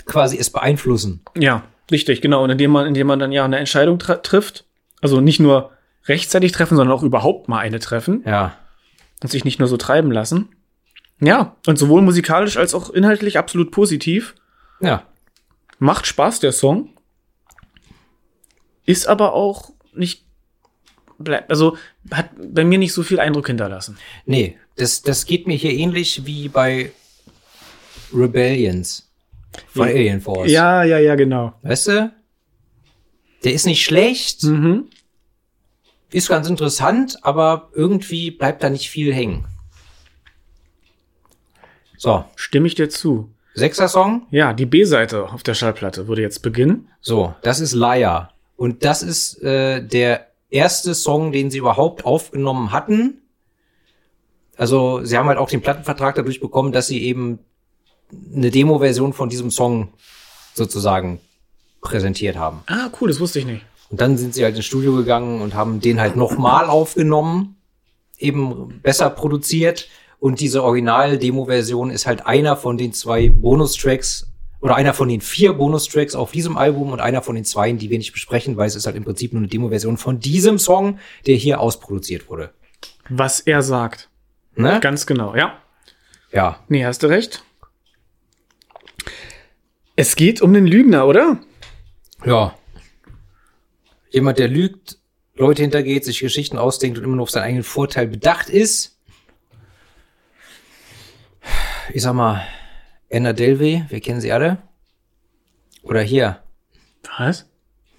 quasi 0.05 0.37
es 0.37 0.49
beeinflussen. 0.49 1.21
Ja, 1.37 1.63
richtig, 1.91 2.21
genau. 2.21 2.43
Und 2.43 2.49
indem 2.49 2.71
man, 2.71 2.87
indem 2.87 3.05
man 3.07 3.19
dann 3.19 3.31
ja 3.31 3.45
eine 3.45 3.59
Entscheidung 3.59 3.99
trifft, 3.99 4.65
also 5.01 5.21
nicht 5.21 5.39
nur 5.39 5.71
rechtzeitig 6.05 6.51
treffen, 6.51 6.75
sondern 6.77 6.95
auch 6.97 7.03
überhaupt 7.03 7.47
mal 7.47 7.59
eine 7.59 7.79
treffen 7.79 8.23
Ja. 8.25 8.55
und 9.21 9.29
sich 9.29 9.45
nicht 9.45 9.59
nur 9.59 9.67
so 9.67 9.77
treiben 9.77 10.11
lassen. 10.11 10.49
Ja, 11.21 11.57
und 11.67 11.77
sowohl 11.77 12.01
musikalisch 12.01 12.57
als 12.57 12.73
auch 12.73 12.89
inhaltlich 12.89 13.37
absolut 13.37 13.71
positiv. 13.71 14.33
Ja. 14.81 15.03
Macht 15.77 16.07
Spaß, 16.07 16.39
der 16.39 16.53
Song. 16.53 16.89
Ist 18.85 19.07
aber 19.07 19.33
auch 19.33 19.71
nicht, 19.93 20.25
bleibt, 21.19 21.51
also 21.51 21.77
hat 22.11 22.29
bei 22.37 22.63
mir 22.63 22.79
nicht 22.79 22.93
so 22.93 23.03
viel 23.03 23.19
Eindruck 23.19 23.47
hinterlassen. 23.47 23.97
Nee, 24.25 24.57
das, 24.79 25.01
das 25.01 25.25
geht 25.25 25.45
mir 25.47 25.55
hier 25.55 25.71
ähnlich 25.73 26.25
wie 26.25 26.47
bei 26.49 26.91
Rebellions 28.13 29.09
von 29.73 29.87
Ja. 29.87 29.93
Alien 29.93 30.21
Force. 30.21 30.51
Ja, 30.51 30.83
ja, 30.83 30.99
ja, 30.99 31.15
genau. 31.15 31.53
Weißt 31.61 31.87
du? 31.87 32.13
Der 33.43 33.53
ist 33.53 33.65
nicht 33.65 33.83
schlecht, 33.83 34.43
Mhm. 34.43 34.87
ist 36.11 36.27
ganz 36.29 36.49
interessant, 36.49 37.17
aber 37.23 37.69
irgendwie 37.73 38.31
bleibt 38.31 38.63
da 38.63 38.69
nicht 38.69 38.89
viel 38.89 39.13
hängen. 39.13 39.45
So, 41.97 42.23
Stimme 42.35 42.67
ich 42.67 42.75
dir 42.75 42.89
zu. 42.89 43.29
sechster 43.55 43.87
Song. 43.89 44.25
Ja, 44.31 44.53
die 44.53 44.65
B-Seite 44.65 45.29
auf 45.31 45.43
der 45.43 45.53
Schallplatte 45.53 46.07
würde 46.07 46.21
jetzt 46.21 46.41
beginnen. 46.41 46.87
So, 47.01 47.35
das 47.41 47.59
ist 47.59 47.73
Liar. 47.73 48.33
Und 48.55 48.85
das 48.85 49.03
ist 49.03 49.41
äh, 49.43 49.81
der 49.85 50.27
erste 50.49 50.93
Song, 50.95 51.31
den 51.33 51.51
sie 51.51 51.57
überhaupt 51.57 52.05
aufgenommen 52.05 52.71
hatten. 52.71 53.21
Also, 54.59 55.05
sie 55.05 55.17
haben 55.17 55.29
halt 55.29 55.37
auch 55.37 55.49
den 55.49 55.61
Plattenvertrag 55.61 56.15
dadurch 56.15 56.41
bekommen, 56.41 56.73
dass 56.73 56.87
sie 56.87 57.01
eben 57.01 57.39
eine 58.35 58.51
Demo-Version 58.51 59.13
von 59.13 59.29
diesem 59.29 59.51
Song 59.51 59.93
sozusagen 60.53 61.21
präsentiert 61.79 62.35
haben. 62.35 62.59
Ah, 62.67 62.89
cool, 62.99 63.07
das 63.07 63.21
wusste 63.21 63.39
ich 63.39 63.45
nicht. 63.45 63.61
Und 63.89 64.01
dann 64.01 64.17
sind 64.17 64.33
sie 64.33 64.43
halt 64.43 64.57
ins 64.57 64.65
Studio 64.65 64.95
gegangen 64.97 65.41
und 65.41 65.53
haben 65.53 65.79
den 65.79 66.01
halt 66.01 66.17
nochmal 66.17 66.65
aufgenommen, 66.65 67.55
eben 68.17 68.81
besser 68.83 69.09
produziert. 69.09 69.87
Und 70.19 70.41
diese 70.41 70.61
Original-Demo-Version 70.61 71.89
ist 71.89 72.05
halt 72.05 72.25
einer 72.25 72.57
von 72.57 72.77
den 72.77 72.91
zwei 72.91 73.29
Bonustracks 73.29 74.27
oder 74.59 74.75
einer 74.75 74.93
von 74.93 75.07
den 75.07 75.21
vier 75.21 75.53
Bonustracks 75.53 76.15
auf 76.15 76.31
diesem 76.31 76.57
Album 76.57 76.91
und 76.91 76.99
einer 76.99 77.21
von 77.21 77.35
den 77.35 77.45
zweien, 77.45 77.77
die 77.77 77.89
wir 77.89 77.97
nicht 77.97 78.11
besprechen, 78.11 78.57
weil 78.57 78.67
es 78.67 78.75
ist 78.75 78.85
halt 78.85 78.97
im 78.97 79.05
Prinzip 79.05 79.31
nur 79.31 79.39
eine 79.39 79.47
Demo-Version 79.47 79.95
von 79.95 80.19
diesem 80.19 80.59
Song, 80.59 80.99
der 81.25 81.37
hier 81.37 81.61
ausproduziert 81.61 82.29
wurde. 82.29 82.51
Was 83.07 83.39
er 83.39 83.61
sagt. 83.61 84.08
Ne? 84.59 84.81
Ganz 84.81 85.05
genau, 85.05 85.37
ja. 85.37 85.57
Ja. 86.33 86.59
Nee, 86.67 86.83
hast 86.83 87.01
du 87.01 87.07
recht. 87.07 87.45
Es 89.95 90.17
geht 90.17 90.41
um 90.41 90.53
den 90.53 90.67
Lügner, 90.67 91.07
oder? 91.07 91.39
Ja. 92.25 92.57
Jemand, 94.09 94.37
der 94.37 94.49
lügt, 94.49 94.97
Leute 95.35 95.61
hintergeht, 95.61 96.03
sich 96.03 96.19
Geschichten 96.19 96.57
ausdenkt 96.57 96.97
und 96.97 97.05
immer 97.05 97.15
nur 97.15 97.23
auf 97.23 97.29
seinen 97.29 97.43
eigenen 97.43 97.63
Vorteil 97.63 98.07
bedacht 98.07 98.49
ist. 98.49 98.99
Ich 101.93 102.01
sag 102.01 102.13
mal, 102.13 102.45
Anna 103.09 103.31
Delvey, 103.31 103.85
wir 103.87 104.01
kennen 104.01 104.19
sie 104.19 104.33
alle. 104.33 104.57
Oder 105.83 106.01
hier. 106.01 106.43
Was? 107.17 107.49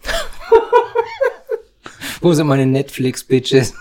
Wo 2.20 2.34
sind 2.34 2.46
meine 2.46 2.66
Netflix-Bitches? 2.66 3.72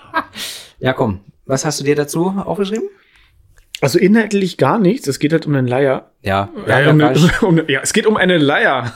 ja, 0.78 0.92
komm. 0.92 1.24
Was 1.46 1.64
hast 1.64 1.80
du 1.80 1.84
dir 1.84 1.94
dazu 1.94 2.26
aufgeschrieben? 2.26 2.88
Also 3.80 3.98
inhaltlich 3.98 4.56
gar 4.56 4.78
nichts. 4.78 5.06
Es 5.06 5.18
geht 5.18 5.32
halt 5.32 5.46
um 5.46 5.54
einen 5.54 5.66
Leier. 5.66 6.10
Ja, 6.22 6.50
Ja, 6.66 6.80
ja, 6.80 6.90
um, 6.90 7.00
ja, 7.00 7.12
um, 7.42 7.68
ja, 7.68 7.80
es 7.82 7.92
geht 7.92 8.06
um 8.06 8.16
einen 8.16 8.40
Leier. 8.40 8.92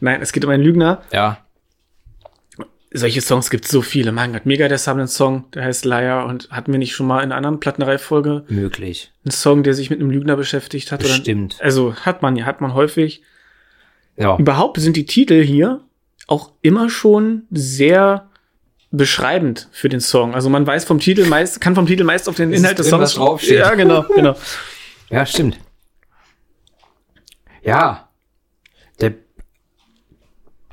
Nein, 0.00 0.20
es 0.20 0.32
geht 0.32 0.44
um 0.44 0.50
einen 0.50 0.62
Lügner. 0.62 1.02
ja. 1.12 1.38
solche 2.92 3.20
Songs 3.20 3.50
gibt 3.50 3.66
es 3.66 3.70
so 3.70 3.82
viele. 3.82 4.12
Mein 4.12 4.32
Gott, 4.32 4.46
Megadeth 4.46 4.86
haben 4.86 4.98
einen 4.98 5.08
Song, 5.08 5.50
der 5.52 5.64
heißt 5.64 5.84
Liar 5.84 6.26
und 6.26 6.50
hatten 6.50 6.72
wir 6.72 6.78
nicht 6.78 6.94
schon 6.94 7.06
mal 7.06 7.18
in 7.18 7.24
einer 7.24 7.36
anderen 7.36 7.60
Plattenreifolge 7.60 8.44
Möglich. 8.48 9.12
einen 9.24 9.32
Song, 9.32 9.62
der 9.62 9.74
sich 9.74 9.90
mit 9.90 10.00
einem 10.00 10.10
Lügner 10.10 10.36
beschäftigt 10.36 10.92
hat? 10.92 11.00
Bestimmt. 11.00 11.56
Oder, 11.56 11.64
also 11.64 11.94
hat 11.94 12.22
man 12.22 12.36
ja, 12.36 12.44
hat 12.44 12.60
man 12.60 12.74
häufig. 12.74 13.22
Ja. 14.16 14.36
Überhaupt 14.38 14.78
sind 14.80 14.96
die 14.96 15.06
Titel 15.06 15.42
hier 15.42 15.80
auch 16.26 16.52
immer 16.62 16.90
schon 16.90 17.44
sehr 17.50 18.30
beschreibend 18.92 19.68
für 19.72 19.88
den 19.88 20.00
Song. 20.00 20.34
Also 20.34 20.50
man 20.50 20.66
weiß 20.66 20.84
vom 20.84 21.00
Titel 21.00 21.24
meist, 21.26 21.60
kann 21.60 21.74
vom 21.74 21.86
Titel 21.86 22.04
meist 22.04 22.28
auf 22.28 22.36
den 22.36 22.52
Inhalt 22.52 22.78
des 22.78 22.88
Songs 22.88 23.02
was 23.02 23.14
draufsteht. 23.14 23.58
Ja, 23.58 23.74
genau, 23.74 24.04
genau. 24.14 24.36
Ja, 25.10 25.26
stimmt. 25.26 25.58
Ja. 27.62 28.08
Der, 29.00 29.14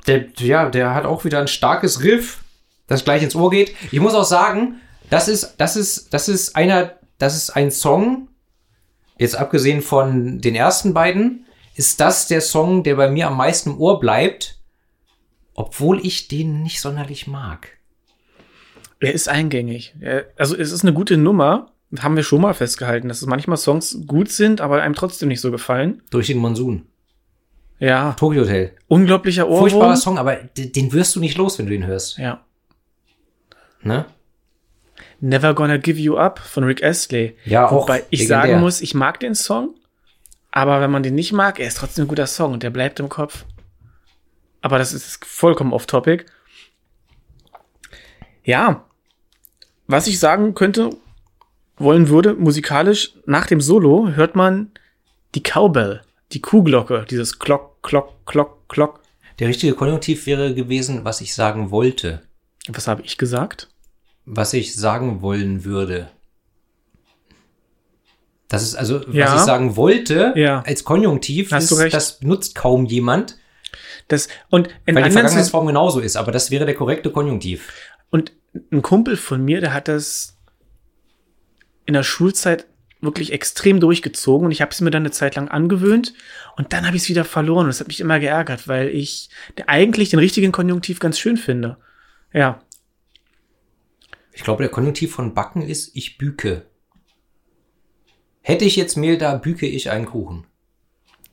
der, 0.06 0.26
ja, 0.38 0.68
der 0.68 0.94
hat 0.94 1.06
auch 1.06 1.24
wieder 1.24 1.40
ein 1.40 1.48
starkes 1.48 2.02
Riff, 2.02 2.42
das 2.86 3.04
gleich 3.04 3.22
ins 3.22 3.34
Ohr 3.34 3.50
geht. 3.50 3.74
Ich 3.90 4.00
muss 4.00 4.14
auch 4.14 4.24
sagen, 4.24 4.80
das 5.08 5.28
ist, 5.28 5.54
das 5.56 5.76
ist, 5.76 6.12
das 6.12 6.28
ist 6.28 6.56
einer, 6.56 6.98
das 7.18 7.36
ist 7.36 7.50
ein 7.50 7.70
Song, 7.70 8.28
jetzt 9.18 9.36
abgesehen 9.36 9.82
von 9.82 10.40
den 10.40 10.54
ersten 10.54 10.94
beiden, 10.94 11.46
ist 11.74 12.00
das 12.00 12.28
der 12.28 12.40
Song, 12.40 12.82
der 12.82 12.96
bei 12.96 13.10
mir 13.10 13.28
am 13.28 13.36
meisten 13.36 13.70
im 13.70 13.80
Ohr 13.80 13.98
bleibt, 14.00 14.58
obwohl 15.54 16.04
ich 16.04 16.28
den 16.28 16.62
nicht 16.62 16.80
sonderlich 16.80 17.26
mag. 17.26 17.79
Er 19.00 19.12
ist 19.14 19.28
eingängig. 19.28 19.94
Er, 20.00 20.26
also 20.36 20.56
es 20.56 20.72
ist 20.72 20.82
eine 20.82 20.92
gute 20.92 21.16
Nummer. 21.16 21.72
Haben 21.98 22.14
wir 22.14 22.22
schon 22.22 22.40
mal 22.40 22.54
festgehalten, 22.54 23.08
dass 23.08 23.20
es 23.20 23.26
manchmal 23.26 23.56
Songs 23.56 23.98
gut 24.06 24.30
sind, 24.30 24.60
aber 24.60 24.80
einem 24.80 24.94
trotzdem 24.94 25.28
nicht 25.28 25.40
so 25.40 25.50
gefallen. 25.50 26.02
Durch 26.10 26.28
den 26.28 26.38
Monsun. 26.38 26.86
Ja, 27.80 28.12
Tokyo 28.12 28.42
Hotel. 28.42 28.76
unglaublicher 28.86 29.46
Furchtbarer 29.46 29.84
Ohrwurm. 29.84 29.96
Song, 29.96 30.18
aber 30.18 30.36
den 30.36 30.92
wirst 30.92 31.16
du 31.16 31.20
nicht 31.20 31.38
los, 31.38 31.58
wenn 31.58 31.66
du 31.66 31.74
ihn 31.74 31.86
hörst. 31.86 32.18
Ja. 32.18 32.44
Ne? 33.82 34.04
Never 35.20 35.54
Gonna 35.54 35.78
Give 35.78 35.98
You 35.98 36.16
Up 36.16 36.38
von 36.38 36.64
Rick 36.64 36.84
Astley. 36.84 37.36
Ja, 37.44 37.66
auch 37.66 37.82
Wobei 37.82 38.04
ich 38.10 38.20
legendär. 38.20 38.42
sagen 38.42 38.60
muss, 38.60 38.82
ich 38.82 38.94
mag 38.94 39.18
den 39.20 39.34
Song, 39.34 39.74
aber 40.50 40.80
wenn 40.82 40.90
man 40.90 41.02
den 41.02 41.14
nicht 41.14 41.32
mag, 41.32 41.58
er 41.58 41.66
ist 41.66 41.78
trotzdem 41.78 42.04
ein 42.04 42.08
guter 42.08 42.26
Song 42.26 42.52
und 42.52 42.62
der 42.62 42.70
bleibt 42.70 43.00
im 43.00 43.08
Kopf. 43.08 43.46
Aber 44.60 44.78
das 44.78 44.92
ist 44.92 45.24
vollkommen 45.24 45.72
off-topic. 45.72 46.26
Ja, 48.44 48.84
was 49.90 50.06
ich 50.06 50.18
sagen 50.18 50.54
könnte, 50.54 50.90
wollen 51.76 52.08
würde, 52.08 52.34
musikalisch, 52.34 53.14
nach 53.26 53.46
dem 53.46 53.60
Solo 53.60 54.10
hört 54.10 54.36
man 54.36 54.70
die 55.34 55.42
Cowbell, 55.42 56.02
die 56.32 56.40
Kuhglocke, 56.40 57.06
dieses 57.08 57.38
Klock, 57.38 57.82
Klock, 57.82 58.26
Klock, 58.26 58.68
Klock. 58.68 59.00
Der 59.38 59.48
richtige 59.48 59.74
Konjunktiv 59.74 60.26
wäre 60.26 60.54
gewesen, 60.54 61.04
was 61.04 61.20
ich 61.20 61.34
sagen 61.34 61.70
wollte. 61.70 62.22
Was 62.68 62.86
habe 62.88 63.02
ich 63.02 63.16
gesagt? 63.16 63.68
Was 64.26 64.52
ich 64.52 64.74
sagen 64.76 65.22
wollen 65.22 65.64
würde. 65.64 66.10
Das 68.48 68.62
ist 68.62 68.74
also, 68.74 69.00
Ja. 69.10 69.26
was 69.32 69.40
ich 69.40 69.46
sagen 69.46 69.76
wollte, 69.76 70.32
Ja. 70.36 70.62
als 70.66 70.84
Konjunktiv, 70.84 71.52
Hast 71.52 71.64
ist, 71.64 71.70
du 71.70 71.76
recht. 71.76 71.94
das 71.94 72.18
benutzt 72.18 72.54
kaum 72.54 72.84
jemand, 72.86 73.36
Das, 74.08 74.26
und 74.50 74.68
in 74.86 74.96
weil 74.96 75.04
die 75.04 75.10
Vergangenheitsform 75.12 75.68
genauso 75.68 76.00
ist, 76.00 76.16
aber 76.16 76.32
das 76.32 76.50
wäre 76.50 76.66
der 76.66 76.74
korrekte 76.74 77.10
Konjunktiv. 77.12 77.72
Und 78.10 78.32
ein 78.72 78.82
Kumpel 78.82 79.16
von 79.16 79.44
mir, 79.44 79.60
der 79.60 79.72
hat 79.72 79.88
das 79.88 80.36
in 81.86 81.94
der 81.94 82.02
Schulzeit 82.02 82.66
wirklich 83.00 83.32
extrem 83.32 83.80
durchgezogen 83.80 84.46
und 84.46 84.52
ich 84.52 84.60
habe 84.60 84.72
es 84.72 84.80
mir 84.80 84.90
dann 84.90 85.02
eine 85.02 85.10
Zeit 85.10 85.34
lang 85.34 85.48
angewöhnt 85.48 86.12
und 86.56 86.72
dann 86.72 86.86
habe 86.86 86.96
ich 86.96 87.04
es 87.04 87.08
wieder 87.08 87.24
verloren 87.24 87.64
und 87.64 87.68
das 87.68 87.80
hat 87.80 87.88
mich 87.88 88.00
immer 88.00 88.20
geärgert, 88.20 88.68
weil 88.68 88.88
ich 88.88 89.30
eigentlich 89.66 90.10
den 90.10 90.18
richtigen 90.18 90.52
Konjunktiv 90.52 90.98
ganz 90.98 91.18
schön 91.18 91.36
finde. 91.36 91.78
Ja, 92.32 92.62
Ich 94.32 94.44
glaube, 94.44 94.62
der 94.62 94.70
Konjunktiv 94.70 95.12
von 95.14 95.34
backen 95.34 95.62
ist, 95.62 95.96
ich 95.96 96.18
büke. 96.18 96.66
Hätte 98.42 98.64
ich 98.64 98.76
jetzt 98.76 98.96
Mehl 98.96 99.18
da, 99.18 99.36
büke 99.36 99.66
ich 99.66 99.90
einen 99.90 100.06
Kuchen. 100.06 100.46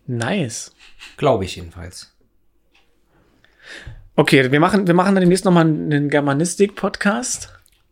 nice. 0.05 0.74
Glaube 1.18 1.45
ich 1.45 1.55
jedenfalls. 1.55 2.15
Okay, 4.20 4.51
wir 4.51 4.59
machen, 4.59 4.88
wir 4.88 4.95
machen 4.95 5.13
dann 5.13 5.22
demnächst 5.22 5.45
nochmal 5.45 5.65
einen 5.65 6.09
Germanistik-Podcast. 6.09 7.49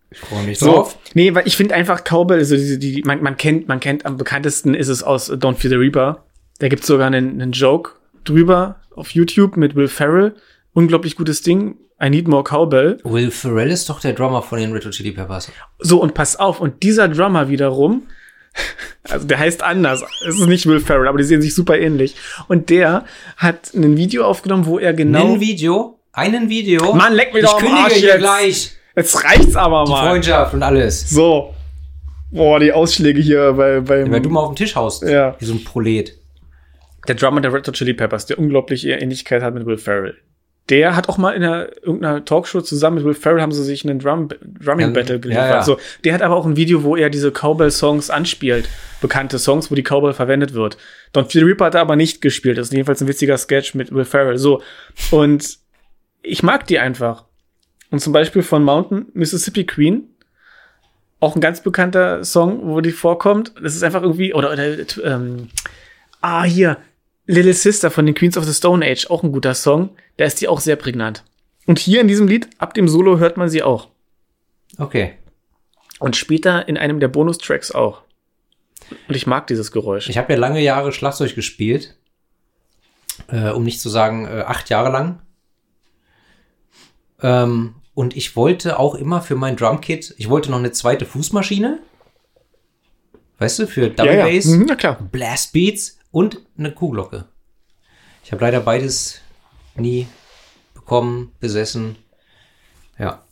Ich 0.10 0.20
freue 0.20 0.44
mich 0.44 0.58
So, 0.58 0.72
drauf. 0.72 0.98
nee, 1.14 1.36
weil 1.36 1.46
ich 1.48 1.56
finde 1.56 1.76
einfach 1.76 2.04
Cowbell, 2.04 2.40
also 2.40 2.56
diese, 2.56 2.80
die, 2.80 3.04
man, 3.04 3.22
man 3.22 3.38
kennt, 3.38 3.68
man 3.68 3.80
kennt, 3.80 4.06
am 4.08 4.18
bekanntesten 4.18 4.74
ist 4.74 4.88
es 4.88 5.04
aus 5.04 5.32
Don't 5.32 5.56
Fear 5.56 5.70
the 5.70 5.76
Reaper. 5.76 6.24
Da 6.60 6.68
gibt's 6.68 6.88
sogar 6.88 7.08
einen, 7.08 7.40
einen 7.42 7.52
Joke 7.52 7.92
drüber 8.24 8.78
auf 8.96 9.12
YouTube 9.12 9.56
mit 9.56 9.76
Will 9.76 9.88
Ferrell. 9.88 10.36
Unglaublich 10.74 11.16
gutes 11.16 11.44
Ding. 11.44 11.76
I 12.04 12.10
need 12.10 12.28
more 12.28 12.44
Cowbell. 12.44 12.98
Will 13.04 13.30
Ferrell 13.30 13.70
ist 13.70 13.88
doch 13.90 14.00
der 14.00 14.14
Drummer 14.14 14.42
von 14.42 14.58
den 14.60 14.72
Red 14.74 14.86
Hot 14.86 14.94
Chili 14.94 15.12
Peppers. 15.12 15.52
So, 15.78 16.02
und 16.02 16.16
pass 16.16 16.38
auf, 16.38 16.60
und 16.60 16.82
dieser 16.82 17.08
Drummer 17.08 17.50
wiederum, 17.50 18.04
also 19.04 19.28
der 19.28 19.38
heißt 19.38 19.62
anders, 19.62 20.04
es 20.28 20.40
ist 20.40 20.48
nicht 20.48 20.66
Will 20.66 20.80
Ferrell, 20.80 21.08
aber 21.08 21.20
die 21.20 21.24
sehen 21.24 21.42
sich 21.44 21.54
super 21.54 21.78
ähnlich. 21.78 22.16
Und 22.48 22.70
der 22.72 23.06
hat 23.38 23.74
ein 23.76 23.96
Video 23.96 24.26
aufgenommen, 24.26 24.66
wo 24.66 24.80
er 24.80 24.94
genau. 24.94 25.34
Ein 25.36 25.40
Video, 25.40 25.95
einen 26.16 26.50
Video. 26.50 26.94
Mann, 26.94 27.14
leck 27.14 27.34
mich 27.34 27.44
ich 27.44 27.50
doch 27.50 27.56
am 27.56 27.60
kündige 27.62 27.84
Arsch 27.84 27.94
hier 27.94 28.08
jetzt. 28.10 28.20
gleich. 28.20 28.72
Jetzt 28.96 29.24
reicht's 29.24 29.56
aber 29.56 29.84
Die 29.86 29.92
mal. 29.92 30.08
Freundschaft 30.10 30.54
und 30.54 30.64
alles. 30.64 31.10
So. 31.10 31.54
Boah, 32.32 32.60
die 32.60 32.72
Ausschläge 32.72 33.22
hier 33.22 33.54
bei, 33.54 33.80
bei 33.82 34.10
Weil 34.10 34.22
du 34.22 34.30
mal 34.30 34.42
auf 34.42 34.52
den 34.52 34.56
Tisch 34.56 34.76
haust. 34.76 35.04
Ja. 35.04 35.36
Wie 35.40 35.46
so 35.46 35.54
ein 35.54 35.64
Prolet. 35.64 36.14
der 37.08 37.16
Drummer 37.16 37.40
der 37.42 37.54
Red 37.54 37.68
Hot 37.68 37.76
Chili 37.76 37.94
Peppers, 37.94 38.26
der 38.26 38.40
unglaubliche 38.40 38.92
Ähnlichkeit 38.92 39.42
hat 39.44 39.54
mit 39.54 39.66
Will 39.66 39.78
Ferrell. 39.78 40.16
Der 40.70 40.96
hat 40.96 41.08
auch 41.10 41.20
mal 41.20 41.34
in 41.34 41.44
einer, 41.44 41.68
irgendeiner 41.84 42.26
Talkshow 42.26 42.60
zusammen 42.62 42.96
mit 42.98 43.06
Will 43.06 43.14
Ferrell 43.14 43.42
haben 43.42 43.52
sie 43.52 43.64
sich 43.64 43.86
einen 43.86 44.00
Drum, 44.00 44.30
Drumming 44.64 44.88
Ja, 44.88 44.94
Battle 44.94 45.20
geliefert. 45.20 45.46
ja, 45.50 45.56
ja. 45.58 45.62
So, 45.64 45.78
der 46.04 46.14
hat 46.16 46.24
aber 46.24 46.36
auch 46.36 46.46
ein 46.48 46.56
Video, 46.56 46.84
wo 46.84 46.96
er 46.96 47.12
diese 47.12 47.32
Cowbell-Songs 47.32 48.10
anspielt. 48.10 48.68
Bekannte 49.00 49.38
Songs, 49.38 49.70
wo 49.70 49.76
die 49.76 49.84
Cowbell 49.84 50.14
verwendet 50.14 50.56
wird. 50.56 50.78
Don 51.14 51.26
the 51.30 51.40
Reaper 51.42 51.66
hat 51.66 51.76
er 51.76 51.82
aber 51.82 51.96
nicht 51.96 52.20
gespielt. 52.22 52.58
Das 52.58 52.68
ist 52.68 52.74
jedenfalls 52.74 53.00
ein 53.02 53.08
witziger 53.08 53.38
Sketch 53.38 53.76
mit 53.76 53.94
Will 53.94 54.06
Ferrell. 54.06 54.40
So. 54.40 54.64
Und 55.12 55.60
ich 56.26 56.44
mag 56.44 56.68
die 56.68 56.80
einfach. 56.80 57.26
Und 57.92 58.00
zum 58.00 58.14
Beispiel 58.14 58.44
von 58.44 58.64
Mountain 58.64 59.08
Mississippi 59.14 59.66
Queen. 59.66 60.10
Auch 61.20 61.36
ein 61.36 61.42
ganz 61.42 61.62
bekannter 61.62 62.24
Song, 62.24 62.68
wo 62.68 62.82
die 62.82 62.92
vorkommt. 62.92 63.54
Das 63.62 63.76
ist 63.76 63.84
einfach 63.84 64.02
irgendwie, 64.02 64.34
oder, 64.34 64.52
oder 64.52 64.78
ähm, 65.04 65.50
ah, 66.22 66.44
hier, 66.44 66.78
Little 67.28 67.54
Sister 67.54 67.90
von 67.90 68.06
den 68.06 68.16
Queens 68.16 68.38
of 68.38 68.44
the 68.44 68.54
Stone 68.54 68.86
Age, 68.86 69.10
auch 69.10 69.24
ein 69.24 69.32
guter 69.32 69.54
Song. 69.54 69.90
Da 70.18 70.26
ist 70.26 70.42
die 70.42 70.48
auch 70.48 70.60
sehr 70.60 70.76
prägnant. 70.76 71.24
Und 71.66 71.80
hier 71.80 72.02
in 72.02 72.08
diesem 72.08 72.28
Lied, 72.28 72.48
ab 72.60 72.74
dem 72.74 72.88
Solo, 72.88 73.18
hört 73.18 73.38
man 73.38 73.50
sie 73.50 73.64
auch. 73.64 73.90
Okay. 74.78 75.14
Und 76.00 76.16
später 76.16 76.68
in 76.68 76.78
einem 76.78 77.00
der 77.00 77.08
Bonustracks 77.08 77.72
auch. 77.72 78.02
Und 79.08 79.16
ich 79.16 79.26
mag 79.26 79.48
dieses 79.48 79.72
Geräusch. 79.72 80.10
Ich 80.10 80.18
habe 80.18 80.34
ja 80.34 80.40
lange 80.40 80.62
Jahre 80.62 80.92
Schlagzeug 80.92 81.34
gespielt. 81.34 81.96
Äh, 83.28 83.50
um 83.50 83.64
nicht 83.64 83.80
zu 83.80 83.90
sagen, 83.90 84.28
äh, 84.28 84.42
acht 84.42 84.70
Jahre 84.70 84.92
lang. 84.92 85.22
Ähm, 87.26 87.74
und 87.96 88.16
ich 88.16 88.36
wollte 88.36 88.78
auch 88.78 88.94
immer 88.94 89.20
für 89.22 89.36
mein 89.36 89.56
Drumkit, 89.56 90.14
ich 90.18 90.30
wollte 90.30 90.52
noch 90.52 90.60
eine 90.60 90.72
zweite 90.72 91.06
Fußmaschine. 91.08 91.80
Weißt 93.40 93.58
du, 93.60 93.68
für 93.68 93.90
Double 93.90 94.18
Bass, 94.18 94.46
Mhm, 94.46 94.66
na 94.68 94.76
klar. 94.76 95.00
Blast 95.12 95.52
Beats 95.52 95.98
und 96.12 96.40
eine 96.58 96.72
Kuhglocke. 96.72 97.26
Ich 98.24 98.32
habe 98.32 98.44
leider 98.46 98.60
beides 98.60 99.22
nie 99.76 100.08
bekommen, 100.76 101.32
besessen. 101.40 101.96
Ja. 103.00 103.24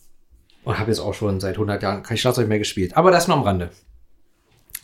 Und 0.64 0.80
habe 0.80 0.89
jetzt 0.89 1.00
auch 1.00 1.14
schon 1.14 1.39
seit 1.39 1.56
100 1.56 1.84
Jahren 1.84 2.02
kein 2.02 2.18
Schlagzeug 2.18 2.48
mehr 2.48 2.58
gespielt. 2.60 2.98
Aber 2.98 3.12
das 3.12 3.28
nur 3.28 3.38
am 3.38 3.44
Rande. 3.44 3.70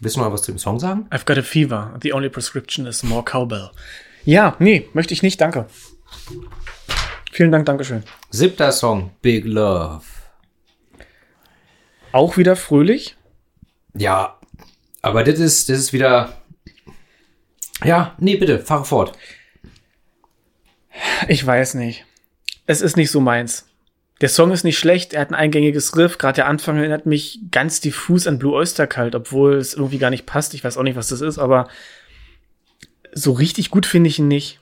Willst 0.02 0.18
du 0.18 0.22
noch 0.22 0.32
was 0.32 0.44
zu 0.44 0.52
dem 0.52 0.60
Song 0.60 0.80
sagen? 0.80 1.08
I've 1.10 1.26
got 1.26 1.38
a 1.38 1.42
fever. 1.42 1.98
The 2.04 2.14
only 2.14 2.30
prescription 2.30 2.86
is 2.86 3.02
more 3.02 3.24
cowbell. 3.24 3.72
Ja, 4.24 4.56
nee, 4.60 4.88
möchte 4.94 5.14
ich 5.16 5.24
nicht, 5.24 5.42
danke. 5.42 5.66
Vielen 7.32 7.52
Dank, 7.52 7.66
Dankeschön. 7.66 8.04
Siebter 8.30 8.72
Song, 8.72 9.12
Big 9.22 9.46
Love. 9.46 10.04
Auch 12.12 12.38
wieder 12.38 12.56
fröhlich. 12.56 13.16
Ja, 13.94 14.40
aber 15.02 15.24
das 15.24 15.40
ist, 15.40 15.70
das 15.70 15.78
ist 15.80 15.94
wieder. 15.94 16.34
Ja, 17.84 18.16
nee, 18.20 18.36
bitte, 18.36 18.60
fahre 18.60 18.86
fort. 18.86 19.18
Ich 21.28 21.46
weiß 21.46 21.76
nicht. 21.76 22.06
Es 22.66 22.82
ist 22.82 22.98
nicht 22.98 23.12
so 23.12 23.20
meins. 23.20 23.66
Der 24.22 24.30
Song 24.30 24.52
ist 24.52 24.66
nicht 24.66 24.78
schlecht, 24.78 25.14
er 25.14 25.22
hat 25.22 25.30
ein 25.30 25.36
eingängiges 25.36 25.96
Riff. 25.96 26.18
Gerade 26.18 26.38
der 26.38 26.48
Anfang 26.48 26.78
erinnert 26.78 27.06
mich 27.06 27.40
ganz 27.52 27.80
diffus 27.80 28.28
an 28.28 28.38
Blue 28.38 28.54
Oyster 28.54 28.86
Cult, 28.86 29.16
obwohl 29.16 29.56
es 29.56 29.74
irgendwie 29.74 29.98
gar 29.98 30.10
nicht 30.10 30.26
passt. 30.26 30.54
Ich 30.54 30.64
weiß 30.64 30.78
auch 30.78 30.84
nicht, 30.84 30.98
was 30.98 31.08
das 31.08 31.22
ist, 31.22 31.38
aber 31.38 31.70
so 33.14 33.32
richtig 33.32 33.70
gut 33.70 33.86
finde 33.86 34.10
ich 34.10 34.20
ihn 34.20 34.28
nicht. 34.28 34.59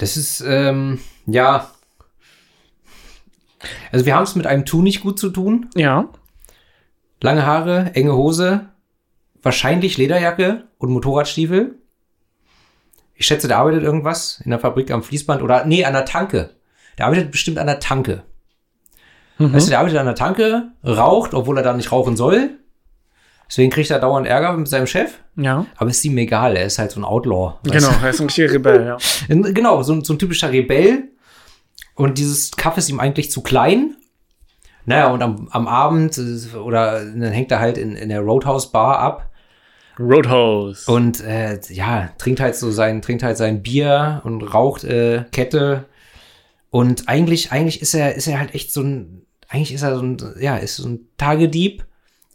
Das 0.00 0.16
ist, 0.16 0.40
ähm, 0.40 0.98
ja. 1.26 1.70
Also 3.92 4.06
wir 4.06 4.14
haben 4.14 4.22
es 4.22 4.34
mit 4.34 4.46
einem 4.46 4.64
Tu 4.64 4.80
nicht 4.80 5.02
gut 5.02 5.18
zu 5.18 5.28
tun. 5.28 5.68
Ja, 5.74 6.08
Lange 7.22 7.44
Haare, 7.44 7.90
enge 7.92 8.16
Hose, 8.16 8.70
wahrscheinlich 9.42 9.98
Lederjacke 9.98 10.64
und 10.78 10.90
Motorradstiefel. 10.90 11.74
Ich 13.14 13.26
schätze, 13.26 13.46
der 13.46 13.58
arbeitet 13.58 13.82
irgendwas 13.82 14.40
in 14.42 14.50
der 14.50 14.58
Fabrik 14.58 14.90
am 14.90 15.02
Fließband 15.02 15.42
oder, 15.42 15.66
nee, 15.66 15.84
an 15.84 15.92
der 15.92 16.06
Tanke. 16.06 16.54
Der 16.96 17.04
arbeitet 17.04 17.30
bestimmt 17.30 17.58
an 17.58 17.66
der 17.66 17.78
Tanke. 17.78 18.22
Weißt 19.36 19.66
du, 19.66 19.70
der 19.70 19.80
arbeitet 19.80 19.98
an 19.98 20.06
der 20.06 20.14
Tanke, 20.14 20.72
raucht, 20.82 21.34
obwohl 21.34 21.58
er 21.58 21.62
da 21.62 21.74
nicht 21.74 21.92
rauchen 21.92 22.16
soll. 22.16 22.58
Deswegen 23.50 23.70
kriegt 23.70 23.90
er 23.90 23.98
dauernd 23.98 24.28
Ärger 24.28 24.52
mit 24.52 24.68
seinem 24.68 24.86
Chef. 24.86 25.18
Ja. 25.34 25.66
Aber 25.76 25.90
ist 25.90 26.04
ihm 26.04 26.16
egal, 26.18 26.56
er 26.56 26.66
ist 26.66 26.78
halt 26.78 26.92
so 26.92 27.00
ein 27.00 27.04
Outlaw. 27.04 27.54
Genau, 27.64 27.90
er 28.02 28.10
ist 28.10 28.20
ein 28.20 28.26
richtiger 28.26 28.52
Rebell, 28.52 28.86
ja. 28.86 28.96
Genau, 29.28 29.82
so, 29.82 29.92
ein- 29.92 30.04
so 30.04 30.12
ein 30.14 30.18
typischer 30.20 30.52
Rebell. 30.52 31.08
Und 31.96 32.16
dieses 32.18 32.52
Kaff 32.52 32.78
ist 32.78 32.88
ihm 32.88 33.00
eigentlich 33.00 33.30
zu 33.32 33.42
klein. 33.42 33.96
Naja, 34.86 35.08
und 35.10 35.22
am, 35.22 35.48
am 35.50 35.66
Abend 35.68 36.16
äh, 36.16 36.56
oder 36.56 37.00
dann 37.04 37.22
hängt 37.32 37.50
er 37.50 37.58
halt 37.60 37.76
in, 37.76 37.96
in 37.96 38.08
der 38.08 38.20
Roadhouse 38.20 38.70
Bar 38.72 38.98
ab 38.98 39.28
Roadhouse. 39.98 40.86
und 40.88 41.20
äh, 41.20 41.60
ja, 41.68 42.08
trinkt 42.18 42.40
halt 42.40 42.56
so 42.56 42.70
sein, 42.70 43.02
trinkt 43.02 43.22
halt 43.22 43.36
sein 43.36 43.62
Bier 43.62 44.22
und 44.24 44.42
raucht 44.42 44.84
äh, 44.84 45.24
Kette. 45.32 45.84
Und 46.70 47.08
eigentlich, 47.08 47.52
eigentlich 47.52 47.82
ist 47.82 47.94
er, 47.94 48.14
ist 48.14 48.26
er 48.28 48.38
halt 48.38 48.54
echt 48.54 48.72
so 48.72 48.80
ein, 48.82 49.26
eigentlich 49.48 49.74
ist 49.74 49.82
er 49.82 49.96
so 49.96 50.02
ein, 50.02 50.16
ja, 50.40 50.56
ist 50.56 50.76
so 50.76 50.88
ein 50.88 51.00
Tagedieb, 51.18 51.84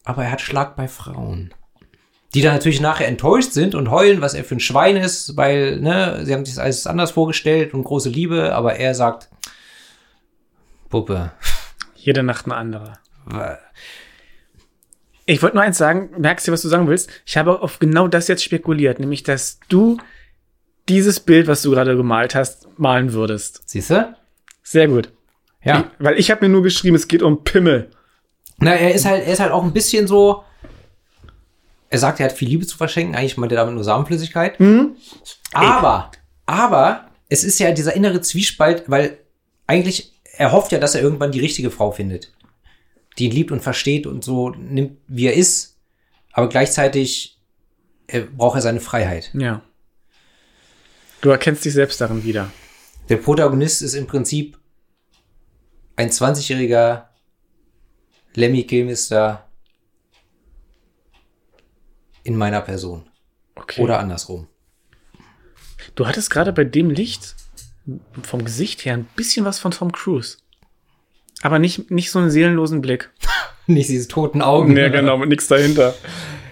aber 0.06 0.24
er 0.24 0.32
hat 0.32 0.42
Schlag 0.42 0.76
bei 0.76 0.88
Frauen. 0.88 1.54
Die 2.34 2.42
dann 2.42 2.54
natürlich 2.54 2.82
nachher 2.82 3.08
enttäuscht 3.08 3.52
sind 3.52 3.76
und 3.76 3.92
heulen, 3.92 4.22
was 4.22 4.34
er 4.34 4.44
für 4.44 4.56
ein 4.56 4.60
Schwein 4.60 4.98
ist, 4.98 5.38
weil, 5.38 5.80
ne, 5.80 6.22
sie 6.24 6.34
haben 6.34 6.46
sich 6.46 6.56
das 6.56 6.64
alles 6.64 6.88
anders 6.88 7.12
vorgestellt 7.12 7.74
und 7.74 7.84
große 7.84 8.10
Liebe, 8.10 8.54
aber 8.54 8.76
er 8.76 8.94
sagt, 8.94 9.30
Puppe, 10.90 11.32
Jede 11.96 12.24
Nacht 12.24 12.46
eine 12.46 12.56
andere. 12.56 12.94
Ich 15.26 15.42
wollte 15.42 15.56
nur 15.56 15.64
eins 15.64 15.78
sagen, 15.78 16.12
merkst 16.18 16.48
du, 16.48 16.52
was 16.52 16.62
du 16.62 16.68
sagen 16.68 16.88
willst? 16.88 17.10
Ich 17.26 17.36
habe 17.36 17.62
auf 17.62 17.80
genau 17.80 18.08
das 18.08 18.28
jetzt 18.28 18.44
spekuliert, 18.44 19.00
nämlich, 19.00 19.24
dass 19.24 19.60
du 19.70 19.98
dieses 20.88 21.20
Bild, 21.20 21.48
was 21.48 21.64
du 21.64 21.72
gerade 21.72 21.98
gemalt 21.98 22.36
hast, 22.36 22.68
malen 22.78 23.14
würdest. 23.14 23.64
siehst 23.66 23.90
du? 23.90 24.16
Sehr 24.62 24.88
gut. 24.88 25.12
Ja. 25.64 25.80
Ich, 25.80 26.06
weil 26.06 26.20
ich 26.20 26.30
habe 26.30 26.46
mir 26.46 26.52
nur 26.52 26.62
geschrieben, 26.62 26.96
es 26.96 27.08
geht 27.08 27.24
um 27.24 27.44
Pimmel. 27.44 27.90
Na, 28.58 28.74
er 28.74 28.94
ist 28.94 29.06
halt, 29.06 29.26
er 29.26 29.34
ist 29.34 29.40
halt 29.40 29.52
auch 29.52 29.64
ein 29.64 29.74
bisschen 29.74 30.08
so. 30.08 30.44
Er 31.90 32.00
sagt, 32.00 32.20
er 32.20 32.28
hat 32.28 32.34
viel 32.34 32.50
Liebe 32.50 32.66
zu 32.66 32.78
verschenken. 32.78 33.16
Eigentlich 33.16 33.38
meint 33.38 33.52
er 33.52 33.58
damit 33.58 33.76
nur 33.76 33.84
Samenflüssigkeit. 33.84 34.60
Aber, 35.54 36.12
aber, 36.46 37.10
es 37.30 37.44
ist 37.44 37.60
ja 37.60 37.72
dieser 37.72 37.96
innere 37.96 38.22
Zwiespalt, 38.22 38.84
weil 38.88 39.18
eigentlich, 39.68 40.14
er 40.38 40.52
hofft 40.52 40.72
ja, 40.72 40.80
dass 40.80 40.96
er 40.96 41.02
irgendwann 41.02 41.32
die 41.32 41.40
richtige 41.40 41.72
Frau 41.72 41.92
findet. 41.92 42.34
Die 43.18 43.26
ihn 43.26 43.32
liebt 43.32 43.52
und 43.52 43.62
versteht 43.62 44.08
und 44.08 44.24
so 44.24 44.50
nimmt, 44.50 44.98
wie 45.08 45.28
er 45.28 45.34
ist. 45.34 45.78
Aber 46.34 46.50
gleichzeitig 46.50 47.40
äh, 48.08 48.22
braucht 48.22 48.58
er 48.58 48.62
seine 48.62 48.82
Freiheit. 48.82 49.32
Ja. 49.34 49.62
Du 51.22 51.30
erkennst 51.30 51.64
dich 51.64 51.74
selbst 51.74 52.02
darin 52.02 52.24
wieder. 52.24 52.52
Der 53.10 53.18
Protagonist 53.18 53.82
ist 53.82 53.94
im 53.94 54.08
Prinzip 54.08 54.58
ein 55.96 56.10
20-jähriger 56.10 57.06
Lemmy 58.36 58.64
Kilmister 58.64 59.46
in 62.24 62.36
meiner 62.36 62.62
Person. 62.62 63.06
Okay. 63.56 63.82
Oder 63.82 64.00
andersrum. 64.00 64.48
Du 65.96 66.06
hattest 66.08 66.30
gerade 66.30 66.52
bei 66.52 66.64
dem 66.64 66.90
Licht 66.90 67.36
vom 68.24 68.44
Gesicht 68.44 68.84
her 68.86 68.94
ein 68.96 69.08
bisschen 69.16 69.46
was 69.46 69.60
von 69.60 69.72
Tom 69.72 69.92
Cruise. 69.92 70.38
Aber 71.42 71.60
nicht, 71.60 71.92
nicht 71.92 72.12
so 72.12 72.20
einen 72.20 72.32
seelenlosen 72.32 72.82
Blick. 72.82 73.10
Nicht 73.68 73.90
diese 73.90 74.08
toten 74.08 74.44
Augen. 74.44 74.74
Nee, 74.74 74.92
genau, 74.92 75.18
mit 75.18 75.30
nichts 75.30 75.48
dahinter. 75.48 75.96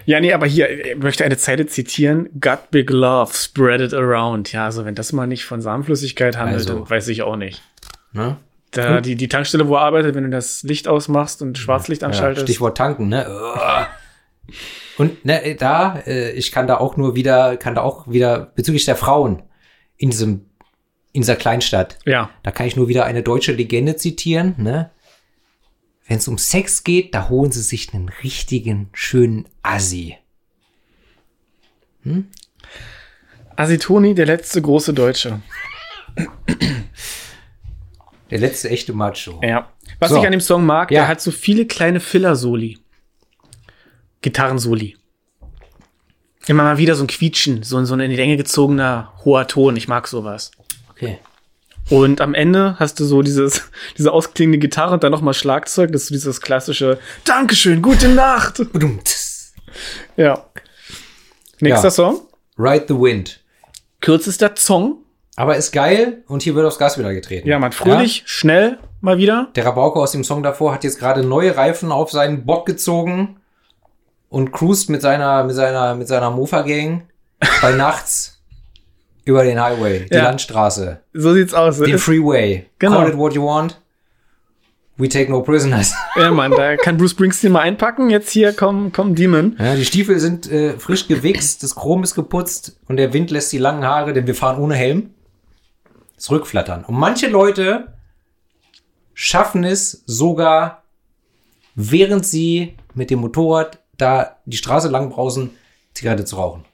Ja, 0.04 0.18
nee, 0.18 0.32
aber 0.32 0.46
hier, 0.46 0.68
ich 0.68 0.96
möchte 0.96 1.24
eine 1.24 1.36
Zeile 1.36 1.66
zitieren. 1.66 2.28
Got 2.40 2.72
big 2.72 2.90
love, 2.90 3.32
spread 3.32 3.80
it 3.80 3.94
around. 3.94 4.50
Ja, 4.50 4.64
also 4.64 4.84
wenn 4.84 4.96
das 4.96 5.12
mal 5.12 5.28
nicht 5.28 5.44
von 5.44 5.60
Samenflüssigkeit 5.60 6.36
handelt, 6.36 6.62
Also. 6.62 6.74
dann 6.80 6.90
weiß 6.90 7.06
ich 7.06 7.22
auch 7.22 7.36
nicht. 7.36 7.62
Ne? 8.12 8.36
Da, 8.76 9.00
die, 9.00 9.16
die 9.16 9.28
Tankstelle, 9.28 9.68
wo 9.68 9.76
er 9.76 9.82
arbeitet, 9.82 10.14
wenn 10.14 10.24
du 10.24 10.30
das 10.30 10.62
Licht 10.62 10.88
ausmachst 10.88 11.42
und 11.42 11.58
Schwarzlicht 11.58 12.02
Ja, 12.02 12.08
anschaltest. 12.08 12.46
Stichwort 12.46 12.76
tanken, 12.76 13.08
ne? 13.08 13.26
Und 14.98 15.24
ne, 15.24 15.56
da, 15.58 15.98
äh, 16.06 16.32
ich 16.32 16.52
kann 16.52 16.66
da 16.66 16.78
auch 16.78 16.96
nur 16.96 17.14
wieder, 17.14 17.56
kann 17.56 17.74
da 17.74 17.82
auch 17.82 18.08
wieder 18.08 18.52
bezüglich 18.54 18.84
der 18.84 18.96
Frauen 18.96 19.42
in 19.96 20.10
diesem, 20.10 20.46
in 21.12 21.22
dieser 21.22 21.36
Kleinstadt, 21.36 21.98
Ja, 22.04 22.30
Da 22.42 22.50
kann 22.50 22.66
ich 22.66 22.76
nur 22.76 22.88
wieder 22.88 23.04
eine 23.04 23.22
deutsche 23.22 23.52
Legende 23.52 23.96
zitieren, 23.96 24.54
ne? 24.58 24.90
Wenn 26.06 26.18
es 26.18 26.28
um 26.28 26.36
Sex 26.36 26.84
geht, 26.84 27.14
da 27.14 27.30
holen 27.30 27.50
sie 27.50 27.62
sich 27.62 27.94
einen 27.94 28.10
richtigen, 28.22 28.90
schönen 28.92 29.48
Assi. 29.62 30.18
Asitoni, 33.56 34.14
der 34.14 34.26
letzte 34.26 34.60
große 34.60 34.92
Deutsche. 34.92 35.40
Der 38.34 38.40
letzte 38.40 38.68
echte 38.68 38.92
Macho. 38.92 39.40
Ja. 39.44 39.70
Was 40.00 40.10
So. 40.10 40.18
ich 40.18 40.26
an 40.26 40.32
dem 40.32 40.40
Song 40.40 40.66
mag, 40.66 40.90
Ja. 40.90 41.02
der 41.02 41.08
hat 41.08 41.20
so 41.20 41.30
viele 41.30 41.66
kleine 41.66 42.00
Filler-Soli. 42.00 42.78
Gitarrensoli. 44.22 44.96
Immer 46.48 46.64
mal 46.64 46.76
wieder 46.78 46.96
so 46.96 47.04
ein 47.04 47.06
Quietschen, 47.06 47.62
so, 47.62 47.76
ein- 47.78 47.86
so 47.86 47.94
ein 47.94 48.00
in 48.00 48.10
die 48.10 48.16
Länge 48.16 48.36
gezogener 48.36 49.12
hoher 49.24 49.46
Ton. 49.46 49.76
Ich 49.76 49.86
mag 49.86 50.08
sowas. 50.08 50.50
Okay. 50.90 51.20
Und 51.90 52.20
am 52.20 52.34
Ende 52.34 52.74
hast 52.80 52.98
du 52.98 53.04
so 53.04 53.22
dieses, 53.22 53.70
diese 53.98 54.10
ausklingende 54.10 54.58
Gitarre 54.58 54.94
und 54.94 55.04
dann 55.04 55.12
nochmal 55.12 55.34
Schlagzeug. 55.34 55.92
Das 55.92 56.02
ist 56.02 56.08
so 56.08 56.14
dieses 56.14 56.40
klassische 56.40 56.98
Dankeschön, 57.24 57.82
gute 57.82 58.08
Nacht. 58.08 58.62
Ja. 60.16 60.44
Nächster 61.60 61.84
Ja. 61.86 61.90
Song. 61.90 62.20
Ride 62.58 62.86
the 62.88 62.94
Wind. 62.94 63.44
Kürzester 64.00 64.52
Song. 64.56 65.03
Aber 65.36 65.56
ist 65.56 65.72
geil 65.72 66.22
und 66.28 66.42
hier 66.42 66.54
wird 66.54 66.66
aufs 66.66 66.78
Gas 66.78 66.96
wieder 66.98 67.12
getreten. 67.12 67.48
Ja, 67.48 67.58
man, 67.58 67.72
fröhlich, 67.72 68.22
schnell 68.26 68.78
mal 69.00 69.18
wieder. 69.18 69.48
Der 69.56 69.66
Rabauke 69.66 69.98
aus 69.98 70.12
dem 70.12 70.22
Song 70.24 70.42
davor 70.42 70.72
hat 70.72 70.84
jetzt 70.84 70.98
gerade 70.98 71.24
neue 71.24 71.56
Reifen 71.56 71.90
auf 71.90 72.10
seinen 72.12 72.44
Bock 72.46 72.66
gezogen 72.66 73.36
und 74.28 74.52
cruist 74.52 74.90
mit 74.90 75.02
seiner, 75.02 75.42
mit 75.44 75.56
seiner, 75.56 75.94
mit 75.96 76.06
seiner 76.08 76.30
Mofa-Gang 76.30 77.02
bei 77.62 77.72
nachts 77.76 78.40
über 79.24 79.42
den 79.42 79.60
Highway, 79.60 80.06
die 80.10 80.14
Ja. 80.16 80.24
Landstraße, 80.24 81.00
So 81.14 81.32
sieht's 81.34 81.54
aus. 81.54 81.78
den 81.78 81.98
Freeway. 81.98 82.66
Genau. 82.78 82.98
Call 82.98 83.08
it 83.08 83.16
what 83.16 83.32
you 83.34 83.44
want. 83.44 83.80
We 84.96 85.08
take 85.08 85.28
no 85.32 85.40
prisoners. 85.42 85.92
ja, 86.16 86.30
Mann, 86.30 86.52
da 86.52 86.76
kann 86.76 86.96
Bruce 86.96 87.10
Springsteen 87.12 87.50
mal 87.52 87.62
einpacken. 87.62 88.10
Jetzt 88.10 88.30
hier 88.30 88.52
kommen, 88.52 88.92
kommen 88.92 89.16
Demon. 89.16 89.56
Ja, 89.58 89.74
die 89.74 89.84
Stiefel 89.84 90.20
sind 90.20 90.48
äh, 90.52 90.78
frisch 90.78 91.08
gewichst, 91.08 91.64
das 91.64 91.74
Chrom 91.74 92.04
ist 92.04 92.14
geputzt 92.14 92.76
und 92.86 92.98
der 92.98 93.12
Wind 93.12 93.32
lässt 93.32 93.50
die 93.52 93.58
langen 93.58 93.84
Haare, 93.84 94.12
denn 94.12 94.28
wir 94.28 94.36
fahren 94.36 94.60
ohne 94.62 94.76
Helm, 94.76 95.10
zurückflattern. 96.16 96.84
Und 96.84 96.94
manche 96.96 97.28
Leute 97.28 97.94
schaffen 99.14 99.64
es 99.64 100.02
sogar, 100.06 100.82
während 101.74 102.26
sie 102.26 102.76
mit 102.94 103.10
dem 103.10 103.20
Motorrad 103.20 103.80
da 103.96 104.36
die 104.44 104.56
Straße 104.56 104.88
lang 104.88 105.10
brausen, 105.10 105.50
Zigarette 105.92 106.24
zu 106.24 106.36
rauchen. 106.36 106.64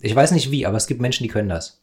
Ich 0.00 0.14
weiß 0.14 0.30
nicht 0.32 0.50
wie, 0.50 0.66
aber 0.66 0.76
es 0.76 0.86
gibt 0.86 1.00
Menschen, 1.00 1.24
die 1.24 1.28
können 1.28 1.48
das. 1.48 1.80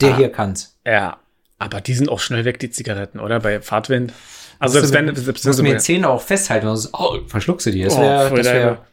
Der 0.00 0.14
Ah. 0.14 0.16
hier 0.16 0.32
kann's. 0.32 0.78
Ja. 0.86 1.18
Aber 1.58 1.80
die 1.80 1.94
sind 1.94 2.08
auch 2.08 2.18
schnell 2.18 2.44
weg, 2.44 2.58
die 2.58 2.70
Zigaretten, 2.70 3.20
oder? 3.20 3.38
Bei 3.40 3.60
Fahrtwind. 3.60 4.12
Also 4.58 4.74
selbst 4.74 4.92
wenn, 4.92 5.14
selbst 5.14 5.44
du 5.44 5.48
musst 5.48 5.58
wenn 5.58 5.64
mir 5.66 5.74
die 5.74 5.80
Zähne 5.80 6.08
auch 6.08 6.20
festhalten, 6.22 6.66
sonst 6.66 6.90
oh, 6.92 7.18
verschluckst 7.26 7.66
du 7.66 7.70
die. 7.70 7.82
Das 7.82 7.96
Oh, 7.96 8.00
wäre 8.00 8.34
das 8.34 8.46
wär 8.46 8.86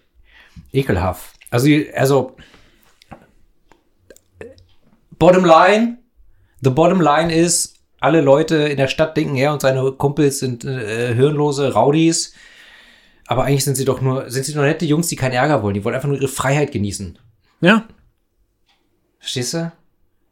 ekelhaft. 0.73 1.33
Also, 1.49 1.67
also 1.95 2.35
Bottom 5.17 5.45
line, 5.45 5.98
the 6.61 6.69
bottom 6.69 7.01
line 7.01 7.33
ist, 7.33 7.75
alle 7.99 8.21
Leute 8.21 8.55
in 8.55 8.77
der 8.77 8.87
Stadt 8.87 9.17
denken, 9.17 9.35
er 9.35 9.51
und 9.53 9.61
seine 9.61 9.91
Kumpels 9.91 10.39
sind 10.39 10.63
äh, 10.63 11.13
hirnlose 11.13 11.73
Rowdies. 11.73 12.33
Aber 13.27 13.43
eigentlich 13.43 13.63
sind 13.63 13.75
sie 13.75 13.85
doch 13.85 14.01
nur, 14.01 14.29
sind 14.29 14.45
sie 14.45 14.55
nur 14.55 14.65
nette 14.65 14.85
Jungs, 14.85 15.07
die 15.07 15.15
keinen 15.15 15.33
Ärger 15.33 15.61
wollen. 15.61 15.75
Die 15.75 15.83
wollen 15.83 15.95
einfach 15.95 16.07
nur 16.07 16.17
ihre 16.17 16.27
Freiheit 16.27 16.71
genießen. 16.71 17.19
ja. 17.61 17.87
Verstehst 19.19 19.53
du? 19.53 19.71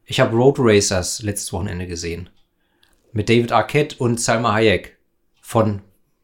Ich 0.05 0.21
habe 0.21 0.35
Road 0.35 0.55
Racers 0.59 1.21
letztes 1.21 1.51
Wochenende 1.51 1.87
gesehen. 1.87 2.29
Mit 3.11 3.27
David 3.27 3.51
Arquette 3.51 3.97
und 3.97 4.21
Salma 4.21 4.53
Hayek. 4.53 4.97
Von, 5.41 5.81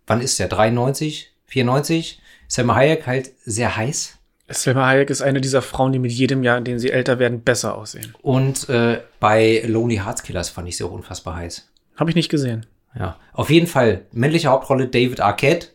wann 0.08 0.22
ist 0.22 0.40
der? 0.40 0.48
93? 0.48 1.34
94? 1.48 2.22
Salma 2.48 2.76
Hayek 2.76 3.06
halt 3.06 3.34
sehr 3.44 3.76
heiß. 3.76 4.18
Selma 4.50 4.88
Hayek 4.88 5.10
ist 5.10 5.22
eine 5.22 5.42
dieser 5.42 5.62
Frauen, 5.62 5.94
die 5.94 6.00
mit 6.00 6.12
jedem 6.12 6.44
Jahr, 6.44 6.58
in 6.58 6.66
dem 6.66 6.78
sie 6.78 6.92
älter 6.92 7.18
werden, 7.18 7.44
besser 7.44 7.76
aussehen. 7.76 8.14
Und 8.22 8.68
äh, 8.70 9.02
bei 9.20 9.64
Lonely 9.66 9.98
Hearts 9.98 10.24
Killers 10.24 10.50
fand 10.50 10.68
ich 10.68 10.78
sie 10.78 10.84
auch 10.84 10.92
unfassbar 10.92 11.38
heiß. 11.38 11.70
Habe 11.96 12.10
ich 12.10 12.16
nicht 12.16 12.30
gesehen. 12.30 12.66
Ja. 12.98 13.18
Auf 13.32 13.50
jeden 13.50 13.68
Fall, 13.68 14.06
männliche 14.12 14.50
Hauptrolle 14.50 14.88
David 14.88 15.22
Arquette 15.22 15.70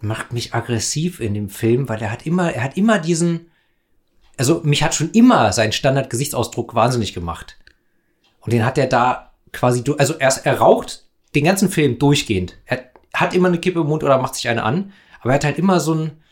macht 0.00 0.32
mich 0.32 0.52
aggressiv 0.52 1.20
in 1.20 1.34
dem 1.34 1.48
Film, 1.48 1.88
weil 1.88 2.02
er 2.02 2.10
hat 2.10 2.26
immer, 2.26 2.52
er 2.52 2.62
hat 2.62 2.76
immer 2.76 2.98
diesen, 2.98 3.50
also 4.36 4.60
mich 4.64 4.82
hat 4.82 4.94
schon 4.94 5.10
immer 5.12 5.52
sein 5.52 5.72
Standard-Gesichtsausdruck 5.72 6.74
wahnsinnig 6.74 7.14
gemacht. 7.14 7.56
Und 8.40 8.52
den 8.52 8.64
hat 8.64 8.76
er 8.76 8.86
da 8.86 9.32
quasi, 9.52 9.82
also 9.96 10.14
erst, 10.14 10.44
er 10.44 10.58
raucht 10.58 11.06
den 11.34 11.44
ganzen 11.44 11.70
Film 11.70 11.98
durchgehend. 11.98 12.58
Er 12.66 12.90
hat 13.14 13.32
immer 13.32 13.48
eine 13.48 13.58
Kippe 13.58 13.80
im 13.80 13.86
Mund 13.86 14.02
oder 14.02 14.18
macht 14.18 14.34
sich 14.34 14.48
eine 14.48 14.64
an, 14.64 14.92
aber 15.20 15.30
er 15.30 15.36
hat 15.36 15.44
halt 15.44 15.58
immer 15.58 15.80
so 15.80 15.92
einen, 15.92 16.22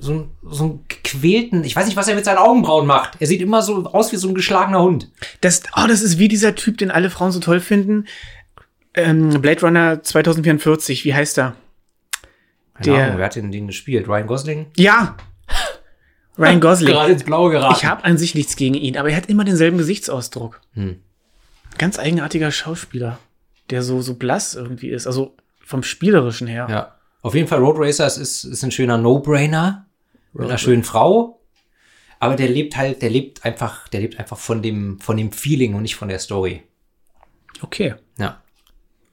so 0.00 0.12
einen, 0.12 0.30
so 0.42 0.64
einen 0.64 0.84
gequälten, 0.88 1.64
ich 1.64 1.74
weiß 1.76 1.86
nicht, 1.86 1.96
was 1.96 2.08
er 2.08 2.14
mit 2.14 2.24
seinen 2.24 2.38
Augenbrauen 2.38 2.86
macht. 2.86 3.14
Er 3.20 3.26
sieht 3.26 3.40
immer 3.40 3.62
so 3.62 3.84
aus 3.86 4.12
wie 4.12 4.16
so 4.16 4.28
ein 4.28 4.34
geschlagener 4.34 4.82
Hund. 4.82 5.10
Das, 5.40 5.62
oh, 5.76 5.86
das 5.88 6.02
ist 6.02 6.18
wie 6.18 6.28
dieser 6.28 6.54
Typ, 6.54 6.78
den 6.78 6.90
alle 6.90 7.10
Frauen 7.10 7.32
so 7.32 7.40
toll 7.40 7.60
finden. 7.60 8.06
Ähm, 8.94 9.40
Blade 9.42 9.60
Runner 9.60 10.02
2044, 10.02 11.04
wie 11.04 11.14
heißt 11.14 11.38
er? 11.38 11.54
Keine 12.74 12.96
Der- 12.96 13.04
Ahnung, 13.06 13.18
wer 13.18 13.24
hat 13.26 13.36
denn 13.36 13.52
den 13.52 13.66
gespielt? 13.66 14.08
Ryan 14.08 14.26
Gosling? 14.26 14.66
Ja! 14.76 15.16
Ryan 16.38 16.60
Gosling. 16.60 16.88
Gerade 16.92 17.12
ins 17.12 17.24
Blaue 17.24 17.50
geraten. 17.50 17.74
Ich 17.78 17.84
habe 17.84 18.04
an 18.04 18.18
sich 18.18 18.34
nichts 18.34 18.56
gegen 18.56 18.74
ihn, 18.74 18.96
aber 18.98 19.10
er 19.10 19.16
hat 19.16 19.28
immer 19.28 19.44
denselben 19.44 19.78
Gesichtsausdruck. 19.78 20.60
Hm. 20.74 21.00
Ganz 21.78 21.98
eigenartiger 21.98 22.50
Schauspieler, 22.50 23.18
der 23.70 23.82
so, 23.82 24.00
so 24.02 24.14
blass 24.14 24.54
irgendwie 24.54 24.88
ist. 24.90 25.06
Also 25.06 25.34
vom 25.64 25.82
Spielerischen 25.82 26.46
her. 26.46 26.66
Ja. 26.70 26.92
Auf 27.22 27.34
jeden 27.34 27.48
Fall 27.48 27.58
Road 27.60 27.76
Racers 27.78 28.18
ist, 28.18 28.44
ist 28.44 28.62
ein 28.62 28.70
schöner 28.70 28.98
No-Brainer. 28.98 29.85
Mit 30.36 30.48
einer 30.48 30.58
schönen 30.58 30.84
Frau. 30.84 31.40
Aber 32.18 32.34
der 32.36 32.48
lebt 32.48 32.76
halt, 32.76 33.02
der 33.02 33.10
lebt 33.10 33.44
einfach, 33.44 33.88
der 33.88 34.00
lebt 34.00 34.18
einfach 34.18 34.38
von 34.38 34.62
dem, 34.62 34.98
von 35.00 35.16
dem 35.16 35.32
Feeling 35.32 35.74
und 35.74 35.82
nicht 35.82 35.96
von 35.96 36.08
der 36.08 36.18
Story. 36.18 36.62
Okay. 37.62 37.94
Ja. 38.18 38.40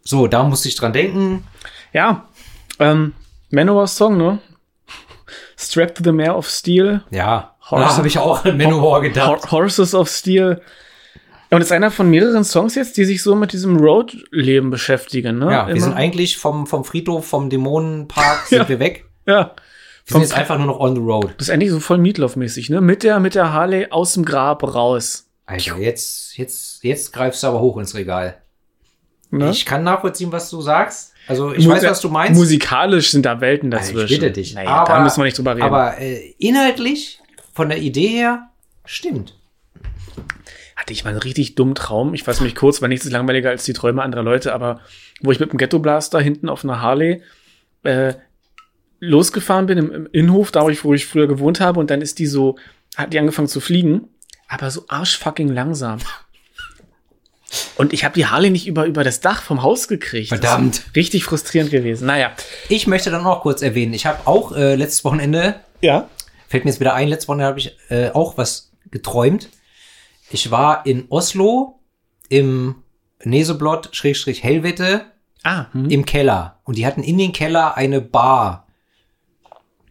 So, 0.03 0.27
da 0.27 0.43
musste 0.43 0.67
ich 0.69 0.75
dran 0.75 0.93
denken. 0.93 1.45
Ja. 1.91 2.27
Ähm, 2.79 3.13
Manowar 3.51 3.87
Song, 3.87 4.17
ne? 4.17 4.39
Strapped 5.57 5.97
to 5.97 6.03
the 6.03 6.11
Mare 6.11 6.35
of 6.35 6.47
Steel. 6.49 7.03
Ja. 7.11 7.55
Horse- 7.69 7.83
da 7.85 7.97
habe 7.97 8.07
ich 8.07 8.17
auch 8.17 8.43
an 8.45 8.57
Manowar 8.57 9.01
gedacht. 9.01 9.51
Hor 9.51 9.61
Horses 9.63 9.93
of 9.95 10.09
Steel. 10.09 10.61
Und 11.49 11.61
ist 11.61 11.71
einer 11.71 11.91
von 11.91 12.09
mehreren 12.09 12.43
Songs 12.43 12.73
jetzt, 12.75 12.97
die 12.97 13.05
sich 13.05 13.21
so 13.21 13.35
mit 13.35 13.53
diesem 13.53 13.77
Road-Leben 13.77 14.71
beschäftigen, 14.71 15.37
ne? 15.37 15.51
Ja, 15.51 15.67
wir 15.67 15.75
Immer. 15.75 15.83
sind 15.85 15.93
eigentlich 15.93 16.37
vom, 16.37 16.65
vom 16.67 16.83
Friedhof, 16.83 17.27
vom 17.27 17.49
Dämonenpark 17.49 18.45
sind 18.47 18.57
Ja. 18.59 18.69
wir 18.69 18.79
weg. 18.79 19.05
Ja. 19.27 19.53
Vom 20.05 20.21
sind 20.21 20.29
jetzt 20.29 20.33
einfach 20.33 20.57
nur 20.57 20.67
noch 20.67 20.79
on 20.79 20.95
the 20.95 21.01
road. 21.01 21.33
Das 21.37 21.47
ist 21.47 21.53
eigentlich 21.53 21.71
so 21.71 21.79
voll 21.79 21.97
Meatloaf-mäßig, 21.97 22.69
ne? 22.71 22.81
Mit 22.81 23.03
der, 23.03 23.19
mit 23.19 23.35
der 23.35 23.53
Harley 23.53 23.87
aus 23.89 24.13
dem 24.13 24.25
Grab 24.25 24.63
raus. 24.75 25.29
Also 25.45 25.75
jetzt, 25.75 26.37
jetzt, 26.37 26.83
jetzt 26.83 27.13
greifst 27.13 27.43
du 27.43 27.47
aber 27.47 27.59
hoch 27.61 27.77
ins 27.77 27.95
Regal. 27.95 28.37
Ne? 29.31 29.49
Ich 29.49 29.65
kann 29.65 29.83
nachvollziehen, 29.83 30.31
was 30.31 30.49
du 30.49 30.61
sagst. 30.61 31.13
Also 31.27 31.53
ich 31.53 31.65
Mu- 31.65 31.71
weiß, 31.73 31.83
was 31.85 32.01
du 32.01 32.09
meinst. 32.09 32.37
Musikalisch 32.39 33.11
sind 33.11 33.25
da 33.25 33.39
Welten 33.41 33.73
Also 33.73 33.93
dazwischen. 33.93 34.13
ich 34.13 34.19
bitte 34.19 34.31
dich. 34.33 34.53
Naja, 34.53 34.69
aber, 34.69 34.93
da 34.93 34.99
müssen 35.03 35.17
wir 35.19 35.23
nicht 35.25 35.37
drüber 35.37 35.51
reden. 35.55 35.63
Aber 35.63 35.97
äh, 35.99 36.33
inhaltlich, 36.37 37.19
von 37.53 37.69
der 37.69 37.77
Idee 37.79 38.07
her, 38.09 38.49
stimmt. 38.85 39.37
hatte 40.75 40.91
ich 40.93 41.03
mal 41.05 41.11
einen 41.11 41.19
richtig 41.19 41.55
dummen 41.55 41.75
Traum. 41.75 42.13
Ich 42.13 42.27
weiß 42.27 42.41
mich 42.41 42.55
kurz, 42.55 42.81
war 42.81 42.89
nichts 42.89 43.09
langweiliger 43.09 43.49
als 43.51 43.63
die 43.63 43.73
Träume 43.73 44.01
anderer 44.03 44.23
Leute, 44.23 44.53
aber 44.53 44.81
wo 45.21 45.31
ich 45.31 45.39
mit 45.39 45.51
dem 45.51 45.57
Ghetto 45.57 45.79
Blaster 45.79 46.19
hinten 46.19 46.49
auf 46.49 46.63
einer 46.65 46.81
Harley 46.81 47.21
äh, 47.83 48.13
losgefahren 49.03 49.65
bin 49.65 49.77
im, 49.77 49.91
im 49.91 50.07
Innenhof, 50.11 50.51
da 50.51 50.61
wo 50.63 50.93
ich, 50.93 51.05
früher 51.05 51.27
gewohnt 51.27 51.59
habe, 51.59 51.79
und 51.79 51.89
dann 51.89 52.01
ist 52.01 52.19
die 52.19 52.25
so, 52.27 52.57
hat 52.95 53.13
die 53.13 53.19
angefangen 53.19 53.47
zu 53.47 53.59
fliegen, 53.59 54.07
aber 54.47 54.69
so 54.71 54.85
arschfucking 54.87 55.49
langsam. 55.49 55.99
Und 57.75 57.93
ich 57.93 58.03
habe 58.03 58.15
die 58.15 58.25
Harley 58.25 58.49
nicht 58.49 58.65
über, 58.67 58.85
über 58.85 59.03
das 59.03 59.19
Dach 59.19 59.43
vom 59.43 59.61
Haus 59.61 59.87
gekriegt. 59.87 60.29
Verdammt. 60.29 60.83
richtig 60.95 61.23
frustrierend 61.23 61.69
gewesen. 61.69 62.07
Naja. 62.07 62.31
Ich 62.69 62.87
möchte 62.87 63.11
dann 63.11 63.25
auch 63.25 63.41
kurz 63.41 63.61
erwähnen, 63.61 63.93
ich 63.93 64.05
habe 64.07 64.25
auch 64.25 64.53
äh, 64.55 64.75
letztes 64.75 65.03
Wochenende, 65.05 65.55
Ja. 65.81 66.09
fällt 66.47 66.65
mir 66.65 66.71
jetzt 66.71 66.79
wieder 66.79 66.95
ein, 66.95 67.07
letztes 67.09 67.27
Wochenende 67.27 67.47
habe 67.49 67.59
ich 67.59 67.77
äh, 67.89 68.09
auch 68.09 68.37
was 68.37 68.71
geträumt. 68.89 69.49
Ich 70.31 70.49
war 70.49 70.85
in 70.85 71.05
Oslo 71.09 71.79
im 72.29 72.75
Neseblot, 73.23 73.89
Schrägstrich 73.91 74.43
Hellwette, 74.43 75.05
Ah, 75.43 75.65
hm. 75.73 75.89
im 75.89 76.05
Keller. 76.05 76.59
Und 76.63 76.77
die 76.77 76.87
hatten 76.87 77.03
in 77.03 77.17
den 77.17 77.33
Keller 77.33 77.75
eine 77.75 77.99
Bar. 78.01 78.62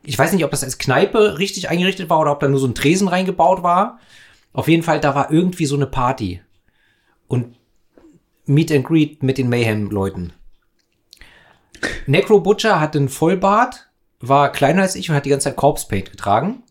Ich 0.05 0.19
weiß 0.19 0.33
nicht, 0.33 0.45
ob 0.45 0.51
das 0.51 0.65
als 0.65 0.79
Kneipe 0.79 1.39
richtig 1.39 1.69
eingerichtet 1.69 2.11
war 2.11 2.21
oder 2.21 2.33
ob 2.33 2.41
da 2.41 2.49
nur 2.49 2.59
so 2.59 2.67
ein 2.67 2.75
Tresen 2.75 3.09
reingebaut 3.09 3.63
war. 3.63 3.99
Auf 4.53 4.69
jeden 4.69 4.83
Fall, 4.83 5.01
da 5.01 5.15
war 5.15 5.31
irgendwie 5.31 5.67
so 5.67 5.77
eine 5.77 5.87
Party. 5.87 6.43
Und 7.29 7.57
Meet 8.45 8.73
and 8.73 8.85
Greet 8.85 9.23
mit 9.23 9.39
den 9.39 9.49
Mayhem-Leuten. 9.49 10.33
Necro 12.07 12.41
Butcher 12.41 12.81
hatte 12.81 12.99
einen 12.99 13.09
Vollbart, 13.09 13.89
war 14.21 14.53
kleiner 14.53 14.83
als 14.83 14.95
ich 14.95 15.09
und 15.09 15.17
hat 15.17 15.25
die 15.25 15.31
ganze 15.31 15.45
Zeit 15.45 15.57
Corpse 15.57 15.87
Paint 15.89 16.11
getragen. 16.11 16.63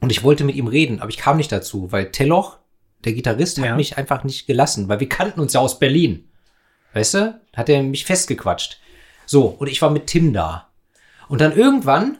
Und 0.00 0.10
ich 0.10 0.22
wollte 0.22 0.44
mit 0.44 0.56
ihm 0.56 0.66
reden, 0.66 1.00
aber 1.00 1.08
ich 1.10 1.16
kam 1.16 1.38
nicht 1.38 1.50
dazu, 1.52 1.90
weil 1.90 2.10
Telloch, 2.10 2.58
der 3.04 3.14
Gitarrist, 3.14 3.58
hat 3.58 3.64
Ja. 3.64 3.76
mich 3.76 3.96
einfach 3.98 4.24
nicht 4.24 4.46
gelassen, 4.46 4.88
weil 4.88 5.00
wir 5.00 5.08
kannten 5.08 5.40
uns 5.40 5.54
ja 5.54 5.60
aus 5.60 5.78
Berlin. 5.78 6.28
Weißt 6.92 7.14
du? 7.14 7.40
Hat 7.54 7.68
er 7.68 7.82
mich 7.82 8.04
festgequatscht. 8.04 8.78
So, 9.26 9.46
und 9.46 9.66
ich 9.68 9.82
war 9.82 9.90
mit 9.90 10.06
Tim 10.06 10.32
da. 10.32 10.68
Und 11.28 11.40
dann 11.40 11.56
irgendwann 11.56 12.18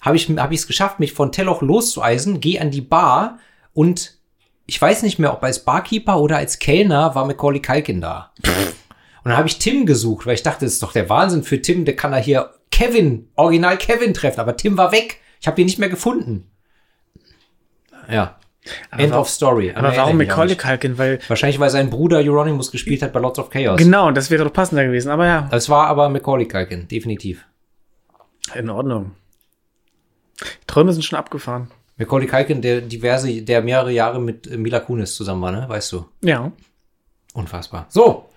habe 0.00 0.16
ich 0.16 0.28
hab 0.28 0.52
es 0.52 0.66
geschafft, 0.66 1.00
mich 1.00 1.12
von 1.12 1.32
Telloch 1.32 1.62
loszueisen, 1.62 2.40
gehe 2.40 2.60
an 2.60 2.70
die 2.70 2.80
Bar 2.80 3.38
und 3.72 4.18
ich 4.66 4.80
weiß 4.80 5.02
nicht 5.02 5.18
mehr, 5.18 5.32
ob 5.32 5.42
als 5.42 5.64
Barkeeper 5.64 6.20
oder 6.20 6.36
als 6.36 6.58
Kellner 6.58 7.14
war 7.14 7.26
Macaulay 7.26 7.60
Culkin 7.60 8.00
da. 8.00 8.32
Und 8.44 9.28
dann 9.30 9.36
habe 9.36 9.48
ich 9.48 9.58
Tim 9.58 9.84
gesucht, 9.84 10.26
weil 10.26 10.34
ich 10.34 10.42
dachte, 10.42 10.64
das 10.64 10.74
ist 10.74 10.82
doch 10.82 10.92
der 10.92 11.08
Wahnsinn 11.08 11.42
für 11.42 11.60
Tim, 11.60 11.84
der 11.84 11.96
kann 11.96 12.12
da 12.12 12.18
hier 12.18 12.50
Kevin, 12.70 13.28
original 13.36 13.76
Kevin 13.76 14.14
treffen, 14.14 14.40
aber 14.40 14.56
Tim 14.56 14.78
war 14.78 14.92
weg. 14.92 15.18
Ich 15.40 15.46
habe 15.46 15.60
ihn 15.60 15.66
nicht 15.66 15.78
mehr 15.78 15.88
gefunden. 15.88 16.50
Ja. 18.10 18.36
End 18.96 19.12
wa- 19.12 19.18
of 19.20 19.28
Story. 19.28 19.72
aber 19.74 19.96
warum 19.96 20.18
Macaulay. 20.18 20.54
Culkin? 20.54 20.98
Weil, 20.98 21.18
Wahrscheinlich, 21.28 21.58
weil 21.58 21.70
sein 21.70 21.90
Bruder 21.90 22.18
Euronymous 22.18 22.70
gespielt 22.70 23.02
hat 23.02 23.12
bei 23.12 23.20
Lots 23.20 23.38
of 23.38 23.50
Chaos. 23.50 23.78
genau, 23.78 24.10
das 24.10 24.30
wäre 24.30 24.44
doch 24.44 24.52
passender 24.52 24.84
gewesen. 24.84 25.10
Aber 25.10 25.26
ja, 25.26 25.48
Es 25.50 25.68
war 25.68 25.86
aber 25.86 26.08
Macaulay 26.10 26.46
Culkin, 26.46 26.86
definitiv. 26.88 27.44
In 28.54 28.70
Ordnung. 28.70 29.12
Träume 30.66 30.92
sind 30.92 31.04
schon 31.04 31.18
abgefahren. 31.18 31.70
Macaulay 31.96 32.26
Culkin, 32.26 32.62
der 32.62 32.80
diverse, 32.80 33.42
der 33.42 33.60
mehrere 33.62 33.92
Jahre 33.92 34.20
mit 34.20 34.46
äh, 34.46 34.56
Mila 34.56 34.80
Kunis 34.80 35.14
zusammen 35.14 35.42
war, 35.42 35.52
ne? 35.52 35.68
Weißt 35.68 35.92
du? 35.92 36.06
Ja. 36.22 36.50
Unfassbar. 37.34 37.86
So. 37.90 38.30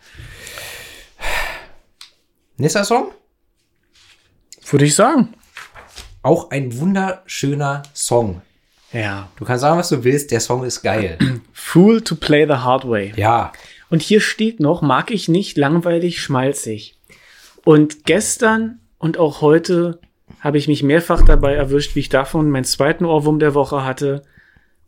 Nächster 2.58 2.84
Song? 2.84 3.12
Würde 4.70 4.86
ich 4.86 4.96
sagen. 4.96 5.34
Auch 6.22 6.52
ein 6.52 6.78
wunderschöner 6.78 7.84
Song. 7.94 8.42
Ja. 8.92 9.30
Du 9.38 9.46
kannst 9.46 9.62
sagen, 9.62 9.78
was 9.80 9.90
du 9.90 10.04
willst, 10.04 10.32
der 10.32 10.40
Song 10.40 10.64
ist 10.64 10.82
geil. 10.82 11.18
Fool 11.54 12.02
to 12.02 12.16
play 12.16 12.46
the 12.46 12.54
hard 12.56 12.88
way. 12.88 13.14
ja. 13.16 13.52
Und 13.90 14.02
hier 14.02 14.22
steht 14.22 14.60
noch, 14.60 14.82
mag 14.82 15.12
ich 15.12 15.28
nicht, 15.30 15.56
langweilig, 15.56 16.20
schmalzig. 16.20 16.98
Und 17.64 18.06
gestern 18.06 18.80
und 19.04 19.18
auch 19.18 19.42
heute 19.42 20.00
habe 20.40 20.58
ich 20.58 20.70
mich 20.70 20.82
mehrfach 20.82 21.24
dabei 21.24 21.56
erwischt, 21.56 21.94
wie 21.94 22.00
ich 22.00 22.08
davon 22.08 22.50
meinen 22.50 22.64
zweiten 22.64 23.04
Ohrwurm 23.04 23.38
der 23.38 23.54
Woche 23.54 23.84
hatte. 23.84 24.24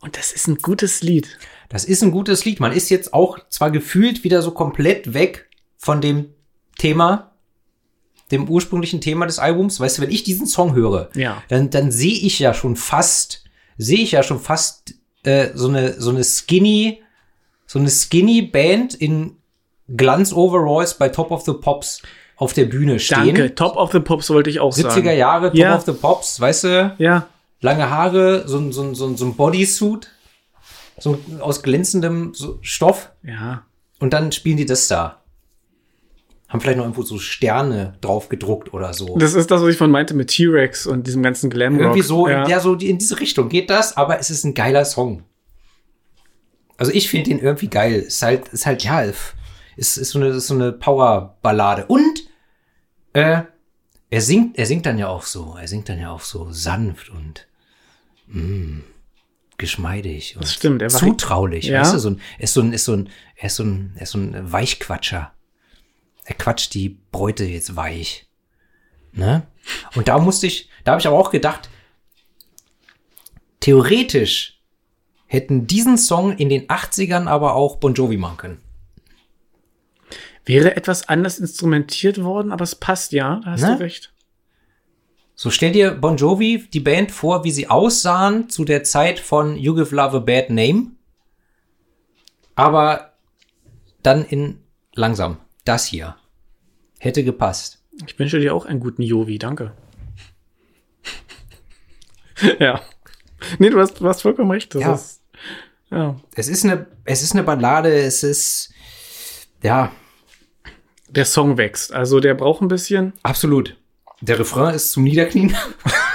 Und 0.00 0.16
das 0.16 0.32
ist 0.32 0.48
ein 0.48 0.56
gutes 0.56 1.02
Lied. 1.02 1.38
Das 1.68 1.84
ist 1.84 2.02
ein 2.02 2.12
gutes 2.12 2.46
Lied. 2.46 2.58
Man 2.58 2.72
ist 2.72 2.88
jetzt 2.88 3.12
auch 3.12 3.38
zwar 3.50 3.70
gefühlt 3.70 4.24
wieder 4.24 4.40
so 4.40 4.52
komplett 4.52 5.12
weg 5.12 5.50
von 5.76 6.00
dem 6.00 6.30
Thema, 6.78 7.32
dem 8.30 8.48
ursprünglichen 8.48 9.02
Thema 9.02 9.26
des 9.26 9.38
Albums. 9.38 9.80
Weißt 9.80 9.98
du, 9.98 10.02
wenn 10.02 10.10
ich 10.10 10.24
diesen 10.24 10.46
Song 10.46 10.74
höre, 10.74 11.10
Ja. 11.14 11.42
dann, 11.48 11.68
dann 11.68 11.90
sehe 11.90 12.14
ich 12.18 12.38
ja 12.38 12.54
schon 12.54 12.74
fast, 12.76 13.44
sehe 13.76 13.98
ich 13.98 14.12
ja 14.12 14.22
schon 14.22 14.40
fast 14.40 14.94
äh, 15.24 15.50
so 15.52 15.68
eine 15.68 16.00
so 16.00 16.08
eine 16.08 16.24
skinny, 16.24 17.02
so 17.66 17.78
eine 17.78 17.90
skinny 17.90 18.40
Band 18.40 18.94
in 18.94 19.36
Glanz-Overalls 19.94 20.96
bei 20.96 21.10
Top 21.10 21.30
of 21.30 21.42
the 21.42 21.52
Pops 21.52 22.00
auf 22.36 22.52
der 22.52 22.66
Bühne 22.66 22.98
stehen. 23.00 23.34
Danke. 23.34 23.54
Top 23.54 23.76
of 23.76 23.92
the 23.92 24.00
Pops 24.00 24.28
wollte 24.30 24.50
ich 24.50 24.60
auch 24.60 24.72
70er 24.74 24.90
sagen. 24.90 25.16
Jahre, 25.18 25.46
Top 25.48 25.56
Ja. 25.58 25.76
of 25.76 25.82
the 25.86 25.92
Pops, 25.92 26.40
weißt 26.40 26.64
du? 26.64 26.94
Ja. 26.98 27.26
lange 27.62 27.88
Haare, 27.90 28.46
so, 28.46 28.58
ein- 28.58 28.70
so, 28.72 28.82
ein- 28.82 28.94
so, 28.94 29.06
ein- 29.06 29.16
so 29.16 29.24
ein 29.24 29.34
Bodysuit, 29.34 30.08
so 30.98 31.18
aus 31.40 31.62
glänzendem 31.62 32.32
Stoff 32.60 33.10
Ja. 33.22 33.62
und 33.98 34.12
dann 34.12 34.30
spielen 34.32 34.56
die 34.58 34.66
das 34.66 34.86
da. 34.88 35.22
Haben 36.48 36.60
vielleicht 36.60 36.76
noch 36.76 36.84
irgendwo 36.84 37.02
so 37.02 37.18
Sterne 37.18 37.94
drauf 38.02 38.28
gedruckt 38.28 38.72
oder 38.72 38.92
so. 38.94 39.16
Das 39.18 39.34
ist 39.34 39.50
das, 39.50 39.62
was 39.62 39.68
ich 39.70 39.76
von 39.78 39.90
meinte 39.90 40.14
mit 40.14 40.28
T-Rex 40.28 40.86
und 40.86 41.06
diesem 41.06 41.22
ganzen 41.22 41.50
Glamrock. 41.50 41.80
Irgendwie 41.80 42.02
so, 42.02 42.28
Ja. 42.28 42.46
ja. 42.46 42.60
so 42.60 42.74
in 42.74 42.98
diese 42.98 43.18
Richtung 43.18 43.48
geht 43.48 43.68
das, 43.70 43.96
aber 43.96 44.20
es 44.20 44.30
ist 44.30 44.44
ein 44.44 44.54
geiler 44.54 44.84
Song. 44.84 45.24
Also 46.76 46.92
ich 46.92 47.08
finde 47.08 47.30
den 47.30 47.38
irgendwie 47.40 47.68
geil. 47.68 47.94
Ist 48.00 48.22
halt, 48.22 48.48
ist 48.48 48.66
halt, 48.66 48.84
ja, 48.84 49.00
ist, 49.00 49.26
ist 49.76 50.10
so 50.10 50.18
eine, 50.20 50.28
ist 50.28 50.46
so 50.46 50.54
eine 50.54 50.72
Powerballade. 50.72 51.86
Und, 51.86 52.25
äh, 53.16 53.42
er 54.10 54.20
singt, 54.20 54.58
er 54.58 54.66
singt 54.66 54.86
dann 54.86 54.98
ja 54.98 55.08
auch 55.08 55.22
so, 55.22 55.56
er 55.58 55.66
singt 55.66 55.88
dann 55.88 55.98
ja 55.98 56.10
auch 56.10 56.20
so 56.20 56.50
sanft 56.50 57.08
und, 57.08 57.46
mm, 58.26 58.80
geschmeidig 59.56 60.36
und 60.36 60.46
stimmt, 60.46 60.82
er 60.82 60.88
zutraulich. 60.88 61.64
Ja. 61.64 61.80
Weißt 61.80 61.94
du, 61.94 61.98
so 61.98 62.10
ein, 62.10 62.20
er 62.38 62.44
ist 62.44 62.52
so 62.52 62.60
ein, 62.60 62.72
ist 62.72 62.84
so 62.84 62.92
ein, 62.92 63.08
er 63.36 63.46
ist 63.46 63.56
so 63.56 63.64
ein, 63.64 63.92
er 63.96 64.02
ist 64.02 64.10
so 64.10 64.18
ein 64.18 64.52
Weichquatscher. 64.52 65.32
Er 66.24 66.34
quatscht 66.34 66.74
die 66.74 66.98
Bräute 67.10 67.44
jetzt 67.44 67.74
weich. 67.74 68.26
Ne? 69.12 69.46
Und 69.94 70.08
da 70.08 70.18
musste 70.18 70.46
ich, 70.46 70.68
da 70.84 70.92
habe 70.92 71.00
ich 71.00 71.06
aber 71.06 71.18
auch 71.18 71.30
gedacht, 71.30 71.70
theoretisch 73.60 74.60
hätten 75.26 75.66
diesen 75.66 75.96
Song 75.96 76.36
in 76.36 76.50
den 76.50 76.66
80ern 76.66 77.26
aber 77.26 77.54
auch 77.54 77.76
Bon 77.76 77.94
Jovi 77.94 78.18
machen 78.18 78.36
können. 78.36 78.65
Wäre 80.46 80.76
etwas 80.76 81.08
anders 81.08 81.38
instrumentiert 81.38 82.22
worden, 82.22 82.52
aber 82.52 82.62
es 82.62 82.74
passt 82.76 83.12
ja. 83.12 83.40
Da 83.44 83.50
hast 83.52 83.62
Ne? 83.62 83.74
du 83.76 83.80
recht. 83.80 84.12
So 85.34 85.50
stell 85.50 85.72
dir 85.72 85.90
Bon 85.90 86.16
Jovi, 86.16 86.66
die 86.72 86.80
Band, 86.80 87.10
vor, 87.10 87.44
wie 87.44 87.50
sie 87.50 87.68
aussahen 87.68 88.48
zu 88.48 88.64
der 88.64 88.84
Zeit 88.84 89.18
von 89.18 89.56
You 89.56 89.74
Give 89.74 89.94
Love 89.94 90.16
a 90.16 90.20
Bad 90.20 90.48
Name. 90.50 90.92
Aber 92.54 93.12
dann 94.02 94.24
in 94.24 94.60
langsam. 94.94 95.38
das 95.64 95.84
hier. 95.84 96.16
Hätte 97.00 97.22
gepasst. 97.24 97.82
Ich 98.06 98.18
wünsche 98.18 98.38
dir 98.40 98.54
auch 98.54 98.64
einen 98.66 98.80
guten 98.80 99.02
Jovi, 99.02 99.38
danke. 99.38 99.72
ja. 102.58 102.80
Nee, 103.58 103.70
du 103.70 103.78
hast, 103.80 104.00
du 104.00 104.08
hast 104.08 104.22
vollkommen 104.22 104.50
recht. 104.50 104.74
Das 104.74 104.82
Ja. 104.82 104.94
ist, 104.94 105.22
ja. 105.90 106.16
Es 106.34 106.48
ist 106.48 106.64
eine, 106.64 106.86
es 107.04 107.22
ist 107.22 107.32
eine 107.32 107.42
Ballade, 107.42 107.92
es 107.94 108.22
ist, 108.22 108.72
ja, 109.62 109.92
Der 111.08 111.24
Song 111.24 111.56
wächst. 111.56 111.92
Also 111.92 112.20
der 112.20 112.34
braucht 112.34 112.62
ein 112.62 112.68
bisschen 112.68 113.12
absolut. 113.22 113.76
Der 114.20 114.38
Refrain 114.38 114.74
ist 114.74 114.92
zum 114.92 115.04
Niederknien. 115.04 115.54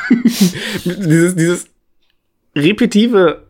dieses, 0.85 1.35
dieses 1.35 1.67
repetitive, 2.55 3.47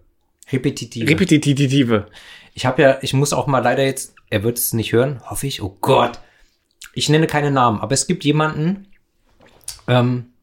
Repetitiv. 0.52 1.10
repetitive. 1.10 2.08
Ich 2.54 2.66
habe 2.66 2.82
ja, 2.82 3.00
ich 3.02 3.14
muss 3.14 3.34
auch 3.34 3.48
mal 3.48 3.60
leider 3.60 3.86
jetzt, 3.86 4.14
er 4.30 4.44
wird 4.44 4.58
es 4.58 4.74
nicht 4.74 4.92
hören, 4.92 5.22
hoffe 5.30 5.48
ich. 5.48 5.62
Oh 5.62 5.78
Gott. 5.80 6.20
Ich 6.94 7.08
nenne 7.08 7.28
keine 7.28 7.52
Namen, 7.52 7.80
aber 7.80 7.94
es 7.94 8.08
gibt 8.08 8.26
jemanden 8.26 8.88
ähm, 9.88 10.34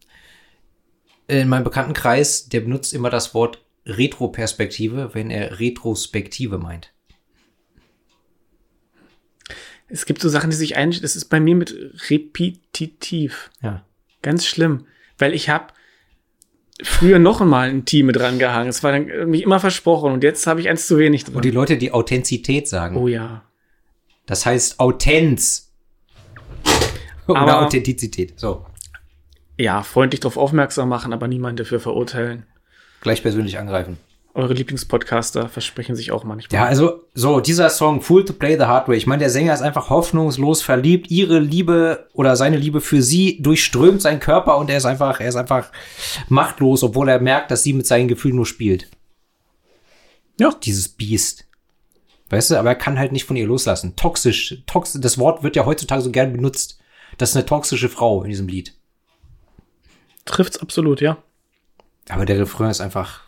in 1.27 1.49
meinem 1.49 1.65
Bekanntenkreis, 1.65 2.49
der 2.49 2.61
benutzt 2.61 2.95
immer 2.95 3.11
das 3.11 3.35
Wort 3.35 3.63
Retroperspektive, 3.85 5.11
wenn 5.15 5.31
er 5.31 5.61
Retrospektive 5.61 6.57
meint. 6.59 6.93
Es 9.89 10.05
gibt 10.07 10.21
so 10.21 10.29
Sachen, 10.29 10.51
die 10.51 10.57
sich 10.57 10.77
ein, 10.77 10.91
das 10.91 11.17
ist 11.17 11.27
bei 11.27 11.41
mir 11.41 11.55
mit 11.57 11.75
repetitiv. 12.11 13.51
Ja. 13.63 13.85
Ganz 14.23 14.47
schlimm. 14.47 14.87
Weil 15.17 15.35
ich 15.35 15.49
habe 15.49 15.69
früher 16.83 17.19
noch 17.19 17.41
mal 17.41 17.69
ein 17.71 17.85
Team 17.85 18.07
mit 18.07 18.17
dran 18.17 18.39
gehangen. 18.39 18.69
Es 18.69 18.83
war 18.83 18.93
dann 18.93 19.09
irgendwie 19.09 19.43
immer 19.43 19.61
versprochen 19.61 20.13
und 20.13 20.23
jetzt 20.23 20.47
habe 20.47 20.61
ich 20.61 20.69
eins 20.69 20.87
zu 20.87 20.99
wenig 20.99 21.27
Und 21.27 21.35
drin. 21.35 21.43
die 21.43 21.51
Leute, 21.51 21.77
die 21.79 21.93
Authentizität 21.93 22.69
sagen, 22.69 22.97
Oh 22.97 23.09
ja. 23.09 23.43
das 24.27 24.47
heißt 24.47 24.79
Autenz. 24.79 25.73
Oder 27.27 27.41
Aber- 27.41 27.67
Authentizität. 27.67 28.39
So, 28.39 28.67
Ja, 29.57 29.83
freundlich 29.83 30.21
darauf 30.21 30.37
aufmerksam 30.37 30.89
machen, 30.89 31.13
aber 31.13 31.27
niemand 31.29 31.59
dafür 31.61 31.81
verurteilen. 31.81 32.45
gleich 33.01 33.23
persönlich 33.23 33.59
angreifen. 33.59 33.97
Eure 34.39 34.55
Lieblingspodcaster 34.55 35.49
versprechen 35.49 35.97
sich 35.97 36.13
auch 36.13 36.23
manchmal. 36.23 36.61
Ja, 36.61 36.65
also 36.65 37.03
so, 37.13 37.41
dieser 37.41 37.71
Song, 37.71 38.01
Fool 38.03 38.25
to 38.25 38.33
Play 38.33 38.57
the 38.57 38.67
Hard 38.67 38.87
Way. 38.87 38.97
Ich 38.97 39.09
meine, 39.09 39.19
der 39.19 39.31
Sänger 39.31 39.53
ist 39.53 39.63
einfach 39.63 39.91
hoffnungslos 39.91 40.63
verliebt. 40.63 41.11
Ihre 41.11 41.41
Liebe 41.41 42.07
oder 42.13 42.37
seine 42.37 42.57
Liebe 42.57 42.81
für 42.81 43.03
sie 43.03 43.43
durchströmt 43.43 44.01
seinen 44.01 44.21
Körper 44.21 44.57
und 44.59 44.71
er 44.71 44.77
ist 44.77 44.85
einfach, 44.85 45.19
er 45.19 45.29
ist 45.29 45.35
einfach 45.35 45.73
machtlos, 46.29 46.85
obwohl 46.85 47.09
er 47.09 47.19
merkt, 47.19 47.51
dass 47.51 47.65
sie 47.65 47.73
mit 47.73 47.89
seinen 47.89 48.07
Gefühlen 48.07 48.37
nur 48.37 48.47
spielt. 48.47 48.89
Ja. 50.39 50.55
Dieses 50.63 50.89
Biest. 50.89 51.49
Weißt 52.31 52.53
du, 52.53 52.61
aber 52.61 52.69
er 52.69 52.77
kann 52.77 52.97
halt 52.97 53.11
nicht 53.11 53.25
von 53.25 53.35
ihr 53.35 53.49
loslassen. 53.49 53.97
Toxisch, 53.97 54.63
toxisch, 54.69 55.01
das 55.01 55.19
Wort 55.19 55.43
wird 55.43 55.57
ja 55.57 55.67
heutzutage 55.67 56.03
so 56.03 56.13
gern 56.13 56.33
benutzt. 56.33 56.79
Das 57.17 57.31
ist 57.31 57.37
eine 57.37 57.45
toxische 57.45 57.89
Frau 57.89 58.23
in 58.23 58.31
diesem 58.31 58.47
Lied. 58.47 58.77
Trifft's 60.27 60.59
absolut, 60.59 61.01
ja. 61.01 61.19
Aber 62.09 62.25
der 62.25 62.39
Refrain 62.39 62.71
ist 62.71 62.81
einfach 62.81 63.28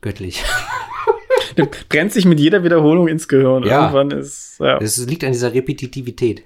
göttlich. 0.00 0.44
Der 1.56 1.66
brennt 1.88 2.12
sich 2.12 2.24
mit 2.24 2.38
jeder 2.38 2.62
Wiederholung 2.62 3.08
ins 3.08 3.26
Gehirn. 3.28 3.64
Ja. 3.64 3.90
Irgendwann 3.92 4.10
ist, 4.18 4.58
ja. 4.60 4.78
Es 4.78 4.98
liegt 5.06 5.24
an 5.24 5.32
dieser 5.32 5.52
Repetitivität. 5.52 6.44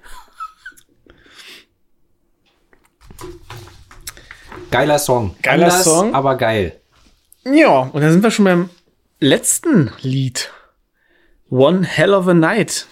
Geiler 4.71 4.99
Song. 4.99 5.37
Geiler 5.43 5.67
Anders, 5.67 5.85
Song. 5.85 6.15
aber 6.15 6.37
geil. 6.37 6.81
Ja, 7.45 7.81
und 7.81 8.01
dann 8.01 8.11
sind 8.13 8.23
wir 8.23 8.31
schon 8.31 8.47
beim 8.47 8.71
letzten 9.21 9.93
Lied. 10.01 10.51
One 11.51 11.85
Hell 11.85 12.15
of 12.15 12.27
a 12.27 12.35
Night. 12.35 12.87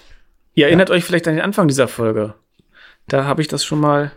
Ihr 0.55 0.67
erinnert 0.67 0.91
euch 0.91 1.05
vielleicht 1.05 1.27
an 1.27 1.35
den 1.35 1.43
Anfang 1.43 1.67
dieser 1.67 1.89
Folge. 1.89 2.35
Da 3.09 3.25
habe 3.25 3.41
ich 3.41 3.49
das 3.49 3.65
schon 3.65 3.81
mal 3.81 4.13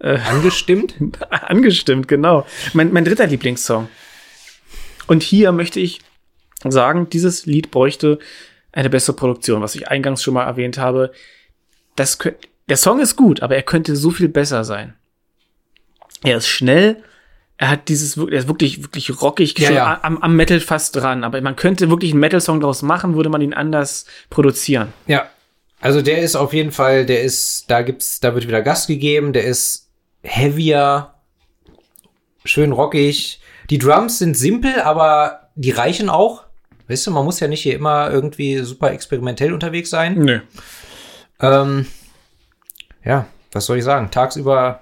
Angestimmt? 0.00 0.94
angestimmt, 1.30 2.06
genau. 2.06 2.46
Mein, 2.72 2.92
mein 2.92 3.04
dritter 3.04 3.26
Lieblingssong. 3.26 3.88
Und 5.08 5.22
hier 5.22 5.50
möchte 5.50 5.80
ich 5.80 6.00
sagen, 6.62 7.08
dieses 7.10 7.46
Lied 7.46 7.70
bräuchte 7.72 8.18
eine 8.70 8.90
bessere 8.90 9.16
Produktion, 9.16 9.62
was 9.62 9.74
ich 9.74 9.88
eingangs 9.88 10.22
schon 10.22 10.34
mal 10.34 10.44
erwähnt 10.44 10.78
habe. 10.78 11.12
Das 11.96 12.18
könnt, 12.18 12.36
der 12.68 12.76
Song 12.76 13.00
ist 13.00 13.16
gut, 13.16 13.42
aber 13.42 13.56
er 13.56 13.62
könnte 13.62 13.96
so 13.96 14.10
viel 14.10 14.28
besser 14.28 14.62
sein. 14.62 14.94
Er 16.22 16.36
ist 16.36 16.48
schnell, 16.48 17.02
er 17.56 17.70
hat 17.70 17.88
dieses, 17.88 18.16
er 18.16 18.28
ist 18.32 18.48
wirklich, 18.48 18.82
wirklich 18.82 19.20
rockig, 19.22 19.58
Ja, 19.58 19.70
ja. 19.70 20.00
Am, 20.02 20.18
am 20.18 20.36
Metal 20.36 20.60
fast 20.60 20.94
dran, 20.94 21.24
aber 21.24 21.40
man 21.40 21.56
könnte 21.56 21.90
wirklich 21.90 22.12
einen 22.12 22.20
Metal-Song 22.20 22.60
daraus 22.60 22.82
machen, 22.82 23.16
würde 23.16 23.30
man 23.30 23.40
ihn 23.40 23.54
anders 23.54 24.06
produzieren. 24.30 24.92
Ja. 25.06 25.28
Also 25.80 26.02
der 26.02 26.18
ist 26.18 26.34
auf 26.34 26.52
jeden 26.52 26.72
Fall, 26.72 27.06
der 27.06 27.22
ist, 27.22 27.70
da 27.70 27.82
gibt's, 27.82 28.18
da 28.18 28.34
wird 28.34 28.48
wieder 28.48 28.62
Gas 28.62 28.88
gegeben, 28.88 29.32
der 29.32 29.44
ist 29.44 29.88
heavier, 30.22 31.14
schön 32.44 32.72
rockig. 32.72 33.40
Die 33.70 33.78
Drums 33.78 34.18
sind 34.18 34.36
simpel, 34.36 34.80
aber 34.80 35.50
die 35.54 35.70
reichen 35.70 36.08
auch. 36.08 36.44
Weißt 36.88 37.06
du, 37.06 37.10
man 37.10 37.24
muss 37.24 37.40
ja 37.40 37.48
nicht 37.48 37.62
hier 37.62 37.74
immer 37.74 38.10
irgendwie 38.10 38.58
super 38.58 38.92
experimentell 38.92 39.52
unterwegs 39.52 39.90
sein. 39.90 40.14
Nö. 40.18 40.40
Ähm, 41.40 41.86
ja, 43.04 43.26
was 43.52 43.66
soll 43.66 43.78
ich 43.78 43.84
sagen? 43.84 44.10
Tagsüber 44.10 44.80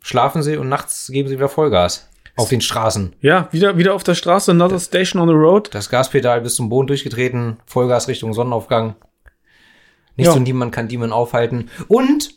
schlafen 0.00 0.42
sie 0.42 0.56
und 0.56 0.68
nachts 0.68 1.08
geben 1.08 1.28
sie 1.28 1.36
wieder 1.36 1.48
Vollgas 1.48 2.08
auf 2.36 2.48
den 2.48 2.60
Straßen. 2.60 3.14
Ja, 3.20 3.48
wieder, 3.52 3.78
wieder 3.78 3.94
auf 3.94 4.04
der 4.04 4.14
Straße, 4.14 4.50
another 4.52 4.78
station 4.80 5.20
on 5.22 5.28
the 5.28 5.34
road. 5.34 5.74
Das 5.74 5.88
Gaspedal 5.88 6.40
bis 6.40 6.54
zum 6.56 6.68
Boden 6.68 6.86
durchgetreten, 6.86 7.58
Vollgas 7.66 8.06
Richtung 8.08 8.32
Sonnenaufgang. 8.32 8.94
Nichts 10.16 10.32
Ja. 10.34 10.36
und 10.38 10.44
niemand 10.44 10.72
kann 10.72 10.88
Demon 10.88 11.12
aufhalten. 11.12 11.70
Und 11.88 12.30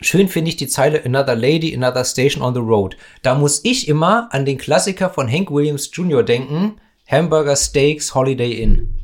schön 0.00 0.28
finde 0.28 0.50
ich 0.50 0.56
die 0.56 0.68
Zeile 0.68 1.04
Another 1.04 1.34
Lady, 1.34 1.74
Another 1.74 2.04
Station 2.04 2.42
on 2.42 2.54
the 2.54 2.60
Road. 2.60 2.96
Da 3.22 3.34
muss 3.34 3.64
ich 3.64 3.88
immer 3.88 4.28
an 4.32 4.44
den 4.44 4.58
Klassiker 4.58 5.10
von 5.10 5.30
Hank 5.30 5.50
Williams 5.50 5.90
Jr. 5.92 6.22
denken, 6.22 6.80
Hamburger 7.06 7.56
Steaks 7.56 8.14
Holiday 8.14 8.52
Inn. 8.52 8.94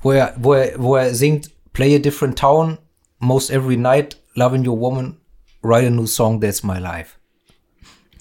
Wo 0.00 0.12
er, 0.12 0.34
wo 0.36 0.54
er, 0.54 0.72
wo 0.78 0.96
er 0.96 1.14
singt, 1.14 1.50
Play 1.72 1.94
a 1.94 1.98
different 1.98 2.38
town, 2.38 2.78
most 3.18 3.50
every 3.50 3.76
night, 3.76 4.16
loving 4.34 4.66
your 4.66 4.78
woman, 4.80 5.18
write 5.62 5.86
a 5.86 5.90
new 5.90 6.06
song, 6.06 6.40
that's 6.40 6.62
my 6.62 6.78
life. 6.78 7.18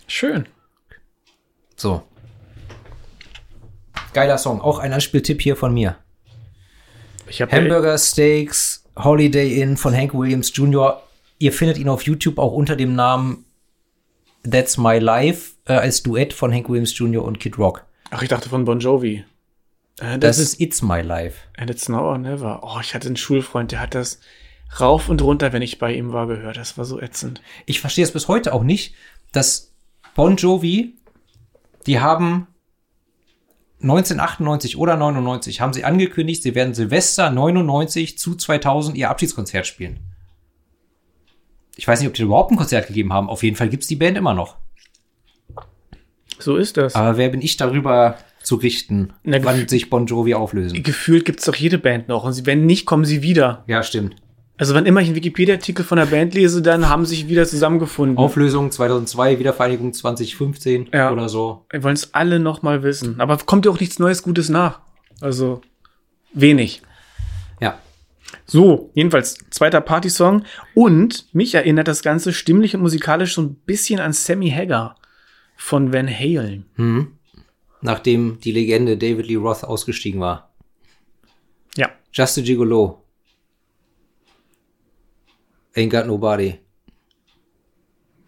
Schön. 0.08 0.46
So. 1.78 2.04
Geiler 4.12 4.38
Song. 4.38 4.60
Auch 4.60 4.80
ein 4.80 4.92
Anspieltipp 4.92 5.42
hier 5.42 5.56
von 5.56 5.74
mir. 5.74 5.98
Hamburger 7.50 7.98
Steaks, 7.98 8.84
Holiday 8.98 9.62
Inn 9.62 9.78
von 9.78 9.96
Hank 9.96 10.14
Williams 10.14 10.52
Jr. 10.54 11.02
Ihr 11.40 11.52
findet 11.52 11.78
ihn 11.78 11.90
auf 11.90 12.04
YouTube 12.04 12.38
auch 12.40 12.54
unter 12.54 12.76
dem 12.76 12.96
Namen 12.96 13.46
That's 14.50 14.78
My 14.78 15.00
Life 15.00 15.54
äh, 15.66 15.74
als 15.74 16.04
Duett 16.04 16.34
von 16.34 16.54
Hank 16.54 16.70
Williams 16.70 16.98
Jr. 16.98 17.24
und 17.24 17.40
Kid 17.40 17.58
Rock. 17.58 17.86
Ach, 18.12 18.22
ich 18.22 18.30
dachte 18.30 18.50
von 18.50 18.66
Bon 18.66 18.80
Jovi. 18.80 19.26
Äh, 20.00 20.20
Das 20.20 20.38
ist 20.38 20.60
It's 20.62 20.82
My 20.82 21.02
Life. 21.02 21.38
And 21.58 21.70
it's 21.70 21.90
now 21.90 22.02
or 22.02 22.18
never. 22.18 22.62
Oh, 22.64 22.80
ich 22.82 22.94
hatte 22.94 23.08
einen 23.08 23.18
Schulfreund, 23.18 23.72
der 23.72 23.80
hat 23.80 23.96
das 23.96 24.20
rauf 24.80 25.10
und 25.10 25.22
runter, 25.22 25.54
wenn 25.54 25.62
ich 25.62 25.80
bei 25.80 25.94
ihm 25.94 26.14
war, 26.14 26.28
gehört. 26.28 26.58
Das 26.58 26.78
war 26.78 26.86
so 26.86 27.00
ätzend. 27.00 27.42
Ich 27.66 27.82
verstehe 27.82 28.04
es 28.04 28.12
bis 28.12 28.28
heute 28.28 28.54
auch 28.54 28.64
nicht, 28.64 28.94
dass 29.32 29.74
Bon 30.16 30.36
Jovi, 30.38 30.96
die 31.86 32.00
haben 32.00 32.48
1998 33.82 34.78
oder 34.78 34.96
99 34.96 35.62
haben 35.62 35.74
sie 35.74 35.84
angekündigt, 35.84 36.42
sie 36.44 36.56
werden 36.56 36.74
Silvester 36.74 37.30
99 37.30 38.18
zu 38.18 38.36
2000 38.36 38.98
ihr 38.98 39.10
Abschiedskonzert 39.10 39.68
spielen. 39.68 40.00
Ich 41.76 41.88
weiß 41.88 42.00
nicht, 42.00 42.08
ob 42.08 42.14
die 42.14 42.22
überhaupt 42.24 42.52
ein 42.52 42.58
Konzert 42.58 42.88
gegeben 42.88 43.12
haben. 43.14 43.30
Auf 43.30 43.44
jeden 43.44 43.56
Fall 43.56 43.70
gibt's 43.70 43.88
die 43.88 43.96
Band 43.96 44.18
immer 44.18 44.34
noch. 44.34 44.56
So 46.40 46.58
ist 46.58 46.78
das. 46.78 46.96
Aber 46.96 47.18
wer 47.18 47.30
bin 47.30 47.42
ich 47.42 47.58
darüber 47.58 48.18
zu 48.44 48.56
richten, 48.56 49.14
Na, 49.24 49.44
wann 49.44 49.68
sich 49.68 49.90
Bon 49.90 50.06
Jovi 50.06 50.34
auflösen? 50.36 50.84
Gefühlt 50.84 51.26
gibt's 51.26 51.46
doch 51.46 51.56
jede 51.56 51.78
Band 51.78 52.08
noch. 52.08 52.24
Und 52.24 52.34
sie, 52.34 52.46
wenn 52.46 52.66
nicht, 52.66 52.86
kommen 52.86 53.06
sie 53.06 53.22
wieder. 53.24 53.64
Ja, 53.68 53.84
stimmt. 53.84 54.16
Also 54.58 54.74
wenn 54.74 54.86
immer 54.86 55.02
ich 55.02 55.08
einen 55.08 55.16
Wikipedia-Artikel 55.18 55.84
von 55.84 55.98
der 55.98 56.06
Band 56.06 56.34
lese, 56.34 56.62
dann 56.62 56.88
haben 56.88 57.06
sie 57.06 57.16
sich 57.16 57.28
wieder 57.28 57.46
zusammengefunden. 57.46 58.18
Auflösung 58.18 58.72
2002, 58.72 59.40
Wiedervereinigung 59.40 59.92
2015 59.92 60.90
Ja. 60.94 61.12
oder 61.12 61.28
so. 61.28 61.66
Wir 61.72 61.84
wollen 61.84 61.96
es 61.96 62.14
alle 62.14 62.40
noch 62.40 62.62
mal 62.62 62.82
wissen. 62.84 63.20
Aber 63.20 63.38
kommt 63.38 63.66
ja 63.66 63.72
auch 63.72 63.80
nichts 63.80 64.00
Neues, 64.00 64.24
Gutes 64.24 64.48
nach. 64.48 64.80
Also 65.20 65.62
wenig. 66.34 66.82
Ja. 67.60 67.78
So, 68.46 68.92
jedenfalls 68.94 69.38
zweiter 69.50 69.82
Partysong. 69.82 70.44
Und 70.74 71.34
mich 71.34 71.56
erinnert 71.56 71.88
das 71.88 72.04
Ganze 72.04 72.32
stimmlich 72.34 72.76
und 72.76 72.82
musikalisch 72.82 73.34
so 73.34 73.42
ein 73.42 73.56
bisschen 73.56 74.00
an 74.00 74.14
Sammy 74.14 74.50
Hagar 74.52 74.98
von 75.56 75.92
Van 75.94 76.08
Halen. 76.08 76.66
Mhm. 76.76 77.18
Nachdem 77.82 78.40
die 78.40 78.52
Legende 78.52 78.98
David 78.98 79.28
Lee 79.28 79.36
Roth 79.36 79.64
ausgestiegen 79.64 80.20
war. 80.20 80.54
Ja. 81.76 81.90
Just 82.12 82.38
a 82.38 82.42
Gigolo. 82.42 83.04
Ain't 85.76 85.90
Got 85.90 86.08
Nobody. 86.08 86.60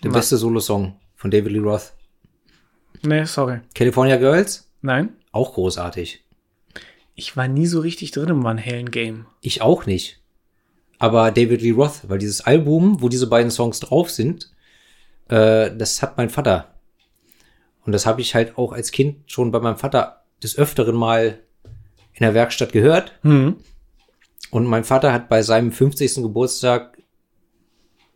Der 0.03 0.11
Na. 0.11 0.17
beste 0.17 0.37
Solo-Song 0.37 0.99
von 1.15 1.31
David 1.31 1.53
Lee 1.53 1.59
Roth. 1.59 1.93
Nee, 3.03 3.25
sorry. 3.25 3.61
California 3.73 4.17
Girls? 4.17 4.71
Nein. 4.81 5.15
Auch 5.31 5.53
großartig. 5.53 6.23
Ich 7.19 7.35
war 7.35 7.47
nie 7.47 7.65
so 7.65 7.79
richtig 7.81 8.11
drin 8.11 8.29
im 8.29 8.43
Van 8.43 8.63
Halen 8.63 8.91
Game. 8.91 9.25
Ich 9.41 9.61
auch 9.61 9.85
nicht. 9.85 10.21
aber 10.99 11.31
David 11.31 11.61
Lee 11.61 11.71
Roth, 11.71 12.01
weil 12.07 12.17
dieses 12.17 12.41
Album, 12.41 13.01
wo 13.01 13.09
diese 13.09 13.27
beiden 13.27 13.51
Songs 13.51 13.79
drauf 13.79 14.09
sind, 14.09 14.51
äh, 15.29 15.69
das 15.75 16.01
hat 16.01 16.17
mein 16.17 16.29
Vater. 16.29 16.73
Und 17.85 17.91
das 17.91 18.05
habe 18.05 18.21
ich 18.21 18.35
halt 18.35 18.57
auch 18.57 18.71
als 18.73 18.91
Kind 18.91 19.29
schon 19.31 19.51
bei 19.51 19.59
meinem 19.59 19.77
Vater 19.77 20.23
des 20.43 20.57
Öfteren 20.57 20.95
mal 20.95 21.39
in 22.13 22.21
der 22.21 22.33
Werkstatt 22.33 22.71
gehört. 22.71 23.13
Mhm. 23.23 23.57
Und 24.51 24.65
mein 24.65 24.83
Vater 24.83 25.13
hat 25.13 25.29
bei 25.29 25.41
seinem 25.41 25.71
50. 25.71 26.15
Geburtstag 26.15 26.97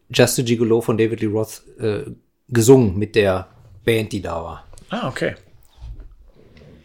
Just 0.09 0.39
a 0.39 0.41
Gigolo 0.41 0.81
von 0.81 0.97
David 0.97 1.21
Lee 1.21 1.27
Roth 1.27 1.63
äh, 1.79 2.03
gesungen 2.49 2.97
mit 2.97 3.15
der 3.15 3.47
Band, 3.85 4.11
die 4.11 4.21
da 4.21 4.43
war. 4.43 4.67
Ah, 4.89 5.07
okay. 5.07 5.35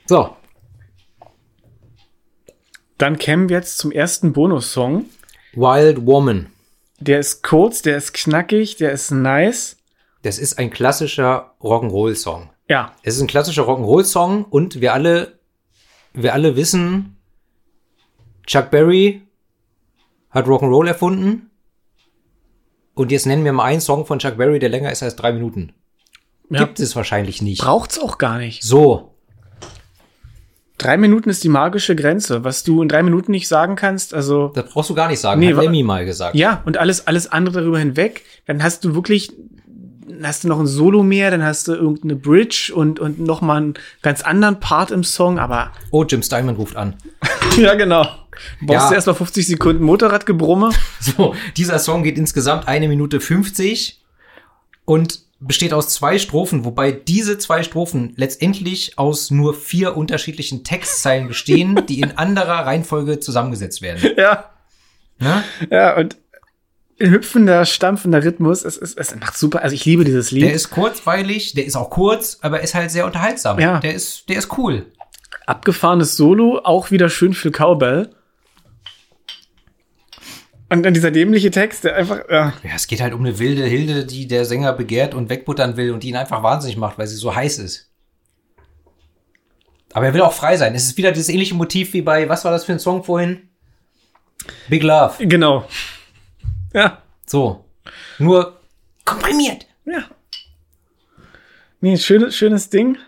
So, 0.07 0.37
Dann 2.99 3.19
kämen 3.19 3.49
wir 3.49 3.57
jetzt 3.59 3.79
zum 3.79 3.93
ersten 3.93 4.33
Bonussong. 4.33 5.07
Wild 5.55 6.07
Woman. 6.07 6.49
Der 6.99 7.19
ist 7.21 7.43
kurz, 7.43 7.83
der 7.83 7.97
ist 7.97 8.15
knackig, 8.15 8.77
der 8.77 8.93
ist 8.93 9.11
nice. 9.11 9.77
Das 10.23 10.39
ist 10.39 10.59
ein 10.59 10.71
klassischer 10.71 11.55
Rock'n'Roll-Song. 11.61 12.51
Ja, 12.69 12.95
Es 13.03 13.15
ist 13.17 13.21
ein 13.21 13.27
klassischer 13.29 13.63
Rock'n'Roll-Song 13.65 14.45
und 14.45 14.81
wir 14.81 14.93
alle, 14.93 15.39
wir 16.15 16.33
alle 16.35 16.57
wissen, 16.57 17.17
Chuck 18.47 18.71
Berry 18.71 19.23
hat 20.31 20.47
Rock'n'Roll 20.47 20.89
erfunden. 20.89 21.51
Und 22.95 23.13
jetzt 23.13 23.27
nennen 23.27 23.45
wir 23.45 23.53
mal 23.53 23.65
einen 23.65 23.81
Song 23.83 24.07
von 24.07 24.19
Chuck 24.19 24.37
Berry, 24.39 24.59
der 24.59 24.71
länger 24.71 24.91
ist 24.91 25.03
als 25.03 25.17
drei 25.17 25.33
Minuten. 25.33 25.75
Ja. 26.49 26.61
Gibt 26.65 26.81
es 26.81 26.97
wahrscheinlich 26.97 27.43
nicht. 27.43 27.61
braucht's 27.61 27.99
auch 27.99 28.19
gar 28.19 28.39
nicht. 28.39 28.63
So, 28.63 29.16
Drei 30.87 30.97
Minuten 30.97 31.29
ist 31.31 31.43
die 31.45 31.49
magische 31.49 31.97
Grenze, 31.97 32.45
was 32.45 32.63
du 32.65 32.81
in 32.83 32.89
drei 32.89 33.03
Minuten 33.03 33.33
nicht 33.33 33.49
sagen 33.49 33.77
kannst. 33.77 34.15
Also 34.15 34.53
das 34.55 34.71
brauchst 34.71 34.89
du 34.91 34.95
gar 34.95 35.09
nicht 35.09 35.21
sagen, 35.21 35.41
Nee, 35.41 35.55
hat 35.55 35.63
Lemmy 35.63 35.83
mal 35.83 36.05
gesagt. 36.05 36.37
ja, 36.37 36.63
und 36.65 36.79
alles 36.79 37.07
alles 37.07 37.31
andere 37.31 37.61
darüber 37.61 37.79
hinweg, 37.79 38.23
dann 38.47 38.63
hast 38.63 38.85
du 38.85 38.95
wirklich 38.95 39.33
dann 40.09 40.25
hast 40.29 40.45
du 40.45 40.49
noch 40.49 40.61
ein 40.61 40.67
Solo 40.69 41.03
mehr, 41.03 41.31
dann 41.33 41.43
hast 41.43 41.67
du 41.69 41.75
irgendeine 41.75 42.15
Bridge 42.17 42.73
und 42.75 43.01
und 43.01 43.19
noch 43.19 43.41
mal 43.41 43.57
einen 43.57 43.75
ganz 44.03 44.23
anderen 44.23 44.61
Part 44.61 44.91
im 44.93 45.03
Song, 45.05 45.39
aber 45.39 45.73
Oh, 45.91 46.05
Jim 46.05 46.23
Steinman 46.23 46.55
ruft 46.57 46.77
an. 46.77 46.95
ja 47.59 47.75
genau. 47.75 48.05
Du 48.61 48.67
brauchst 48.67 48.83
Ja. 48.85 48.89
du 48.91 48.95
erst 48.95 49.07
mal 49.09 49.15
50 49.15 49.47
Sekunden 49.47 49.83
Motorradgebrumme. 49.83 50.71
So, 51.01 51.35
dieser 51.57 51.79
Song 51.81 52.03
geht 52.05 52.17
insgesamt 52.19 52.69
eine 52.69 52.87
Minute 52.89 53.21
50 53.21 54.03
und 54.85 55.26
besteht 55.39 55.73
aus 55.73 55.89
zwei 55.89 56.19
Strophen, 56.19 56.65
wobei 56.65 56.93
diese 56.93 57.39
zwei 57.39 57.63
Strophen 57.63 58.15
letztendlich 58.17 58.99
aus 58.99 59.31
nur 59.31 59.55
vier 59.55 59.97
unterschiedlichen 59.97 60.65
Textzeilen 60.65 61.29
bestehen, 61.29 61.87
die 61.87 62.01
in 62.01 62.13
anderer 62.19 62.67
Reihenfolge 62.67 63.21
zusammengesetzt 63.21 63.83
werden. 63.83 64.03
Ja. 64.17 64.51
Ne? 65.19 65.45
Ja, 65.71 65.97
und 65.97 66.17
hüpfender, 66.99 67.65
stampfender 67.67 68.25
Rhythmus, 68.25 68.65
es, 68.65 68.77
es, 68.77 68.95
es 68.95 69.15
macht 69.17 69.37
super. 69.37 69.63
Also 69.63 69.75
ich 69.75 69.85
liebe 69.85 70.05
dieses 70.05 70.31
Lied. 70.31 70.45
Der 70.45 70.53
ist 70.53 70.71
kurzweilig, 70.71 71.53
der 71.53 71.67
ist 71.67 71.77
auch 71.77 71.91
kurz, 71.91 72.39
aber 72.41 72.61
ist 72.61 72.75
halt 72.75 72.91
sehr 72.91 73.07
unterhaltsam. 73.07 73.59
Ja. 73.59 73.81
Der 73.81 73.95
ist, 73.95 74.29
der 74.29 74.39
ist 74.39 74.57
cool. 74.59 74.87
abgefahrenes 75.47 76.17
Solo, 76.17 76.61
auch 76.65 76.91
wieder 76.91 77.09
schön 77.09 77.35
viel 77.35 77.51
Cowbell. 77.51 78.11
Und 80.77 80.83
dann 80.85 80.95
dieser 80.95 81.11
dämliche 81.11 81.51
Text, 81.51 81.85
der 81.85 81.97
einfach, 81.97 82.21
ja, 82.31 82.53
Ja, 82.63 82.71
es 82.75 82.87
geht 82.87 83.01
halt 83.01 83.13
um 83.15 83.21
eine 83.21 83.39
wilde 83.39 83.65
Hilde, 83.65 84.05
die 84.05 84.27
der 84.27 84.45
Sänger 84.45 84.73
begehrt 84.73 85.15
und 85.15 85.29
wegbuttern 85.31 85.77
will 85.77 85.93
und 85.93 86.03
die 86.03 86.09
ihn 86.09 86.17
einfach 86.17 86.43
wahnsinnig 86.43 86.77
macht, 86.77 86.99
weil 86.99 87.07
sie 87.07 87.17
so 87.17 87.35
heiß 87.35 87.59
ist. 87.59 87.91
Aber 89.93 90.07
er 90.07 90.15
will 90.15 90.21
auch 90.21 90.33
frei 90.33 90.57
sein. 90.57 90.75
Es 90.75 90.85
ist 90.85 90.97
wieder 90.97 91.13
dieses 91.13 91.29
ähnliche 91.29 91.55
Motiv 91.55 91.93
wie 91.95 92.03
bei, 92.03 92.29
was 92.29 92.45
war 92.45 92.53
das 92.53 92.65
für 92.65 92.73
ein 92.73 92.79
Song 92.79 93.03
vorhin? 93.03 93.49
Big 94.69 94.83
Love. 94.83 95.27
genau. 95.27 95.67
Ja, 96.75 97.03
So. 97.27 97.65
Nur 98.19 98.61
komprimiert. 99.05 99.67
ja. 99.87 100.05
Nee, 101.81 101.97
schönes, 101.99 102.37
schönes 102.37 102.69
Ding. 102.71 102.99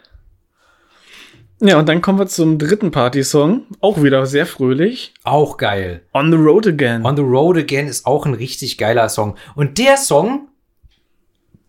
Ja, 1.60 1.78
und 1.78 1.88
dann 1.88 2.00
kommen 2.02 2.18
wir 2.20 2.28
zum 2.28 2.58
dritten 2.58 2.92
Party-Song. 2.92 3.62
Auch 3.80 4.00
wieder 4.02 4.26
sehr 4.26 4.46
fröhlich. 4.46 5.12
Auch 5.24 5.56
geil. 5.56 6.02
On 6.14 6.30
the 6.30 6.36
Road 6.38 6.68
Again. 6.68 7.04
On 7.04 7.16
the 7.16 7.22
Road 7.22 7.56
Again 7.56 7.88
ist 7.88 8.06
auch 8.06 8.26
ein 8.26 8.34
richtig 8.34 8.78
geiler 8.78 9.08
Song. 9.08 9.36
Und 9.56 9.78
der 9.78 9.96
Song, 9.96 10.48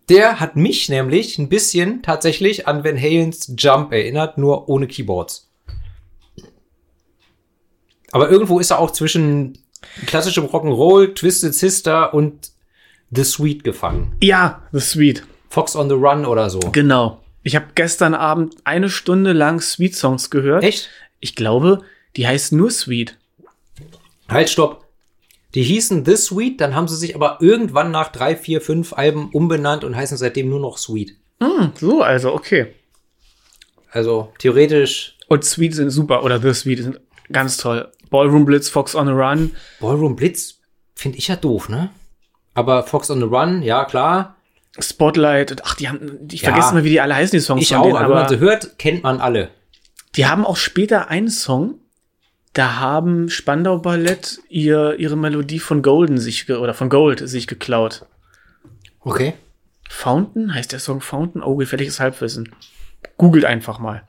der 0.07 0.39
hat 0.39 0.55
mich 0.55 0.89
nämlich 0.89 1.39
ein 1.39 1.49
bisschen 1.49 2.03
tatsächlich 2.03 2.67
an 2.67 2.83
Van 2.83 3.01
Halens 3.01 3.51
Jump 3.57 3.91
erinnert, 3.91 4.37
nur 4.37 4.69
ohne 4.69 4.85
Keyboards. 4.85 5.49
Aber 8.11 8.29
irgendwo 8.29 8.59
ist 8.59 8.71
er 8.71 8.79
auch 8.79 8.91
zwischen 8.91 9.57
klassischem 10.05 10.45
Rock'n'Roll, 10.45 11.15
Twisted 11.15 11.53
Sister 11.55 12.13
und 12.13 12.51
The 13.11 13.23
Sweet 13.23 13.63
gefangen. 13.63 14.15
ja, 14.21 14.61
The 14.71 14.79
Sweet. 14.79 15.23
Fox 15.49 15.75
on 15.75 15.89
the 15.89 15.95
Run 15.95 16.25
oder 16.27 16.47
so. 16.51 16.59
Genau. 16.71 17.21
Ich 17.43 17.55
habe 17.55 17.67
gestern 17.75 18.13
Abend 18.13 18.55
eine 18.63 18.89
Stunde 18.89 19.33
lang 19.33 19.61
Sweet 19.61 19.95
Songs 19.95 20.29
gehört. 20.29 20.63
Echt? 20.63 20.89
Ich 21.19 21.35
glaube, 21.35 21.81
die 22.15 22.27
heißt 22.27 22.53
nur 22.53 22.71
Sweet. 22.71 23.17
Halt, 24.27 24.49
stopp. 24.49 24.85
Die 25.55 25.63
hießen 25.63 26.05
The 26.05 26.15
Sweet, 26.15 26.61
dann 26.61 26.75
haben 26.75 26.87
sie 26.87 26.95
sich 26.95 27.15
aber 27.15 27.37
irgendwann 27.41 27.91
nach 27.91 28.11
drei, 28.11 28.35
vier, 28.35 28.61
fünf 28.61 28.93
Alben 28.93 29.29
umbenannt 29.31 29.83
und 29.83 29.95
heißen 29.95 30.17
seitdem 30.17 30.49
nur 30.49 30.59
noch 30.59 30.77
Sweet. 30.77 31.15
Hm, 31.41 31.71
so, 31.75 32.03
also, 32.03 32.33
okay. 32.33 32.75
Also 33.91 34.31
theoretisch 34.37 35.17
Und 35.27 35.43
Sweet 35.43 35.73
sind 35.73 35.89
super, 35.89 36.23
oder 36.23 36.39
The 36.39 36.53
Sweet 36.53 36.83
sind 36.83 36.99
ganz 37.31 37.57
toll. 37.57 37.91
Ballroom 38.11 38.45
Blitz, 38.45 38.69
Fox 38.69 38.93
on 38.95 39.07
the 39.07 39.13
Run. 39.13 39.55
Ballroom 39.79 40.15
Blitz 40.15 40.59
finde 40.93 41.17
ich 41.17 41.27
ja 41.27 41.35
doof, 41.35 41.69
ne? 41.69 41.89
Aber 42.53 42.83
Fox 42.83 43.09
on 43.09 43.19
the 43.19 43.25
Run, 43.25 43.63
ja 43.63 43.85
klar. 43.85 44.35
Spotlight, 44.77 45.63
ach, 45.65 45.75
die 45.75 45.89
haben, 45.89 46.27
ich 46.31 46.41
Ja. 46.41 46.51
vergesse 46.51 46.73
mal, 46.73 46.83
wie 46.83 46.89
die 46.89 47.01
alle 47.01 47.15
heißen, 47.15 47.37
die 47.37 47.43
Songs 47.43 47.63
Ich 47.63 47.69
von 47.69 47.77
auch, 47.79 47.83
denen, 47.85 47.95
aber 47.97 48.09
wenn 48.09 48.15
man 48.21 48.29
sie 48.29 48.39
hört, 48.39 48.77
kennt 48.77 49.03
man 49.03 49.19
alle. 49.19 49.49
die 50.15 50.25
haben 50.27 50.45
auch 50.45 50.57
später 50.57 51.09
einen 51.09 51.29
Song, 51.29 51.79
da 52.53 52.75
haben 52.79 53.29
Spandau 53.29 53.79
Ballett 53.79 54.39
ihr, 54.49 54.95
ihre 54.99 55.15
Melodie 55.17 55.59
von 55.59 55.81
Golden 55.81 56.17
sich, 56.17 56.49
oder 56.49 56.73
von 56.73 56.89
Gold 56.89 57.27
sich 57.27 57.47
geklaut. 57.47 58.05
Okay. 59.01 59.33
Fountain, 59.89 60.53
heißt 60.53 60.71
der 60.71 60.79
Song 60.79 61.01
Fountain? 61.01 61.41
Oh, 61.41 61.55
gefährliches 61.55 61.99
Halbwissen. 61.99 62.53
Googelt 63.17 63.45
einfach 63.45 63.79
mal. 63.79 64.03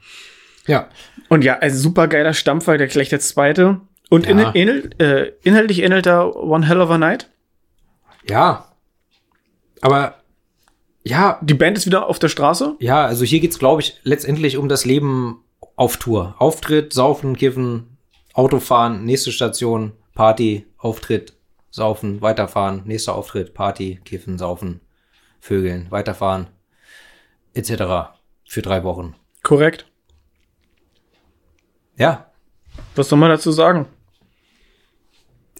Ja. 0.67 0.89
Und 1.29 1.43
ja, 1.43 1.59
ein 1.59 1.75
super 1.75 2.07
geiler 2.07 2.35
Stampfer, 2.35 2.77
der 2.77 2.87
gleich 2.89 3.09
der 3.09 3.21
zweite. 3.21 3.81
Und 4.11 4.25
Ja. 4.27 4.33
inhal 4.33 4.57
inhal 4.57 4.91
äh, 4.99 5.33
inhaltlich 5.43 5.83
ähnelt 5.83 6.07
er 6.07 6.37
One 6.37 6.67
Hell 6.67 6.81
of 6.81 6.91
a 6.91 6.99
Night. 6.99 7.31
Ja. 8.29 8.67
Aber 9.81 10.17
ja, 11.03 11.39
Die 11.43 11.55
Band 11.55 11.77
ist 11.79 11.87
wieder 11.87 12.07
auf 12.09 12.19
der 12.19 12.29
Straße. 12.29 12.77
ja, 12.79 13.05
also 13.07 13.25
hier 13.25 13.41
geht's, 13.41 13.59
glaube 13.59 13.81
ich, 13.83 13.99
letztendlich 14.03 14.57
um 14.57 14.69
das 14.69 14.85
Leben 14.85 15.43
auf 15.77 15.97
Tour. 15.97 16.35
Auftritt, 16.39 16.93
saufen, 16.93 17.37
kiffen, 17.37 17.97
Autofahren, 18.35 19.05
nächste 19.05 19.33
Station, 19.33 19.93
Party, 20.15 20.67
Auftritt, 20.77 21.35
saufen, 21.71 22.21
weiterfahren, 22.21 22.83
nächster 22.85 23.15
Auftritt, 23.15 23.55
Party, 23.55 24.01
kiffen, 24.05 24.39
saufen, 24.39 24.81
vögeln, 25.41 25.87
weiterfahren, 25.91 26.49
etc. 27.55 28.13
Für 28.47 28.63
drei 28.63 28.85
Wochen. 28.85 29.15
Korrekt. 29.43 29.87
Ja, 31.97 32.31
Was 32.95 33.09
soll 33.09 33.19
man 33.19 33.31
dazu 33.31 33.53
sagen? 33.53 33.87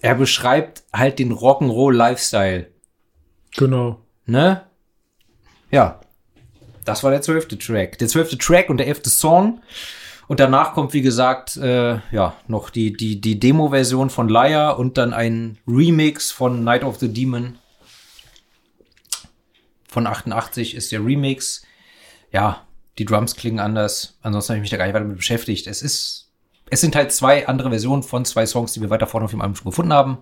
er 0.03 0.15
beschreibt 0.15 0.83
halt 0.91 1.19
den 1.19 1.31
Rock'n'Roll 1.31 1.93
Lifestyle, 1.93 2.71
Genau. 3.55 3.99
ne? 4.25 4.65
Ja. 5.71 5.99
Das 6.85 7.03
war 7.03 7.11
der 7.11 7.21
zwölfte 7.21 7.57
Track. 7.57 7.97
Der 7.99 8.07
zwölfte 8.07 8.37
Track 8.37 8.69
und 8.69 8.77
der 8.77 8.87
elfte 8.87 9.09
Song. 9.09 9.61
Und 10.27 10.39
danach 10.39 10.73
kommt, 10.73 10.93
wie 10.93 11.01
gesagt, 11.01 11.57
äh, 11.57 11.99
ja, 12.11 12.35
noch 12.47 12.69
die, 12.69 12.93
die, 12.93 13.19
die 13.19 13.39
Demo-Version 13.39 14.09
von 14.09 14.29
Liar 14.29 14.79
und 14.79 14.97
dann 14.97 15.13
ein 15.13 15.57
Remix 15.67 16.31
von 16.31 16.63
Night 16.63 16.83
of 16.83 16.99
the 16.99 17.11
Demon. 17.11 17.57
Von 19.87 20.07
88 20.07 20.75
ist 20.75 20.91
der 20.91 21.03
Remix. 21.05 21.63
Ja, 22.31 22.65
die 22.97 23.05
Drums 23.05 23.35
klingen 23.35 23.59
anders. 23.59 24.17
Ansonsten 24.21 24.53
habe 24.53 24.57
ich 24.59 24.61
mich 24.61 24.69
da 24.69 24.77
gar 24.77 24.85
nicht 24.85 24.93
weiter 24.93 25.03
damit 25.03 25.17
beschäftigt. 25.17 25.67
Es 25.67 25.81
ist, 25.81 26.31
es 26.69 26.81
sind 26.81 26.95
halt 26.95 27.11
zwei 27.11 27.47
andere 27.47 27.69
Versionen 27.69 28.03
von 28.03 28.23
zwei 28.23 28.45
Songs, 28.45 28.73
die 28.73 28.81
wir 28.81 28.89
weiter 28.89 29.07
vorne 29.07 29.25
auf 29.25 29.31
dem 29.31 29.41
Album 29.41 29.55
schon 29.55 29.69
gefunden 29.69 29.93
haben. 29.93 30.19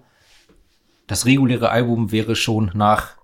Das 1.07 1.25
reguläre 1.25 1.69
Album 1.69 2.11
wäre 2.11 2.35
schon 2.35 2.71
nach 2.73 3.17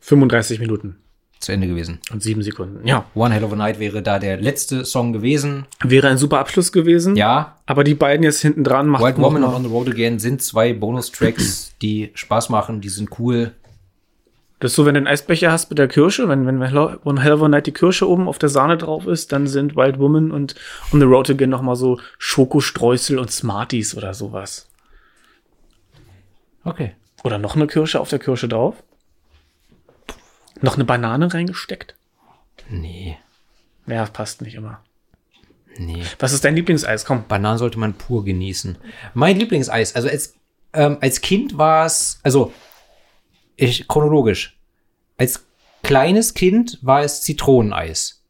35 0.00 0.58
Minuten 0.58 1.00
zu 1.40 1.52
Ende 1.52 1.66
gewesen. 1.66 2.00
und 2.12 2.22
7 2.22 2.42
Sekunden. 2.42 2.86
Ja. 2.86 3.06
One 3.14 3.34
Hell 3.34 3.44
of 3.44 3.52
a 3.52 3.56
Night 3.56 3.78
wäre 3.80 4.02
da 4.02 4.18
der 4.18 4.36
letzte 4.40 4.84
Song 4.84 5.12
gewesen. 5.12 5.66
Wäre 5.82 6.08
ein 6.08 6.18
super 6.18 6.38
Abschluss 6.38 6.70
gewesen. 6.70 7.16
Ja, 7.16 7.56
Aber 7.66 7.82
die 7.82 7.94
beiden 7.94 8.22
jetzt 8.22 8.40
hinten 8.42 8.62
dran 8.62 8.86
machen 8.86 9.04
White 9.04 9.20
noch 9.20 9.28
Woman 9.28 9.44
und 9.44 9.54
On 9.54 9.62
the 9.64 9.70
Road 9.70 9.88
Again 9.88 10.18
sind 10.18 10.42
zwei 10.42 10.74
Bonus-Tracks, 10.74 11.74
die 11.82 12.10
Spaß 12.14 12.50
machen, 12.50 12.80
die 12.82 12.90
sind 12.90 13.18
cool. 13.18 13.52
Das 14.58 14.72
ist 14.72 14.76
so, 14.76 14.84
wenn 14.84 14.92
du 14.92 14.98
einen 14.98 15.06
Eisbecher 15.06 15.50
hast 15.50 15.70
mit 15.70 15.78
der 15.78 15.88
Kirsche, 15.88 16.28
wenn, 16.28 16.46
wenn 16.46 16.60
One 16.60 17.22
Hell 17.22 17.32
of 17.32 17.42
a 17.42 17.48
Night 17.48 17.66
die 17.66 17.72
Kirsche 17.72 18.06
oben 18.06 18.28
auf 18.28 18.36
der 18.38 18.50
Sahne 18.50 18.76
drauf 18.76 19.06
ist, 19.06 19.32
dann 19.32 19.46
sind 19.46 19.74
Wild 19.74 19.98
Woman 19.98 20.30
und 20.30 20.54
On 20.92 21.00
the 21.00 21.06
Road 21.06 21.30
Again 21.30 21.48
noch 21.48 21.62
mal 21.62 21.76
so 21.76 21.98
Schokostreusel 22.18 23.18
und 23.18 23.30
Smarties 23.30 23.96
oder 23.96 24.12
sowas. 24.12 24.68
Okay. 26.64 26.92
Oder 27.24 27.38
noch 27.38 27.56
eine 27.56 27.66
Kirsche 27.66 27.98
auf 28.00 28.10
der 28.10 28.18
Kirsche 28.18 28.48
drauf? 28.48 28.74
Noch 30.62 30.74
eine 30.74 30.84
Banane 30.84 31.32
reingesteckt? 31.32 31.94
Nee, 32.68 33.16
Ja, 33.86 34.04
passt 34.06 34.42
nicht 34.42 34.54
immer. 34.54 34.82
nee. 35.76 36.02
Was 36.18 36.32
ist 36.32 36.44
dein 36.44 36.54
Lieblingseis? 36.56 37.04
Komm. 37.04 37.24
Bananen 37.26 37.58
sollte 37.58 37.78
man 37.78 37.94
pur 37.94 38.24
genießen. 38.24 38.76
Mein 39.14 39.38
Lieblingseis, 39.38 39.94
also 39.96 40.08
als, 40.08 40.34
ähm, 40.72 40.98
als 41.00 41.20
Kind 41.20 41.56
war 41.58 41.86
es, 41.86 42.20
also 42.22 42.52
ich, 43.56 43.88
chronologisch, 43.88 44.58
als 45.18 45.44
kleines 45.82 46.34
Kind 46.34 46.78
war 46.82 47.02
es 47.02 47.22
Zitroneneis. 47.22 48.22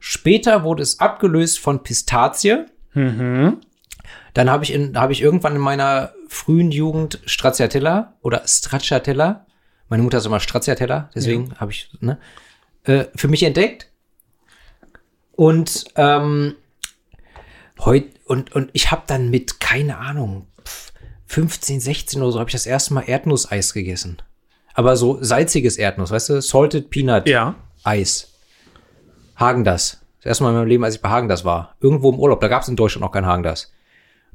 Später 0.00 0.64
wurde 0.64 0.82
es 0.82 0.98
abgelöst 1.00 1.58
von 1.58 1.82
Pistazie. 1.82 2.66
Mhm. 2.94 3.60
Dann 4.34 4.50
habe 4.50 4.64
ich, 4.64 4.72
in- 4.72 4.98
habe 4.98 5.12
ich 5.12 5.22
irgendwann 5.22 5.54
in 5.56 5.60
meiner 5.62 6.12
frühen 6.28 6.70
Jugend 6.70 7.20
Stracciatella 7.26 8.14
oder 8.22 8.42
Stracciatella, 8.46 9.45
meine 9.88 10.02
Mutter 10.02 10.18
ist 10.18 10.26
immer 10.26 10.40
Stracciatella, 10.40 11.10
deswegen 11.14 11.54
habe 11.58 11.72
ich, 11.72 11.90
ne, 12.00 12.18
äh, 12.84 13.04
für 13.14 13.28
mich 13.28 13.42
entdeckt. 13.42 13.90
Und 15.32 15.84
ähm, 15.96 16.54
heut, 17.84 18.04
und, 18.24 18.52
und 18.54 18.70
ich 18.72 18.90
habe 18.90 19.02
dann 19.06 19.30
mit, 19.30 19.60
keine 19.60 19.98
Ahnung, 19.98 20.46
pf, 20.64 20.92
15, 21.26 21.80
16 21.80 22.22
oder 22.22 22.32
so, 22.32 22.38
habe 22.38 22.48
ich 22.48 22.54
das 22.54 22.66
erste 22.66 22.94
Mal 22.94 23.02
Erdnusseis 23.02 23.72
gegessen. 23.72 24.22
Aber 24.74 24.96
so 24.96 25.22
salziges 25.22 25.78
Erdnuss, 25.78 26.10
weißt 26.10 26.28
du? 26.30 26.42
Salted 26.42 26.90
Peanut 26.90 27.28
Ja. 27.28 27.54
Eis. 27.82 28.32
Hagen 29.36 29.64
das. 29.64 30.00
Das 30.18 30.26
erste 30.26 30.44
Mal 30.44 30.50
in 30.50 30.56
meinem 30.56 30.68
Leben, 30.68 30.84
als 30.84 30.96
ich 30.96 31.00
bei 31.02 31.08
Hagen 31.08 31.28
das 31.28 31.44
war. 31.44 31.76
Irgendwo 31.80 32.10
im 32.10 32.18
Urlaub, 32.18 32.40
da 32.40 32.48
gab 32.48 32.62
es 32.62 32.68
in 32.68 32.76
Deutschland 32.76 33.02
noch 33.02 33.12
kein 33.12 33.26
Hagen 33.26 33.42
das. 33.42 33.72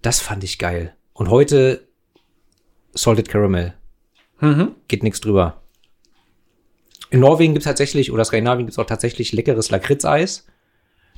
Das 0.02 0.20
fand 0.20 0.44
ich 0.44 0.58
geil. 0.58 0.96
Und 1.14 1.30
heute 1.30 1.88
Salted 2.94 3.30
Caramel. 3.30 3.74
Mhm. 4.42 4.72
Geht 4.88 5.04
nichts 5.04 5.22
drüber. 5.22 5.62
In 7.10 7.20
Norwegen 7.20 7.54
gibt's 7.54 7.66
tatsächlich, 7.68 8.12
oder 8.12 8.24
Skandinavien 8.26 8.66
gibt's 8.66 8.80
auch 8.80 8.86
tatsächlich 8.86 9.32
leckeres 9.34 9.70
Lakritzeis. 9.70 10.46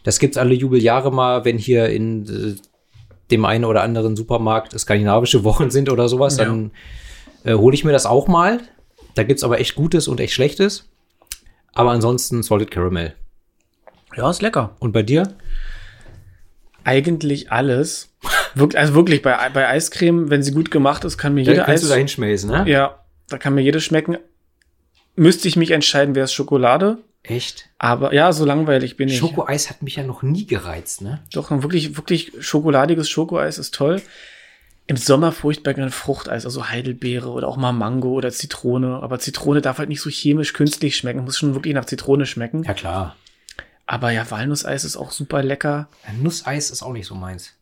Das 0.03 0.19
gibt's 0.19 0.38
alle 0.38 0.53
Jubeljahre 0.53 1.11
mal, 1.11 1.45
wenn 1.45 1.57
hier 1.57 1.88
in 1.89 2.26
äh, 2.28 2.55
dem 3.32 3.45
einen 3.45 3.63
oder 3.65 3.84
anderen 3.84 4.15
Supermarkt 4.15 4.78
skandinavische 4.78 5.43
Wochen 5.43 5.69
sind 5.69 5.89
oder 5.89 6.09
sowas, 6.09 6.38
Ja. 6.38 6.45
dann 6.45 6.71
äh, 7.43 7.53
hole 7.53 7.74
ich 7.76 7.84
mir 7.84 7.91
das 7.91 8.05
auch 8.05 8.28
mal. 8.28 8.59
Da 9.15 9.24
gibt's 9.24 9.43
aber 9.43 9.59
echt 9.59 9.76
Gutes 9.76 10.07
und 10.07 10.19
echt 10.19 10.34
Schlechtes. 10.34 10.89
Aber 11.74 11.91
ansonsten 11.91 12.43
Salted 12.43 12.71
Caramel. 12.71 13.13
Ja, 14.15 14.30
ist 14.30 14.41
lecker. 14.41 14.76
Und 14.80 14.91
bei 14.91 15.03
dir? 15.03 15.36
Eigentlich 16.84 17.51
alles. 17.51 18.13
Wirk 18.55 18.76
also 18.76 18.93
wirklich, 18.93 19.21
bei, 19.21 19.36
bei 19.53 19.67
Eiscreme, 19.67 20.30
wenn 20.30 20.43
sie 20.43 20.51
gut 20.51 20.69
gemacht 20.69 21.03
ist, 21.05 21.17
kann 21.17 21.34
mir 21.34 21.41
jeder 21.43 21.67
Eis. 21.67 21.91
hinschmelzen, 21.91 22.49
ne? 22.51 22.65
Ja, 22.67 23.03
da 23.30 23.38
kann 23.38 23.55
mir 23.55 23.61
jedes 23.61 23.84
schmecken. 23.84 24.17
Müsste 25.15 25.47
ich 25.47 25.55
mich 25.55 25.71
entscheiden, 25.71 26.15
wäre 26.15 26.26
es 26.26 26.34
Schokolade. 26.34 26.97
Echt? 27.24 27.69
Aber 27.78 28.13
ja, 28.13 28.34
so 28.34 28.43
langweilig 28.45 28.97
bin 28.97 29.07
ich. 29.07 29.17
Schokoeis 29.17 29.69
hat 29.69 29.82
mich 29.82 29.95
ja 29.95 30.03
noch 30.03 30.24
nie 30.24 30.45
gereizt, 30.45 31.01
ne? 31.01 31.24
Doch, 31.32 31.51
ein 31.51 31.63
wirklich, 31.63 31.95
wirklich 31.95 32.34
schokoladiges 32.39 33.09
Schokoeis 33.09 33.57
ist 33.57 33.74
toll. 33.74 34.01
Im 34.88 34.97
Sommer 34.97 35.32
furchtbar 35.32 35.74
gerne 35.74 35.91
Fruchteis, 35.91 36.43
also 36.43 36.69
Heidelbeere 36.69 37.30
oder 37.30 37.47
auch 37.47 37.55
mal 37.55 37.71
Mango 37.71 38.09
oder 38.09 38.32
Zitrone. 38.32 39.01
Aber 39.01 39.19
Zitrone 39.19 39.61
darf 39.61 39.78
halt 39.78 39.88
nicht 39.88 40.01
so 40.01 40.09
chemisch 40.09 40.51
künstlich 40.51 40.97
schmecken, 40.97 41.24
muss 41.24 41.38
schon 41.38 41.53
wirklich 41.53 41.74
nach 41.74 41.86
Zitrone 41.86 42.26
schmecken. 42.26 42.63
Ja, 42.63 42.74
klar. 42.74 43.15
Aber 43.86 44.11
ja, 44.11 44.30
Walnusseis 44.30 44.84
ist 44.84 44.97
auch 44.97 45.11
super 45.11 45.41
lecker. 45.43 45.88
Nusseis 46.21 46.71
ist 46.71 46.84
auch 46.84 46.91
nicht 46.91 47.07
so 47.07 47.15
meins. 47.15 47.53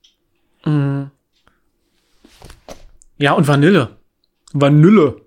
Ja, 3.18 3.34
und 3.34 3.48
Vanille. 3.48 3.98
Vanille. 4.54 5.21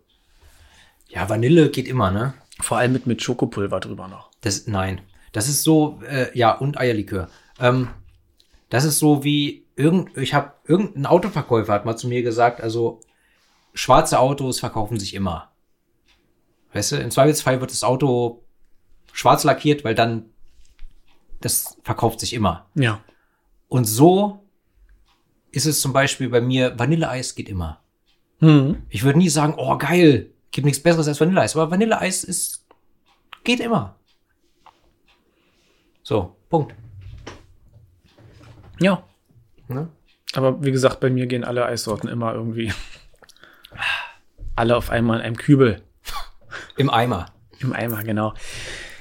Ja, 1.14 1.28
Vanille 1.28 1.70
geht 1.70 1.86
immer, 1.86 2.10
ne? 2.10 2.34
Vor 2.60 2.78
allem 2.78 2.92
mit, 2.92 3.06
mit 3.06 3.22
Schokopulver 3.22 3.80
drüber 3.80 4.08
noch. 4.08 4.30
Das, 4.40 4.66
nein. 4.66 5.00
Das 5.32 5.48
ist 5.48 5.62
so, 5.62 6.00
äh, 6.08 6.36
ja, 6.36 6.52
und 6.52 6.78
Eierlikör. 6.78 7.28
Ähm, 7.60 7.88
das 8.68 8.84
ist 8.84 8.98
so 8.98 9.24
wie 9.24 9.64
irgend, 9.76 10.16
ich 10.16 10.34
habe 10.34 10.52
irgendein 10.64 11.06
Autoverkäufer 11.06 11.72
hat 11.72 11.84
mal 11.84 11.96
zu 11.96 12.08
mir 12.08 12.22
gesagt, 12.22 12.60
also 12.60 13.00
schwarze 13.74 14.18
Autos 14.18 14.60
verkaufen 14.60 14.98
sich 14.98 15.14
immer. 15.14 15.50
Weißt 16.72 16.92
du, 16.92 16.96
im 16.96 17.10
Zweifelsfall 17.10 17.60
wird 17.60 17.70
das 17.70 17.84
Auto 17.84 18.44
schwarz 19.12 19.44
lackiert, 19.44 19.84
weil 19.84 19.94
dann 19.94 20.26
das 21.40 21.76
verkauft 21.82 22.20
sich 22.20 22.32
immer. 22.32 22.66
Ja. 22.74 23.00
Und 23.68 23.84
so 23.84 24.44
ist 25.52 25.66
es 25.66 25.80
zum 25.80 25.92
Beispiel 25.92 26.28
bei 26.28 26.40
mir, 26.40 26.78
Vanilleeis 26.78 27.34
geht 27.34 27.48
immer. 27.48 27.80
Hm. 28.40 28.82
Ich 28.88 29.04
würde 29.04 29.18
nie 29.18 29.28
sagen, 29.28 29.54
oh 29.56 29.76
geil, 29.78 30.33
gibt 30.54 30.64
nichts 30.64 30.82
Besseres 30.82 31.08
als 31.08 31.20
Vanilleeis. 31.20 31.54
Aber 31.56 31.70
Vanilleeis 31.70 32.24
ist, 32.24 32.64
geht 33.42 33.60
immer. 33.60 33.96
So, 36.02 36.36
Punkt. 36.48 36.74
Ja. 38.80 39.02
Ne? 39.68 39.88
Aber 40.34 40.62
wie 40.64 40.72
gesagt, 40.72 41.00
bei 41.00 41.10
mir 41.10 41.26
gehen 41.26 41.44
alle 41.44 41.64
Eissorten 41.66 42.08
immer 42.08 42.32
irgendwie. 42.34 42.72
Alle 44.56 44.76
auf 44.76 44.90
einmal 44.90 45.18
in 45.20 45.24
einem 45.26 45.36
Kübel. 45.36 45.82
Im 46.76 46.90
Eimer. 46.90 47.26
Im 47.60 47.72
Eimer, 47.72 48.02
genau. 48.04 48.34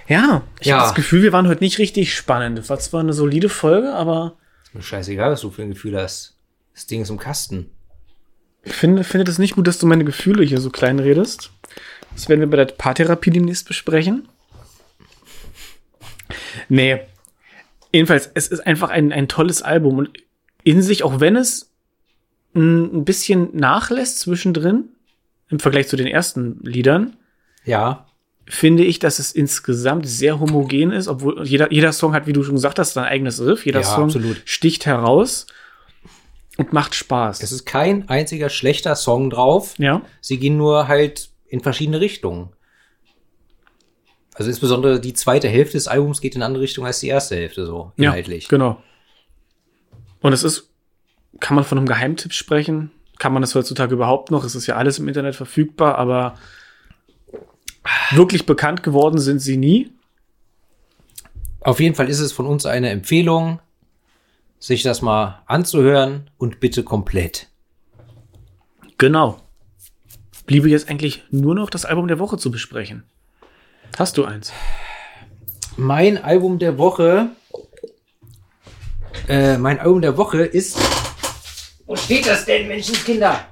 Ja, 0.08 0.42
ich 0.60 0.68
Ja. 0.68 0.78
habe 0.78 0.88
das 0.88 0.96
Gefühl, 0.96 1.22
wir 1.24 1.34
waren 1.34 1.48
heute 1.48 1.64
nicht 1.64 1.78
richtig 1.78 2.14
spannend. 2.16 2.58
Das 2.58 2.70
war 2.70 2.80
zwar 2.80 3.02
eine 3.02 3.14
solide 3.14 3.50
Folge, 3.50 3.94
aber 3.94 4.38
Ist 4.64 4.74
mir 4.76 4.82
scheißegal, 4.82 5.32
was 5.32 5.42
du 5.42 5.52
für 5.52 5.62
ein 5.64 5.70
Gefühl 5.70 6.00
hast. 6.00 6.38
Das 6.74 6.88
Ding 6.88 7.02
ist 7.02 7.10
im 7.10 7.18
Kasten. 7.20 7.70
Ich 8.66 8.74
finde, 8.74 9.04
finde 9.04 9.26
das 9.26 9.40
nicht 9.40 9.56
gut, 9.56 9.68
dass 9.68 9.80
du 9.80 9.88
meine 9.88 10.06
Gefühle 10.06 10.44
hier 10.44 10.60
so 10.60 10.70
klein 10.70 11.00
redest. 11.00 11.52
Das 12.14 12.30
werden 12.30 12.40
wir 12.40 12.50
bei 12.50 12.58
der 12.58 12.66
Paartherapie 12.66 13.32
demnächst 13.32 13.68
besprechen. 13.68 14.28
Nee. 16.70 17.02
Jedenfalls, 17.92 18.30
es 18.34 18.48
ist 18.48 18.66
einfach 18.66 18.90
ein, 18.90 19.12
ein 19.12 19.28
tolles 19.28 19.62
Album 19.62 19.98
und 19.98 20.10
in 20.64 20.82
sich, 20.82 21.04
auch 21.04 21.20
wenn 21.20 21.36
es 21.36 21.72
ein 22.56 23.04
bisschen 23.06 23.50
nachlässt 23.54 24.20
zwischendrin, 24.20 24.86
im 25.50 25.60
Vergleich 25.60 25.88
zu 25.88 25.98
den 25.98 26.08
ersten 26.08 26.60
Liedern, 26.64 27.16
Ja, 27.66 28.08
finde 28.46 28.84
ich, 28.84 29.00
dass 29.00 29.20
es 29.20 29.32
insgesamt 29.32 30.08
sehr 30.08 30.40
homogen 30.40 30.92
ist, 30.92 31.08
obwohl 31.08 31.46
jeder, 31.48 31.72
jeder 31.72 31.94
Song 31.94 32.14
hat, 32.14 32.28
wie 32.28 32.34
du 32.34 32.44
schon 32.44 32.56
gesagt 32.56 32.80
hast, 32.80 32.94
sein 32.94 33.06
eigenes 33.06 33.44
Riff. 33.44 33.66
Jeder 33.66 33.82
Ja, 33.82 33.86
Song 33.86 34.06
absolut. 34.06 34.42
sticht 34.46 34.86
heraus 34.86 35.48
und 36.58 36.74
macht 36.74 36.96
Spaß. 36.96 37.42
es 37.42 37.52
ist 37.52 37.66
kein 37.66 38.08
einziger 38.10 38.50
schlechter 38.50 38.96
Song 38.96 39.30
drauf. 39.30 39.76
ja, 39.78 40.02
Sie 40.22 40.38
gehen 40.38 40.58
nur 40.58 40.88
halt 40.88 41.30
in 41.48 41.62
verschiedene 41.62 42.00
Richtungen. 42.00 42.50
Also 44.36 44.50
insbesondere 44.50 45.00
die 45.00 45.14
zweite 45.14 45.48
Hälfte 45.48 45.78
des 45.78 45.88
Albums 45.88 46.22
geht 46.22 46.36
in 46.36 46.42
eine 46.42 46.48
andere 46.48 46.64
Richtung 46.64 46.86
als 46.86 47.00
die 47.00 47.08
erste 47.08 47.36
Hälfte, 47.36 47.66
so 47.66 47.92
inhaltlich. 47.98 48.46
Ja, 48.46 48.50
genau. 48.50 48.82
Und 50.22 50.34
es 50.34 50.44
ist, 50.44 50.70
kann 51.40 51.56
man 51.56 51.64
von 51.64 51.78
einem 51.78 51.88
Geheimtipp 51.88 52.34
sprechen? 52.34 52.92
Kann 53.20 53.34
man 53.34 53.42
das 53.42 53.54
heutzutage 53.54 53.94
überhaupt 53.94 54.32
noch? 54.32 54.44
Es 54.44 54.56
ist 54.56 54.66
ja 54.66 54.76
alles 54.76 54.98
im 54.98 55.08
Internet 55.08 55.36
verfügbar, 55.36 55.98
aber 55.98 56.36
wirklich 58.12 58.46
bekannt 58.46 58.82
geworden 58.82 59.20
sind 59.20 59.40
sie 59.40 59.58
nie. 59.58 59.92
Auf 61.62 61.80
jeden 61.80 61.96
Fall 61.96 62.10
ist 62.10 62.20
es 62.20 62.32
von 62.32 62.46
uns 62.46 62.66
eine 62.66 62.90
Empfehlung, 62.90 63.60
sich 64.64 64.82
das 64.82 65.02
mal 65.02 65.44
anzuhören 65.46 66.30
und 66.38 66.62
bitte 66.62 66.84
komplett. 66.84 67.50
Genau. 68.98 69.42
Bliebe 70.46 70.70
jetzt 70.70 70.90
eigentlich 70.90 71.24
nur 71.32 71.54
noch 71.54 71.70
das 71.70 71.84
Album 71.84 72.08
der 72.08 72.18
Woche 72.18 72.38
zu 72.38 72.50
besprechen. 72.50 73.04
Hast 73.98 74.16
du 74.18 74.24
eins? 74.24 74.54
Mein 75.76 76.18
Album 76.18 76.60
der 76.60 76.78
Woche, 76.78 77.32
äh, 79.28 79.58
mein 79.58 79.80
Album 79.80 80.02
der 80.02 80.16
Woche 80.16 80.46
ist, 80.46 80.80
wo 81.86 81.98
steht 81.98 82.26
das 82.26 82.46
denn, 82.46 82.70
Menschenskinder? 82.70 83.46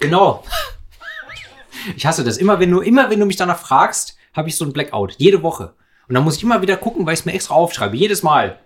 Genau. 0.00 0.42
Ich 1.96 2.04
hasse 2.04 2.24
das. 2.24 2.38
Immer 2.38 2.58
wenn 2.58 2.72
du, 2.72 2.80
immer 2.80 3.08
wenn 3.08 3.20
du 3.20 3.26
mich 3.26 3.36
danach 3.36 3.60
fragst, 3.60 4.16
habe 4.32 4.48
ich 4.48 4.56
so 4.56 4.64
ein 4.64 4.72
Blackout. 4.72 5.14
Jede 5.18 5.44
Woche. 5.44 5.74
Und 6.08 6.16
dann 6.16 6.24
muss 6.24 6.38
ich 6.38 6.42
immer 6.42 6.60
wieder 6.60 6.76
gucken, 6.76 7.06
weil 7.06 7.14
ich 7.14 7.20
es 7.20 7.26
mir 7.26 7.34
extra 7.34 7.54
aufschreibe. 7.54 7.96
Jedes 7.96 8.24
Mal. 8.24 8.58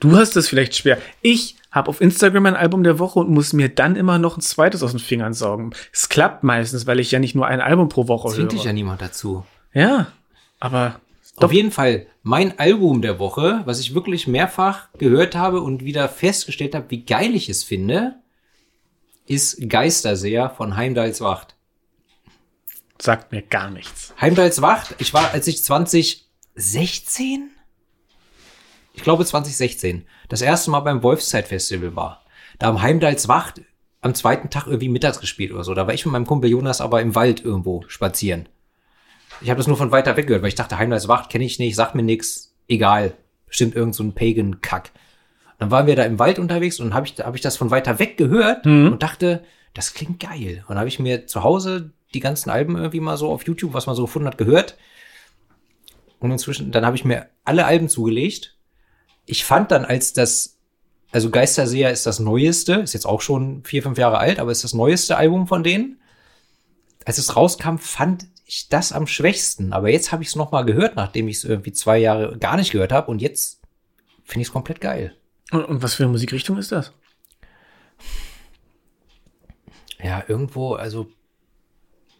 Du 0.00 0.16
hast 0.16 0.36
es 0.36 0.48
vielleicht 0.48 0.74
schwer. 0.76 0.98
Ich 1.22 1.56
habe 1.70 1.88
auf 1.88 2.00
Instagram 2.00 2.46
ein 2.46 2.56
Album 2.56 2.84
der 2.84 2.98
Woche 2.98 3.18
und 3.20 3.30
muss 3.30 3.52
mir 3.52 3.68
dann 3.68 3.96
immer 3.96 4.18
noch 4.18 4.36
ein 4.36 4.40
zweites 4.40 4.82
aus 4.82 4.92
den 4.92 5.00
Fingern 5.00 5.34
saugen. 5.34 5.72
Es 5.92 6.08
klappt 6.08 6.44
meistens, 6.44 6.86
weil 6.86 7.00
ich 7.00 7.10
ja 7.10 7.18
nicht 7.18 7.34
nur 7.34 7.46
ein 7.46 7.60
Album 7.60 7.88
pro 7.88 8.06
Woche 8.08 8.28
Zwingt 8.28 8.52
höre. 8.52 8.56
dich 8.58 8.64
ja 8.64 8.72
niemand 8.72 9.02
dazu. 9.02 9.44
Ja, 9.72 10.06
aber 10.60 11.00
Auf 11.36 11.52
jeden 11.52 11.72
Fall 11.72 12.06
mein 12.22 12.58
Album 12.60 13.02
der 13.02 13.18
Woche, 13.18 13.62
was 13.64 13.80
ich 13.80 13.94
wirklich 13.94 14.28
mehrfach 14.28 14.88
gehört 14.98 15.34
habe 15.34 15.60
und 15.60 15.84
wieder 15.84 16.08
festgestellt 16.08 16.74
habe, 16.76 16.86
wie 16.90 17.04
geil 17.04 17.34
ich 17.34 17.48
es 17.48 17.64
finde, 17.64 18.14
ist 19.26 19.68
Geisterseher 19.68 20.50
von 20.50 20.76
Heimdalls 20.76 21.20
Wacht. 21.20 21.56
sagt 23.00 23.32
mir 23.32 23.42
gar 23.42 23.70
nichts. 23.70 24.14
Heimdalls 24.20 24.62
Wacht, 24.62 24.94
ich 24.98 25.12
war, 25.12 25.32
als 25.32 25.46
ich 25.48 25.64
2016? 25.64 27.50
Ich 28.94 29.02
glaube 29.02 29.24
2016, 29.24 30.06
das 30.28 30.40
erste 30.40 30.70
Mal 30.70 30.80
beim 30.80 31.02
Wolfszeit 31.02 31.48
Festival 31.48 31.94
war. 31.96 32.22
Da 32.58 32.68
haben 32.68 32.80
Heimdalls 32.80 33.28
Wacht 33.28 33.60
am 34.00 34.14
zweiten 34.14 34.50
Tag 34.50 34.66
irgendwie 34.66 34.88
mittags 34.88 35.20
gespielt 35.20 35.52
oder 35.52 35.64
so. 35.64 35.74
Da 35.74 35.86
war 35.86 35.94
ich 35.94 36.04
mit 36.06 36.12
meinem 36.12 36.26
Kumpel 36.26 36.50
Jonas 36.50 36.80
aber 36.80 37.02
im 37.02 37.14
Wald 37.14 37.44
irgendwo 37.44 37.84
spazieren. 37.88 38.48
Ich 39.40 39.50
habe 39.50 39.58
das 39.58 39.66
nur 39.66 39.76
von 39.76 39.90
weiter 39.90 40.16
weg 40.16 40.26
gehört, 40.28 40.42
weil 40.42 40.48
ich 40.48 40.54
dachte, 40.54 40.78
Heimleis 40.78 41.08
Wacht 41.08 41.28
kenne 41.30 41.44
ich 41.44 41.58
nicht, 41.58 41.74
sagt 41.74 41.94
mir 41.94 42.02
nix, 42.02 42.54
egal. 42.68 43.14
Bestimmt 43.46 43.74
irgend 43.74 43.94
so 43.94 44.04
ein 44.04 44.14
Pagan-Kack. 44.14 44.92
Dann 45.58 45.70
waren 45.70 45.86
wir 45.86 45.96
da 45.96 46.04
im 46.04 46.18
Wald 46.18 46.38
unterwegs 46.38 46.78
und 46.80 46.94
habe 46.94 47.06
ich, 47.06 47.18
hab 47.18 47.34
ich 47.34 47.40
das 47.40 47.56
von 47.56 47.70
weiter 47.70 47.98
weg 47.98 48.16
gehört 48.16 48.64
Mhm. 48.64 48.92
und 48.92 49.02
dachte, 49.02 49.44
das 49.72 49.94
klingt 49.94 50.20
geil. 50.20 50.58
Und 50.62 50.70
dann 50.70 50.78
habe 50.78 50.88
ich 50.88 51.00
mir 51.00 51.26
zu 51.26 51.42
Hause 51.42 51.90
die 52.12 52.20
ganzen 52.20 52.50
Alben 52.50 52.76
irgendwie 52.76 53.00
mal 53.00 53.16
so 53.16 53.30
auf 53.32 53.44
YouTube, 53.46 53.74
was 53.74 53.86
man 53.86 53.96
so 53.96 54.02
gefunden 54.02 54.28
hat, 54.28 54.38
gehört. 54.38 54.76
Und 56.20 56.30
inzwischen, 56.30 56.70
dann 56.70 56.86
habe 56.86 56.96
ich 56.96 57.04
mir 57.04 57.26
alle 57.44 57.64
Alben 57.66 57.88
zugelegt. 57.88 58.53
Ich 59.26 59.44
fand 59.44 59.70
dann, 59.70 59.84
als 59.84 60.12
das, 60.12 60.58
also 61.12 61.30
Geisterseher 61.30 61.90
ist 61.90 62.06
das 62.06 62.18
neueste, 62.18 62.74
ist 62.74 62.92
jetzt 62.92 63.06
auch 63.06 63.20
schon 63.20 63.64
vier, 63.64 63.82
fünf 63.82 63.98
Jahre 63.98 64.18
alt, 64.18 64.38
aber 64.38 64.52
ist 64.52 64.64
das 64.64 64.74
neueste 64.74 65.16
Album 65.16 65.46
von 65.46 65.62
denen. 65.62 66.00
Als 67.04 67.18
es 67.18 67.36
rauskam, 67.36 67.76
fand 67.78 68.26
ich 68.46 68.68
das 68.68 68.92
am 68.92 69.06
schwächsten. 69.06 69.72
Aber 69.72 69.90
jetzt 69.90 70.12
habe 70.12 70.22
ich 70.22 70.30
es 70.30 70.36
nochmal 70.36 70.64
gehört, 70.64 70.96
nachdem 70.96 71.28
ich 71.28 71.38
es 71.38 71.44
irgendwie 71.44 71.72
zwei 71.72 71.98
Jahre 71.98 72.38
gar 72.38 72.56
nicht 72.56 72.72
gehört 72.72 72.92
habe. 72.92 73.10
Und 73.10 73.22
jetzt 73.22 73.60
finde 74.24 74.42
ich 74.42 74.48
es 74.48 74.52
komplett 74.52 74.80
geil. 74.80 75.14
Und, 75.50 75.64
und 75.64 75.82
was 75.82 75.94
für 75.94 76.04
eine 76.04 76.12
Musikrichtung 76.12 76.58
ist 76.58 76.72
das? 76.72 76.92
Ja, 80.02 80.22
irgendwo, 80.28 80.74
also 80.74 81.08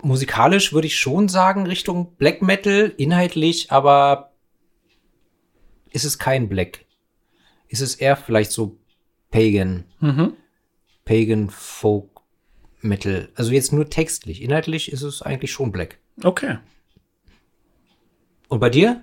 musikalisch 0.03 0.73
würde 0.73 0.87
ich 0.87 0.99
schon 0.99 1.29
sagen 1.29 1.67
Richtung 1.67 2.15
Black 2.17 2.43
Metal, 2.43 2.93
inhaltlich, 2.97 3.71
aber 3.73 4.33
ist 5.91 6.05
es 6.05 6.19
kein 6.19 6.49
Black. 6.49 6.84
Ist 7.69 7.81
es 7.81 7.95
eher 7.97 8.17
vielleicht 8.17 8.53
so 8.53 8.77
Pagan, 9.31 9.85
Mhm. 10.01 10.35
Pagan 11.05 11.51
Folk 11.51 12.09
Metal. 12.81 13.29
Also 13.35 13.53
jetzt 13.53 13.73
nur 13.73 13.89
textlich. 13.91 14.43
Inhaltlich 14.43 14.93
ist 14.93 15.03
es 15.03 15.23
eigentlich 15.23 15.53
schon 15.53 15.73
Black. 15.73 15.99
Okay. 16.23 16.59
Und 18.49 18.61
bei 18.61 18.71
dir? 18.71 19.03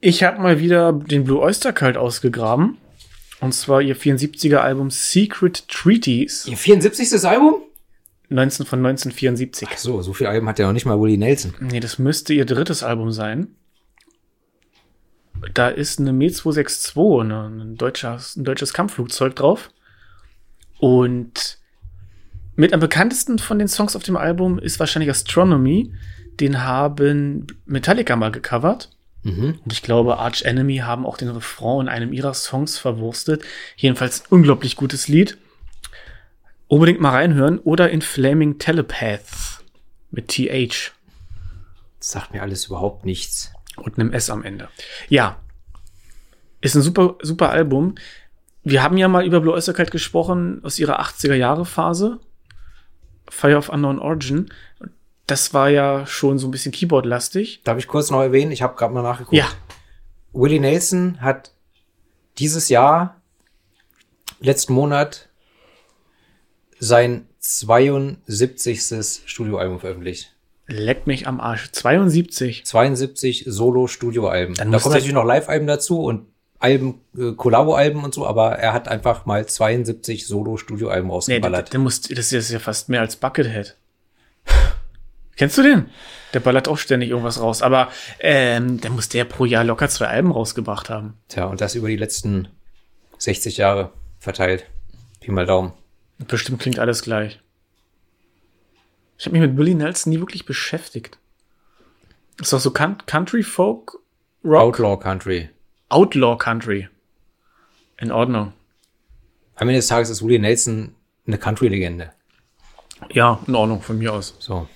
Ich 0.00 0.22
habe 0.22 0.40
mal 0.40 0.60
wieder 0.60 0.92
den 0.92 1.24
Blue 1.24 1.40
Oyster 1.40 1.72
Cult 1.72 1.96
ausgegraben. 1.96 2.78
Und 3.40 3.52
zwar 3.52 3.82
ihr 3.82 3.96
74er 3.96 4.58
Album 4.58 4.90
Secret 4.90 5.66
Treaties, 5.68 6.46
Ihr 6.46 6.56
74. 6.56 7.24
Album? 7.24 7.62
19 8.28 8.64
von 8.66 8.78
1974. 8.78 9.68
Ach 9.72 9.78
so, 9.78 10.02
so 10.02 10.12
viel 10.12 10.26
Alben 10.28 10.48
hat 10.48 10.58
ja 10.58 10.66
noch 10.66 10.72
nicht 10.72 10.84
mal 10.86 11.00
Willie 11.00 11.18
Nelson. 11.18 11.54
Nee, 11.60 11.80
das 11.80 11.98
müsste 11.98 12.32
ihr 12.32 12.44
drittes 12.44 12.82
Album 12.82 13.10
sein. 13.12 13.56
Da 15.54 15.68
ist 15.68 15.98
eine 15.98 16.12
Me 16.12 16.30
262, 16.30 16.96
eine, 17.20 17.46
ein, 17.46 17.76
deutsches, 17.76 18.36
ein 18.36 18.44
deutsches 18.44 18.72
Kampfflugzeug 18.72 19.36
drauf. 19.36 19.70
Und 20.78 21.58
mit 22.56 22.72
am 22.72 22.80
bekanntesten 22.80 23.38
von 23.38 23.58
den 23.58 23.68
Songs 23.68 23.96
auf 23.96 24.02
dem 24.02 24.16
Album 24.16 24.58
ist 24.58 24.80
wahrscheinlich 24.80 25.10
Astronomy. 25.10 25.92
Den 26.40 26.62
haben 26.62 27.46
Metallica 27.66 28.16
mal 28.16 28.32
gecovert. 28.32 28.90
Mhm. 29.22 29.58
Und 29.64 29.72
ich 29.72 29.82
glaube, 29.82 30.18
Arch 30.18 30.42
Enemy 30.42 30.78
haben 30.78 31.06
auch 31.06 31.16
den 31.16 31.28
Refrain 31.28 31.82
in 31.82 31.88
einem 31.88 32.12
ihrer 32.12 32.34
Songs 32.34 32.78
verwurstet. 32.78 33.44
Jedenfalls 33.76 34.24
unglaublich 34.30 34.76
gutes 34.76 35.08
Lied. 35.08 35.38
Unbedingt 36.68 37.00
mal 37.00 37.10
reinhören. 37.10 37.58
Oder 37.58 37.90
in 37.90 38.02
Flaming 38.02 38.58
Telepath 38.58 39.62
mit 40.10 40.28
TH 40.28 40.92
Das 41.98 42.10
sagt 42.10 42.32
mir 42.32 42.42
alles 42.42 42.66
überhaupt 42.66 43.04
nichts. 43.04 43.52
Und 43.80 43.98
einem 43.98 44.12
S 44.12 44.30
am 44.30 44.42
Ende. 44.44 44.68
Ja, 45.08 45.40
ist 46.60 46.74
ein 46.74 46.82
super, 46.82 47.16
super 47.22 47.50
Album. 47.50 47.94
Wir 48.62 48.82
haben 48.82 48.96
ja 48.98 49.08
mal 49.08 49.24
über 49.24 49.40
Blue 49.40 49.54
Oyster 49.54 49.72
Cult 49.72 49.90
gesprochen 49.90 50.60
aus 50.62 50.78
ihrer 50.78 51.00
80er 51.00 51.34
Jahre 51.34 51.64
Phase. 51.64 52.20
Fire 53.28 53.56
of 53.56 53.68
Unknown 53.68 53.98
Origin. 53.98 54.52
Das 55.26 55.54
war 55.54 55.70
ja 55.70 56.06
schon 56.06 56.38
so 56.38 56.48
ein 56.48 56.50
bisschen 56.50 56.72
Keyboard-lastig. 56.72 57.62
Darf 57.62 57.78
ich 57.78 57.86
kurz 57.86 58.10
noch 58.10 58.20
erwähnen? 58.20 58.50
Ich 58.50 58.62
habe 58.62 58.76
gerade 58.76 58.92
mal 58.92 59.02
nachgeguckt. 59.02 59.36
Ja, 59.36 59.48
Willie 60.32 60.60
Nelson 60.60 61.20
hat 61.20 61.52
dieses 62.38 62.68
Jahr, 62.68 63.20
letzten 64.40 64.72
Monat, 64.72 65.28
sein 66.78 67.26
72. 67.38 69.22
Studioalbum 69.26 69.80
veröffentlicht. 69.80 70.34
Leckt 70.70 71.06
mich 71.06 71.26
am 71.26 71.40
Arsch. 71.40 71.70
72. 71.72 72.64
72 72.64 73.44
Solo-Studioalben. 73.46 74.54
Da 74.54 74.64
kommen 74.64 74.94
natürlich 74.94 75.12
noch 75.12 75.24
Live-Alben 75.24 75.66
dazu 75.66 76.00
und 76.02 76.26
Alben, 76.58 77.00
äh, 77.16 77.32
Kollabo-Alben 77.32 78.04
und 78.04 78.12
so, 78.14 78.26
aber 78.26 78.52
er 78.58 78.72
hat 78.72 78.86
einfach 78.88 79.24
mal 79.26 79.46
72 79.46 80.26
Solo-Studioalben 80.26 81.06
Nee, 81.06 81.08
der, 81.08 81.14
rausgeballert. 81.14 81.72
der 81.72 81.80
muss, 81.80 82.02
das 82.02 82.32
ist 82.32 82.50
ja 82.50 82.58
fast 82.58 82.88
mehr 82.88 83.00
als 83.00 83.16
Buckethead. 83.16 83.76
Kennst 85.36 85.56
du 85.56 85.62
den? 85.62 85.86
Der 86.34 86.40
ballert 86.40 86.68
auch 86.68 86.76
ständig 86.76 87.10
irgendwas 87.10 87.40
raus. 87.40 87.62
Aber 87.62 87.88
ähm, 88.18 88.78
der 88.80 88.90
muss 88.90 89.08
der 89.08 89.24
pro 89.24 89.46
Jahr 89.46 89.64
locker 89.64 89.88
zwei 89.88 90.06
Alben 90.08 90.30
rausgebracht 90.32 90.90
haben. 90.90 91.14
Tja, 91.28 91.46
und 91.46 91.62
das 91.62 91.74
über 91.74 91.88
die 91.88 91.96
letzten 91.96 92.48
60 93.18 93.56
Jahre 93.56 93.90
verteilt. 94.18 94.66
Pi 95.20 95.30
mal 95.30 95.46
Daumen. 95.46 95.72
Bestimmt 96.18 96.60
klingt 96.60 96.78
alles 96.78 97.02
gleich. 97.02 97.40
Ich 99.20 99.26
habe 99.26 99.36
mich 99.36 99.46
mit 99.46 99.54
Billy 99.54 99.74
Nelson 99.74 100.10
nie 100.14 100.18
wirklich 100.18 100.46
beschäftigt. 100.46 101.18
Ist 102.40 102.54
doch 102.54 102.58
so 102.58 102.70
Coun- 102.70 102.96
Country 103.04 103.42
Folk 103.42 103.98
Rock? 104.42 104.62
Outlaw 104.62 104.96
Country. 104.98 105.50
Outlaw 105.90 106.38
Country. 106.38 106.88
In 107.98 108.10
Ordnung. 108.12 108.54
Am 109.56 109.68
Ende 109.68 109.74
des 109.80 109.88
Tages 109.88 110.08
ist 110.08 110.22
Willie 110.24 110.38
Nelson 110.38 110.94
eine 111.26 111.36
Country-Legende. 111.36 112.14
Ja, 113.10 113.38
in 113.46 113.54
Ordnung 113.54 113.82
von 113.82 113.98
mir 113.98 114.14
aus. 114.14 114.34
So. 114.38 114.66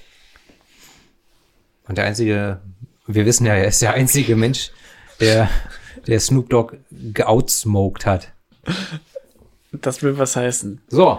Und 1.89 1.97
der 1.97 2.05
einzige, 2.05 2.61
wir 3.07 3.25
wissen 3.25 3.47
ja, 3.47 3.55
er 3.55 3.69
ist 3.69 3.81
der 3.81 3.95
einzige 3.95 4.37
Mensch, 4.37 4.73
der, 5.21 5.49
der 6.07 6.21
Snoop 6.21 6.51
Dogg 6.51 6.77
geoutsmoked 6.91 8.05
hat. 8.05 8.31
Das 9.73 10.03
will 10.03 10.19
was 10.19 10.37
heißen. 10.37 10.83
So. 10.89 11.19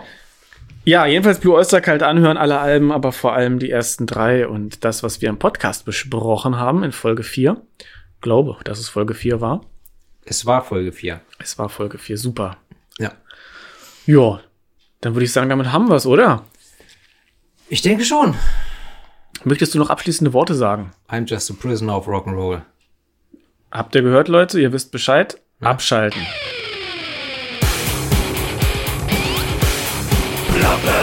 Ja, 0.87 1.07
jedenfalls 1.07 1.39
Blue 1.39 1.55
Oyster 1.55 1.81
Cult 1.81 2.03
anhören, 2.03 2.37
alle 2.37 2.59
Alben, 2.59 2.91
aber 2.91 3.11
vor 3.11 3.33
allem 3.33 3.57
die 3.57 3.71
ersten 3.71 4.05
drei 4.05 4.47
und 4.47 4.85
das, 4.85 5.01
was 5.01 5.19
wir 5.19 5.29
im 5.29 5.39
Podcast 5.39 5.83
besprochen 5.83 6.59
haben 6.59 6.83
in 6.83 6.91
Folge 6.91 7.23
4. 7.23 7.59
Glaube, 8.21 8.57
dass 8.65 8.77
es 8.77 8.87
Folge 8.87 9.15
4 9.15 9.41
war. 9.41 9.61
Es 10.25 10.45
war 10.45 10.63
Folge 10.63 10.91
4. 10.91 11.21
Es 11.39 11.57
war 11.57 11.69
Folge 11.69 11.97
4, 11.97 12.19
super. 12.19 12.57
Ja. 12.99 13.13
Ja, 14.05 14.39
dann 15.01 15.15
würde 15.15 15.25
ich 15.25 15.31
sagen, 15.31 15.49
damit 15.49 15.71
haben 15.71 15.89
wir 15.89 15.95
es, 15.95 16.05
oder? 16.05 16.45
Ich 17.67 17.81
denke 17.81 18.05
schon. 18.05 18.35
Möchtest 19.43 19.73
du 19.73 19.79
noch 19.79 19.89
abschließende 19.89 20.33
Worte 20.33 20.53
sagen? 20.53 20.91
I'm 21.09 21.27
just 21.27 21.49
a 21.49 21.55
prisoner 21.59 21.97
of 21.97 22.07
Rock'n'Roll. 22.07 22.61
Habt 23.71 23.95
ihr 23.95 24.03
gehört, 24.03 24.27
Leute? 24.27 24.61
Ihr 24.61 24.71
wisst 24.71 24.91
Bescheid. 24.91 25.41
Abschalten. 25.61 26.21
Love 30.61 30.94